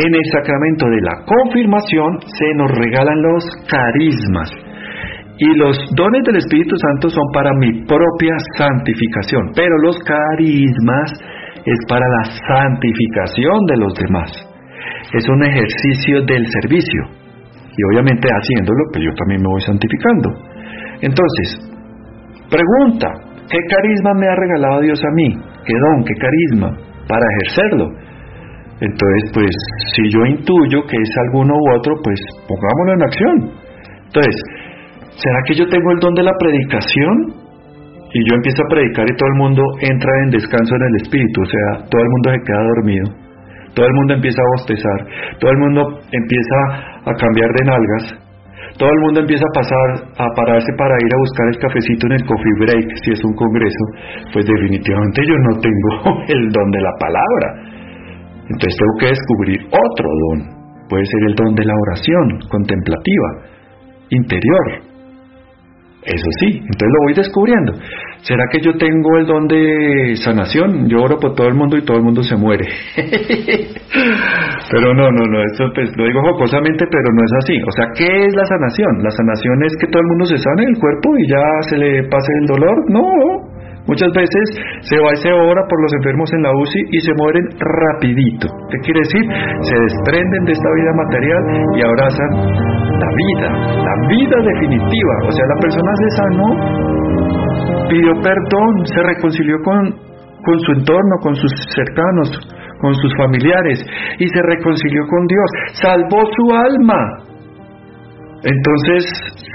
En 0.00 0.14
el 0.14 0.26
sacramento 0.32 0.88
de 0.88 1.00
la 1.02 1.12
confirmación 1.28 2.20
se 2.24 2.48
nos 2.56 2.70
regalan 2.72 3.20
los 3.20 3.44
carismas. 3.68 4.50
Y 5.36 5.52
los 5.58 5.76
dones 5.94 6.22
del 6.24 6.36
Espíritu 6.36 6.76
Santo 6.76 7.10
son 7.10 7.24
para 7.34 7.52
mi 7.52 7.84
propia 7.84 8.36
santificación, 8.56 9.52
pero 9.54 9.76
los 9.84 9.98
carismas 10.04 11.12
es 11.66 11.78
para 11.86 12.06
la 12.08 12.24
santificación 12.48 13.60
de 13.66 13.76
los 13.76 13.92
demás. 13.92 14.30
Es 15.12 15.28
un 15.28 15.44
ejercicio 15.44 16.22
del 16.24 16.46
servicio 16.46 17.21
y 17.76 17.80
obviamente 17.90 18.28
haciéndolo, 18.28 18.82
pues 18.92 19.04
yo 19.04 19.12
también 19.16 19.40
me 19.40 19.48
voy 19.48 19.62
santificando. 19.62 20.28
Entonces, 21.00 21.48
pregunta, 22.52 23.08
¿qué 23.48 23.58
carisma 23.68 24.12
me 24.14 24.28
ha 24.28 24.36
regalado 24.36 24.80
Dios 24.82 25.00
a 25.02 25.10
mí? 25.14 25.28
¿Qué 25.64 25.74
don, 25.74 26.04
qué 26.04 26.14
carisma 26.20 26.68
para 27.08 27.24
ejercerlo? 27.32 27.86
Entonces, 28.82 29.22
pues 29.32 29.50
si 29.94 30.02
yo 30.10 30.26
intuyo 30.26 30.84
que 30.84 30.96
es 30.96 31.10
alguno 31.28 31.54
u 31.54 31.76
otro, 31.78 31.94
pues 32.02 32.18
pongámoslo 32.46 32.92
en 32.92 33.02
acción. 33.02 33.36
Entonces, 34.06 34.36
¿será 35.16 35.38
que 35.46 35.54
yo 35.54 35.68
tengo 35.68 35.92
el 35.92 36.00
don 36.00 36.14
de 36.14 36.24
la 36.24 36.32
predicación? 36.38 37.40
Y 38.12 38.20
yo 38.28 38.36
empiezo 38.36 38.60
a 38.60 38.68
predicar 38.68 39.06
y 39.08 39.16
todo 39.16 39.28
el 39.32 39.38
mundo 39.38 39.62
entra 39.80 40.10
en 40.24 40.30
descanso 40.30 40.76
en 40.76 40.82
el 40.82 40.96
espíritu, 41.00 41.40
o 41.40 41.46
sea, 41.46 41.88
todo 41.88 42.02
el 42.02 42.10
mundo 42.10 42.30
se 42.32 42.44
queda 42.44 42.62
dormido 42.76 43.32
todo 43.74 43.86
el 43.86 43.92
mundo 43.94 44.14
empieza 44.14 44.40
a 44.40 44.52
bostezar, 44.56 44.98
todo 45.40 45.50
el 45.50 45.58
mundo 45.58 45.80
empieza 46.12 46.56
a 47.04 47.12
cambiar 47.14 47.50
de 47.52 47.64
nalgas, 47.64 48.22
todo 48.78 48.88
el 48.88 49.00
mundo 49.04 49.20
empieza 49.20 49.44
a 49.44 49.54
pasar 49.54 49.86
a 50.16 50.26
pararse 50.34 50.72
para 50.78 50.96
ir 50.96 51.10
a 51.12 51.18
buscar 51.18 51.46
el 51.48 51.58
cafecito 51.58 52.06
en 52.06 52.12
el 52.12 52.24
coffee 52.24 52.58
break 52.60 52.86
si 53.04 53.12
es 53.12 53.24
un 53.24 53.34
congreso, 53.34 53.84
pues 54.32 54.46
definitivamente 54.46 55.20
yo 55.26 55.36
no 55.36 55.60
tengo 55.60 56.22
el 56.28 56.48
don 56.50 56.70
de 56.70 56.80
la 56.80 56.92
palabra. 56.98 57.46
Entonces 58.48 58.76
tengo 58.78 58.94
que 58.98 59.06
descubrir 59.06 59.60
otro 59.68 60.08
don. 60.08 60.38
Puede 60.88 61.04
ser 61.04 61.20
el 61.28 61.34
don 61.34 61.54
de 61.54 61.64
la 61.64 61.74
oración 61.74 62.40
contemplativa, 62.48 63.28
interior, 64.10 64.91
eso 66.04 66.26
sí, 66.40 66.58
entonces 66.58 66.90
lo 66.90 67.04
voy 67.04 67.14
descubriendo. 67.14 67.72
¿Será 68.22 68.42
que 68.50 68.60
yo 68.60 68.74
tengo 68.74 69.18
el 69.18 69.26
don 69.26 69.46
de 69.46 70.14
sanación? 70.16 70.88
Yo 70.88 70.98
oro 70.98 71.18
por 71.18 71.34
todo 71.34 71.46
el 71.46 71.54
mundo 71.54 71.76
y 71.76 71.84
todo 71.84 71.96
el 71.96 72.02
mundo 72.02 72.22
se 72.22 72.36
muere. 72.36 72.66
pero 72.96 74.94
no, 74.94 75.10
no, 75.10 75.24
no, 75.30 75.44
esto 75.44 75.70
pues, 75.74 75.90
lo 75.96 76.04
digo 76.04 76.20
jocosamente, 76.22 76.86
pero 76.90 77.08
no 77.14 77.22
es 77.24 77.32
así. 77.44 77.54
O 77.62 77.70
sea, 77.70 77.86
¿qué 77.94 78.26
es 78.26 78.34
la 78.34 78.44
sanación? 78.46 79.02
La 79.02 79.10
sanación 79.10 79.64
es 79.64 79.76
que 79.78 79.86
todo 79.86 80.02
el 80.02 80.08
mundo 80.08 80.24
se 80.26 80.38
sane 80.38 80.64
el 80.64 80.78
cuerpo 80.78 81.18
y 81.18 81.28
ya 81.28 81.42
se 81.68 81.76
le 81.78 82.02
pase 82.08 82.32
el 82.40 82.46
dolor. 82.46 82.90
No, 82.90 83.51
Muchas 83.86 84.12
veces 84.14 84.44
se 84.86 84.96
va 85.02 85.10
y 85.12 85.16
se 85.16 85.32
ora 85.32 85.62
por 85.68 85.82
los 85.82 85.92
enfermos 85.94 86.32
en 86.32 86.42
la 86.42 86.50
UCI 86.54 86.80
y 86.92 87.00
se 87.00 87.12
mueren 87.18 87.46
rapidito. 87.58 88.46
¿Qué 88.70 88.78
quiere 88.78 89.00
decir? 89.02 89.24
Se 89.66 89.74
desprenden 89.74 90.44
de 90.46 90.52
esta 90.52 90.70
vida 90.70 90.92
material 91.02 91.42
y 91.74 91.82
abrazan 91.82 92.30
la 92.94 93.10
vida, 93.10 93.48
la 93.82 93.96
vida 94.06 94.36
definitiva. 94.38 95.14
O 95.26 95.32
sea, 95.32 95.44
la 95.50 95.58
persona 95.58 95.92
se 95.98 96.08
sanó, 96.14 96.48
pidió 97.90 98.12
perdón, 98.22 98.86
se 98.86 99.02
reconcilió 99.02 99.56
con, 99.64 99.90
con 100.46 100.58
su 100.60 100.72
entorno, 100.78 101.14
con 101.20 101.34
sus 101.34 101.52
cercanos, 101.74 102.30
con 102.80 102.94
sus 102.94 103.12
familiares 103.16 103.78
y 104.18 104.28
se 104.28 104.42
reconcilió 104.42 105.02
con 105.08 105.26
Dios, 105.26 105.48
salvó 105.74 106.22
su 106.26 106.54
alma. 106.54 107.02
Entonces, 108.44 109.04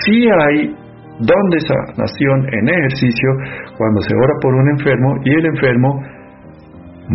sí 0.06 0.28
hay 0.28 0.87
donde 1.20 1.58
esa 1.58 1.76
nación 1.98 2.46
en 2.54 2.70
ejercicio 2.70 3.30
cuando 3.78 4.02
se 4.02 4.16
ora 4.16 4.34
por 4.42 4.54
un 4.54 4.70
enfermo 4.70 5.10
y 5.24 5.34
el 5.34 5.46
enfermo 5.46 5.90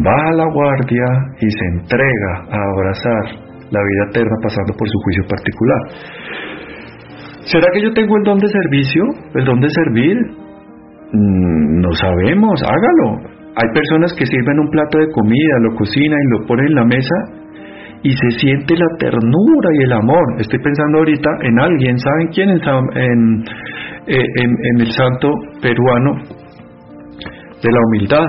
va 0.05 0.28
a 0.28 0.32
la 0.32 0.46
guardia 0.53 1.07
y 1.40 1.50
se 1.50 1.64
entrega 1.76 2.32
a 2.50 2.59
abrazar 2.74 3.24
la 3.70 3.80
vida 3.80 4.05
eterna 4.11 4.36
pasando 4.42 4.72
por 4.76 4.88
su 4.88 4.98
juicio 5.05 5.24
particular. 5.28 5.80
¿Será 7.44 7.66
que 7.72 7.82
yo 7.82 7.92
tengo 7.92 8.16
el 8.16 8.24
don 8.24 8.38
de 8.38 8.48
servicio? 8.48 9.03
¿El 9.34 9.44
don 9.44 9.61
de 9.61 9.68
servir? 9.68 10.16
Mm, 11.12 11.80
no 11.80 11.92
sabemos, 11.92 12.62
hágalo. 12.62 13.32
Hay 13.55 13.68
personas 13.74 14.14
que 14.14 14.24
sirven 14.24 14.61
un 14.61 14.70
plato 14.70 14.98
de 14.98 15.11
comida, 15.12 15.59
lo 15.61 15.74
cocinan 15.76 16.18
y 16.18 16.38
lo 16.38 16.46
ponen 16.46 16.66
en 16.68 16.74
la 16.74 16.84
mesa 16.84 17.42
y 18.03 18.11
se 18.11 18.30
siente 18.40 18.74
la 18.74 18.96
ternura 18.98 19.68
y 19.78 19.82
el 19.84 19.92
amor. 19.92 20.24
Estoy 20.38 20.59
pensando 20.59 20.98
ahorita 20.98 21.30
en 21.42 21.61
alguien, 21.61 21.98
¿saben 21.98 22.28
quién? 22.28 22.50
En, 22.50 22.61
en, 22.94 23.44
el 24.07 24.92
santo 24.92 25.30
peruano 25.61 26.14
de 27.62 27.70
la 27.70 27.80
humildad. 27.86 28.26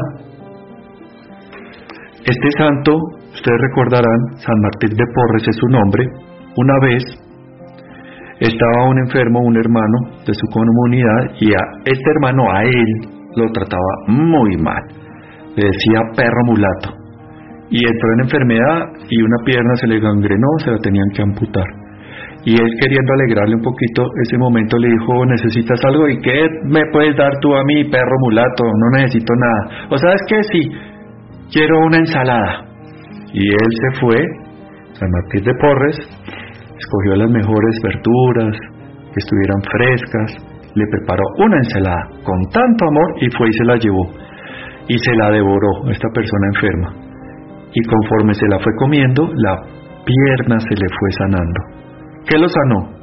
Este 2.26 2.50
santo, 2.58 2.94
ustedes 3.34 3.60
recordarán, 3.70 4.20
San 4.38 4.56
Martín 4.62 4.96
de 4.96 5.04
Porres 5.14 5.48
es 5.48 5.56
su 5.56 5.68
nombre, 5.68 6.06
una 6.56 6.80
vez 6.82 7.04
estaba 8.40 8.90
un 8.90 9.00
enfermo, 9.00 9.40
un 9.42 9.58
hermano 9.58 9.98
de 10.26 10.34
su 10.34 10.48
comunidad, 10.52 11.36
y 11.40 11.52
a 11.54 11.62
este 11.86 12.12
hermano, 12.16 12.52
a 12.52 12.64
él, 12.64 12.86
lo 13.36 13.52
trataba 13.52 13.82
muy 14.08 14.58
mal, 14.58 14.84
le 15.56 15.66
decía 15.66 16.00
perro 16.16 16.46
mulato. 16.46 16.94
Y 17.70 17.78
entró 17.78 18.14
en 18.14 18.20
enfermedad 18.22 18.86
y 19.10 19.22
una 19.22 19.38
pierna 19.46 19.76
se 19.76 19.88
le 19.88 20.00
gangrenó, 20.00 20.48
se 20.64 20.72
la 20.72 20.78
tenían 20.78 21.10
que 21.16 21.22
amputar. 21.24 21.83
Y 22.46 22.52
él 22.52 22.70
queriendo 22.82 23.14
alegrarle 23.14 23.56
un 23.56 23.62
poquito, 23.62 24.04
ese 24.28 24.38
momento 24.38 24.78
le 24.78 24.90
dijo, 24.90 25.26
necesitas 25.26 25.80
algo 25.86 26.10
y 26.10 26.20
qué 26.20 26.46
me 26.66 26.82
puedes 26.92 27.16
dar 27.16 27.32
tú 27.40 27.56
a 27.56 27.64
mí, 27.64 27.86
perro 27.86 28.16
mulato, 28.20 28.64
no 28.66 28.98
necesito 28.98 29.34
nada. 29.36 29.88
O 29.90 29.98
sabes 29.98 30.22
qué, 30.28 30.44
sí, 30.52 30.70
quiero 31.52 31.80
una 31.86 31.98
ensalada. 32.00 32.66
Y 33.32 33.48
él 33.48 33.72
se 33.82 34.00
fue 34.02 34.18
San 34.94 35.10
Martín 35.10 35.44
de 35.44 35.54
Porres, 35.56 35.98
escogió 36.78 37.16
las 37.16 37.32
mejores 37.32 37.80
verduras, 37.82 38.58
que 39.14 39.20
estuvieran 39.20 39.62
frescas, 39.72 40.54
le 40.76 40.86
preparó 40.92 41.24
una 41.38 41.58
ensalada 41.58 42.10
con 42.24 42.42
tanto 42.52 42.86
amor 42.88 43.08
y 43.22 43.30
fue 43.38 43.48
y 43.48 43.54
se 43.54 43.66
la 43.66 43.78
llevó. 43.78 44.06
Y 44.90 44.98
se 44.98 45.16
la 45.16 45.32
devoró 45.32 45.90
esta 45.90 46.10
persona 46.14 46.48
enferma. 46.56 46.94
Y 47.74 47.82
conforme 47.88 48.34
se 48.34 48.48
la 48.50 48.60
fue 48.60 48.74
comiendo, 48.78 49.30
la 49.34 49.56
pierna 50.04 50.60
se 50.60 50.76
le 50.76 50.88
fue 51.00 51.12
sanando. 51.18 51.73
¿Qué 52.28 52.38
lo 52.38 52.48
sanó? 52.48 52.94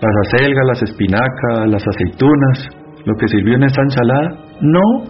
Las 0.00 0.14
acelgas, 0.26 0.66
las 0.66 0.82
espinacas, 0.82 1.68
las 1.68 1.84
aceitunas, 1.86 2.68
lo 3.04 3.14
que 3.16 3.28
sirvió 3.28 3.56
en 3.56 3.64
esa 3.64 3.82
ensalada. 3.82 4.30
No, 4.60 5.04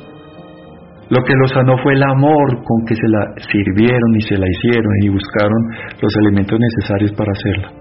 lo 1.11 1.25
que 1.25 1.35
lo 1.35 1.49
sanó 1.49 1.77
fue 1.83 1.95
el 1.95 2.03
amor 2.03 2.63
con 2.63 2.87
que 2.87 2.95
se 2.95 3.09
la 3.09 3.35
sirvieron 3.51 4.11
y 4.17 4.21
se 4.23 4.39
la 4.39 4.47
hicieron 4.47 4.93
y 5.03 5.09
buscaron 5.09 5.61
los 6.01 6.13
elementos 6.23 6.59
necesarios 6.59 7.13
para 7.13 7.33
hacerla. 7.33 7.73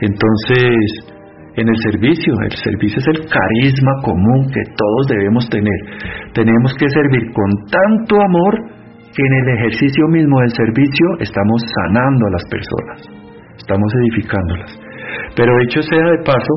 Entonces, 0.00 1.10
en 1.56 1.68
el 1.68 1.76
servicio, 1.76 2.34
el 2.44 2.52
servicio 2.52 2.98
es 2.98 3.08
el 3.08 3.26
carisma 3.26 3.92
común 4.04 4.48
que 4.52 4.60
todos 4.76 5.06
debemos 5.08 5.48
tener. 5.48 5.80
Tenemos 6.34 6.74
que 6.78 6.88
servir 6.88 7.32
con 7.32 7.50
tanto 7.72 8.16
amor 8.20 8.54
que 9.16 9.22
en 9.24 9.32
el 9.32 9.48
ejercicio 9.58 10.06
mismo 10.08 10.40
del 10.40 10.50
servicio 10.50 11.06
estamos 11.20 11.60
sanando 11.74 12.26
a 12.26 12.30
las 12.30 12.44
personas, 12.44 12.98
estamos 13.70 13.92
edificándolas. 14.02 14.70
Pero 15.36 15.58
dicho 15.60 15.80
sea 15.82 16.04
de 16.04 16.24
paso, 16.24 16.54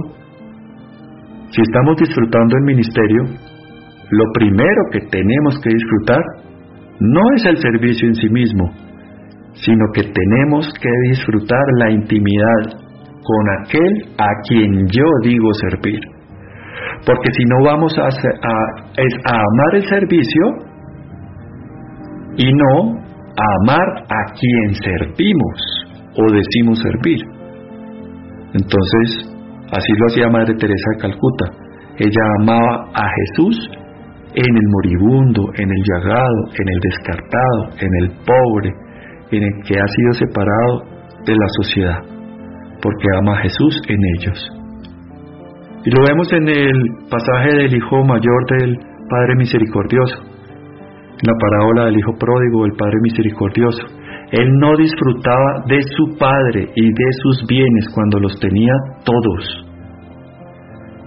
si 1.51 1.61
estamos 1.61 1.95
disfrutando 1.97 2.57
el 2.57 2.63
ministerio, 2.63 3.23
lo 4.09 4.25
primero 4.33 4.81
que 4.91 4.99
tenemos 5.11 5.59
que 5.61 5.69
disfrutar 5.69 6.23
no 6.99 7.21
es 7.35 7.45
el 7.45 7.57
servicio 7.57 8.07
en 8.07 8.15
sí 8.15 8.29
mismo, 8.29 8.71
sino 9.53 9.85
que 9.93 10.03
tenemos 10.03 10.67
que 10.81 10.89
disfrutar 11.09 11.63
la 11.77 11.91
intimidad 11.91 12.81
con 13.23 13.49
aquel 13.61 14.09
a 14.17 14.29
quien 14.47 14.87
yo 14.87 15.05
digo 15.23 15.53
servir. 15.53 15.99
Porque 17.05 17.29
si 17.37 17.43
no 17.45 17.63
vamos 17.65 17.93
a, 17.99 18.05
a, 18.05 19.35
amar 19.35 19.75
el 19.75 19.85
servicio 19.87 20.43
y 22.37 22.51
no 22.51 22.97
a 22.97 23.45
amar 23.61 24.03
a 24.09 24.33
quien 24.33 24.75
servimos 24.75 25.82
o 26.15 26.31
decimos 26.31 26.79
servir. 26.79 27.19
Entonces, 28.53 29.29
así 29.71 29.91
lo 29.97 30.05
hacía 30.07 30.29
Madre 30.29 30.53
Teresa 30.55 30.89
de 30.95 31.01
Calcuta. 31.01 31.45
Ella 31.97 32.23
amaba 32.41 32.89
a 32.93 33.05
Jesús 33.09 33.69
en 34.35 34.55
el 34.55 34.67
moribundo, 34.69 35.51
en 35.57 35.69
el 35.69 35.81
llagado, 35.83 36.41
en 36.57 36.69
el 36.69 36.79
descartado, 36.79 37.61
en 37.79 37.89
el 38.01 38.09
pobre, 38.25 38.73
en 39.31 39.43
el 39.43 39.63
que 39.63 39.79
ha 39.79 39.87
sido 39.87 40.13
separado 40.13 40.83
de 41.25 41.33
la 41.33 41.47
sociedad, 41.61 41.99
porque 42.81 43.07
ama 43.19 43.33
a 43.33 43.41
Jesús 43.43 43.81
en 43.87 43.99
ellos. 44.17 44.51
Y 45.85 45.91
lo 45.91 46.03
vemos 46.07 46.31
en 46.33 46.47
el 46.47 46.73
pasaje 47.09 47.55
del 47.55 47.75
Hijo 47.75 48.03
Mayor 48.05 48.45
del 48.57 48.77
Padre 49.09 49.35
Misericordioso, 49.37 50.23
en 50.23 51.27
la 51.27 51.33
parábola 51.39 51.85
del 51.85 51.97
Hijo 51.97 52.13
Pródigo, 52.17 52.65
el 52.65 52.73
Padre 52.73 52.97
Misericordioso. 53.01 53.83
Él 54.33 54.49
no 54.59 54.75
disfrutaba 54.75 55.63
de 55.67 55.81
su 55.95 56.17
Padre 56.17 56.67
y 56.75 56.85
de 56.85 57.09
sus 57.21 57.45
bienes 57.47 57.85
cuando 57.93 58.19
los 58.19 58.37
tenía 58.39 58.73
todos 59.05 59.63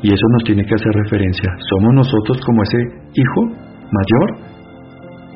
y 0.03 0.13
eso 0.13 0.27
nos 0.33 0.45
tiene 0.45 0.65
que 0.65 0.75
hacer 0.75 0.93
referencia. 0.93 1.51
¿Somos 1.71 1.95
nosotros 1.95 2.39
como 2.45 2.63
ese 2.63 2.79
hijo 3.15 3.43
mayor? 3.91 4.29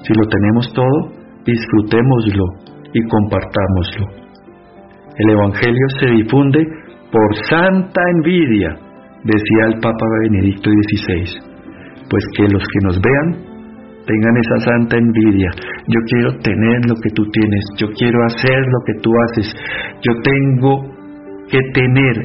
Si 0.02 0.12
lo 0.14 0.28
tenemos 0.28 0.72
todo, 0.72 0.98
disfrutémoslo 1.44 2.44
y 2.92 3.02
compartámoslo. 3.08 4.06
El 5.16 5.30
Evangelio 5.30 5.86
se 5.98 6.06
difunde 6.06 6.64
por 7.10 7.36
santa 7.48 8.00
envidia, 8.14 8.76
decía 9.24 9.66
el 9.66 9.80
Papa 9.80 10.06
Benedicto 10.22 10.70
XVI. 10.70 11.50
Pues 12.08 12.24
que 12.36 12.48
los 12.48 12.62
que 12.62 12.86
nos 12.86 13.00
vean 13.00 13.49
tengan 14.10 14.36
esa 14.36 14.58
santa 14.70 14.96
envidia. 14.96 15.50
Yo 15.86 16.00
quiero 16.06 16.38
tener 16.38 16.78
lo 16.88 16.94
que 17.02 17.10
tú 17.14 17.22
tienes, 17.30 17.64
yo 17.76 17.88
quiero 17.96 18.18
hacer 18.24 18.58
lo 18.58 18.80
que 18.86 18.94
tú 19.02 19.10
haces, 19.24 19.54
yo 20.02 20.12
tengo 20.22 20.94
que 21.48 21.60
tener 21.74 22.16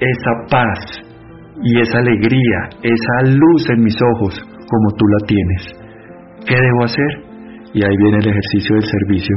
esa 0.00 0.32
paz, 0.50 1.12
y 1.62 1.80
esa 1.80 1.98
alegría, 1.98 2.58
esa 2.82 3.30
luz 3.30 3.70
en 3.70 3.84
mis 3.84 3.96
ojos 4.14 4.34
como 4.68 4.88
tú 4.96 5.04
la 5.06 5.26
tienes. 5.26 5.62
¿Qué 6.46 6.56
debo 6.56 6.84
hacer? 6.84 7.12
Y 7.74 7.84
ahí 7.84 7.96
viene 7.98 8.18
el 8.18 8.28
ejercicio 8.28 8.74
del 8.76 8.84
servicio, 8.84 9.36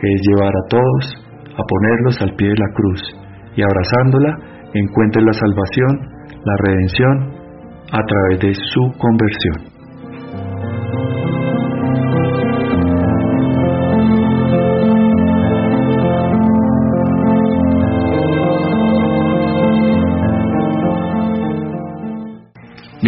que 0.00 0.08
es 0.08 0.20
llevar 0.28 0.52
a 0.52 0.68
todos 0.68 1.26
a 1.58 1.62
ponerlos 1.68 2.22
al 2.22 2.34
pie 2.34 2.48
de 2.48 2.56
la 2.56 2.72
cruz 2.74 3.02
y 3.56 3.62
abrazándola 3.62 4.36
encuentren 4.74 5.24
la 5.24 5.32
salvación, 5.32 6.00
la 6.44 6.56
redención 6.64 7.30
a 7.92 8.02
través 8.04 8.40
de 8.40 8.54
su 8.54 8.92
conversión. 8.98 9.75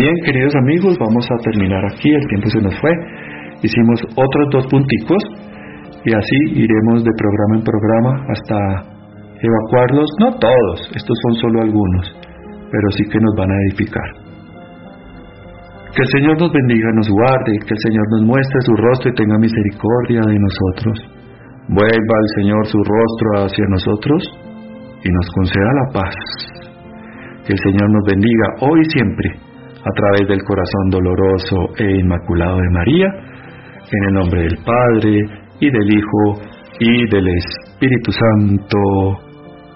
Bien, 0.08 0.24
queridos 0.24 0.54
amigos, 0.56 0.96
vamos 0.98 1.28
a 1.28 1.36
terminar 1.44 1.84
aquí, 1.84 2.08
el 2.08 2.26
tiempo 2.32 2.48
se 2.48 2.62
nos 2.64 2.72
fue. 2.80 2.92
Hicimos 3.60 4.00
otros 4.16 4.46
dos 4.52 4.66
punticos 4.68 5.20
y 6.02 6.16
así 6.16 6.38
iremos 6.56 7.04
de 7.04 7.12
programa 7.12 7.54
en 7.60 7.64
programa 7.68 8.12
hasta 8.32 8.56
evacuarlos, 9.36 10.08
no 10.20 10.32
todos, 10.40 10.78
estos 10.96 11.12
son 11.12 11.34
solo 11.44 11.60
algunos, 11.60 12.16
pero 12.72 12.88
sí 12.96 13.04
que 13.04 13.20
nos 13.20 13.34
van 13.36 13.50
a 13.52 13.60
edificar. 13.68 14.08
Que 15.92 16.00
el 16.00 16.08
Señor 16.08 16.40
nos 16.40 16.52
bendiga, 16.56 16.88
nos 16.96 17.10
guarde, 17.10 17.52
que 17.68 17.74
el 17.76 17.82
Señor 17.84 18.04
nos 18.12 18.22
muestre 18.32 18.60
su 18.64 18.72
rostro 18.80 19.10
y 19.10 19.14
tenga 19.14 19.36
misericordia 19.36 20.22
de 20.24 20.38
nosotros. 20.40 21.04
Vuelva 21.68 22.16
el 22.24 22.30
Señor 22.40 22.64
su 22.64 22.78
rostro 22.80 23.44
hacia 23.44 23.66
nosotros 23.68 24.24
y 25.04 25.08
nos 25.12 25.28
conceda 25.36 25.68
la 25.84 26.00
paz. 26.00 26.16
Que 27.44 27.52
el 27.52 27.60
Señor 27.60 27.92
nos 27.92 28.04
bendiga 28.08 28.46
hoy 28.64 28.80
y 28.80 28.90
siempre 28.96 29.47
a 29.84 29.90
través 29.94 30.28
del 30.28 30.42
corazón 30.44 30.90
doloroso 30.90 31.74
e 31.78 32.00
inmaculado 32.00 32.56
de 32.56 32.70
María, 32.70 33.06
en 33.90 34.04
el 34.08 34.14
nombre 34.14 34.42
del 34.42 34.58
Padre 34.64 35.24
y 35.60 35.70
del 35.70 35.94
Hijo 35.94 36.40
y 36.80 37.08
del 37.08 37.28
Espíritu 37.28 38.12
Santo. 38.12 38.78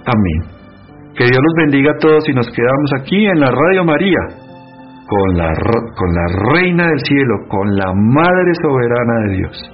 Amén. 0.07 0.53
Que 1.14 1.24
Dios 1.24 1.38
los 1.42 1.55
bendiga 1.57 1.92
a 1.92 1.98
todos 1.98 2.28
y 2.28 2.32
nos 2.32 2.48
quedamos 2.50 2.90
aquí 3.00 3.26
en 3.26 3.40
la 3.40 3.50
Radio 3.50 3.84
María, 3.84 4.20
con 5.07 5.36
la, 5.36 5.53
con 5.96 6.14
la 6.14 6.55
Reina 6.55 6.86
del 6.88 7.00
Cielo, 7.00 7.34
con 7.48 7.76
la 7.76 7.92
Madre 7.92 8.53
Soberana 8.62 9.26
de 9.26 9.36
Dios. 9.36 9.72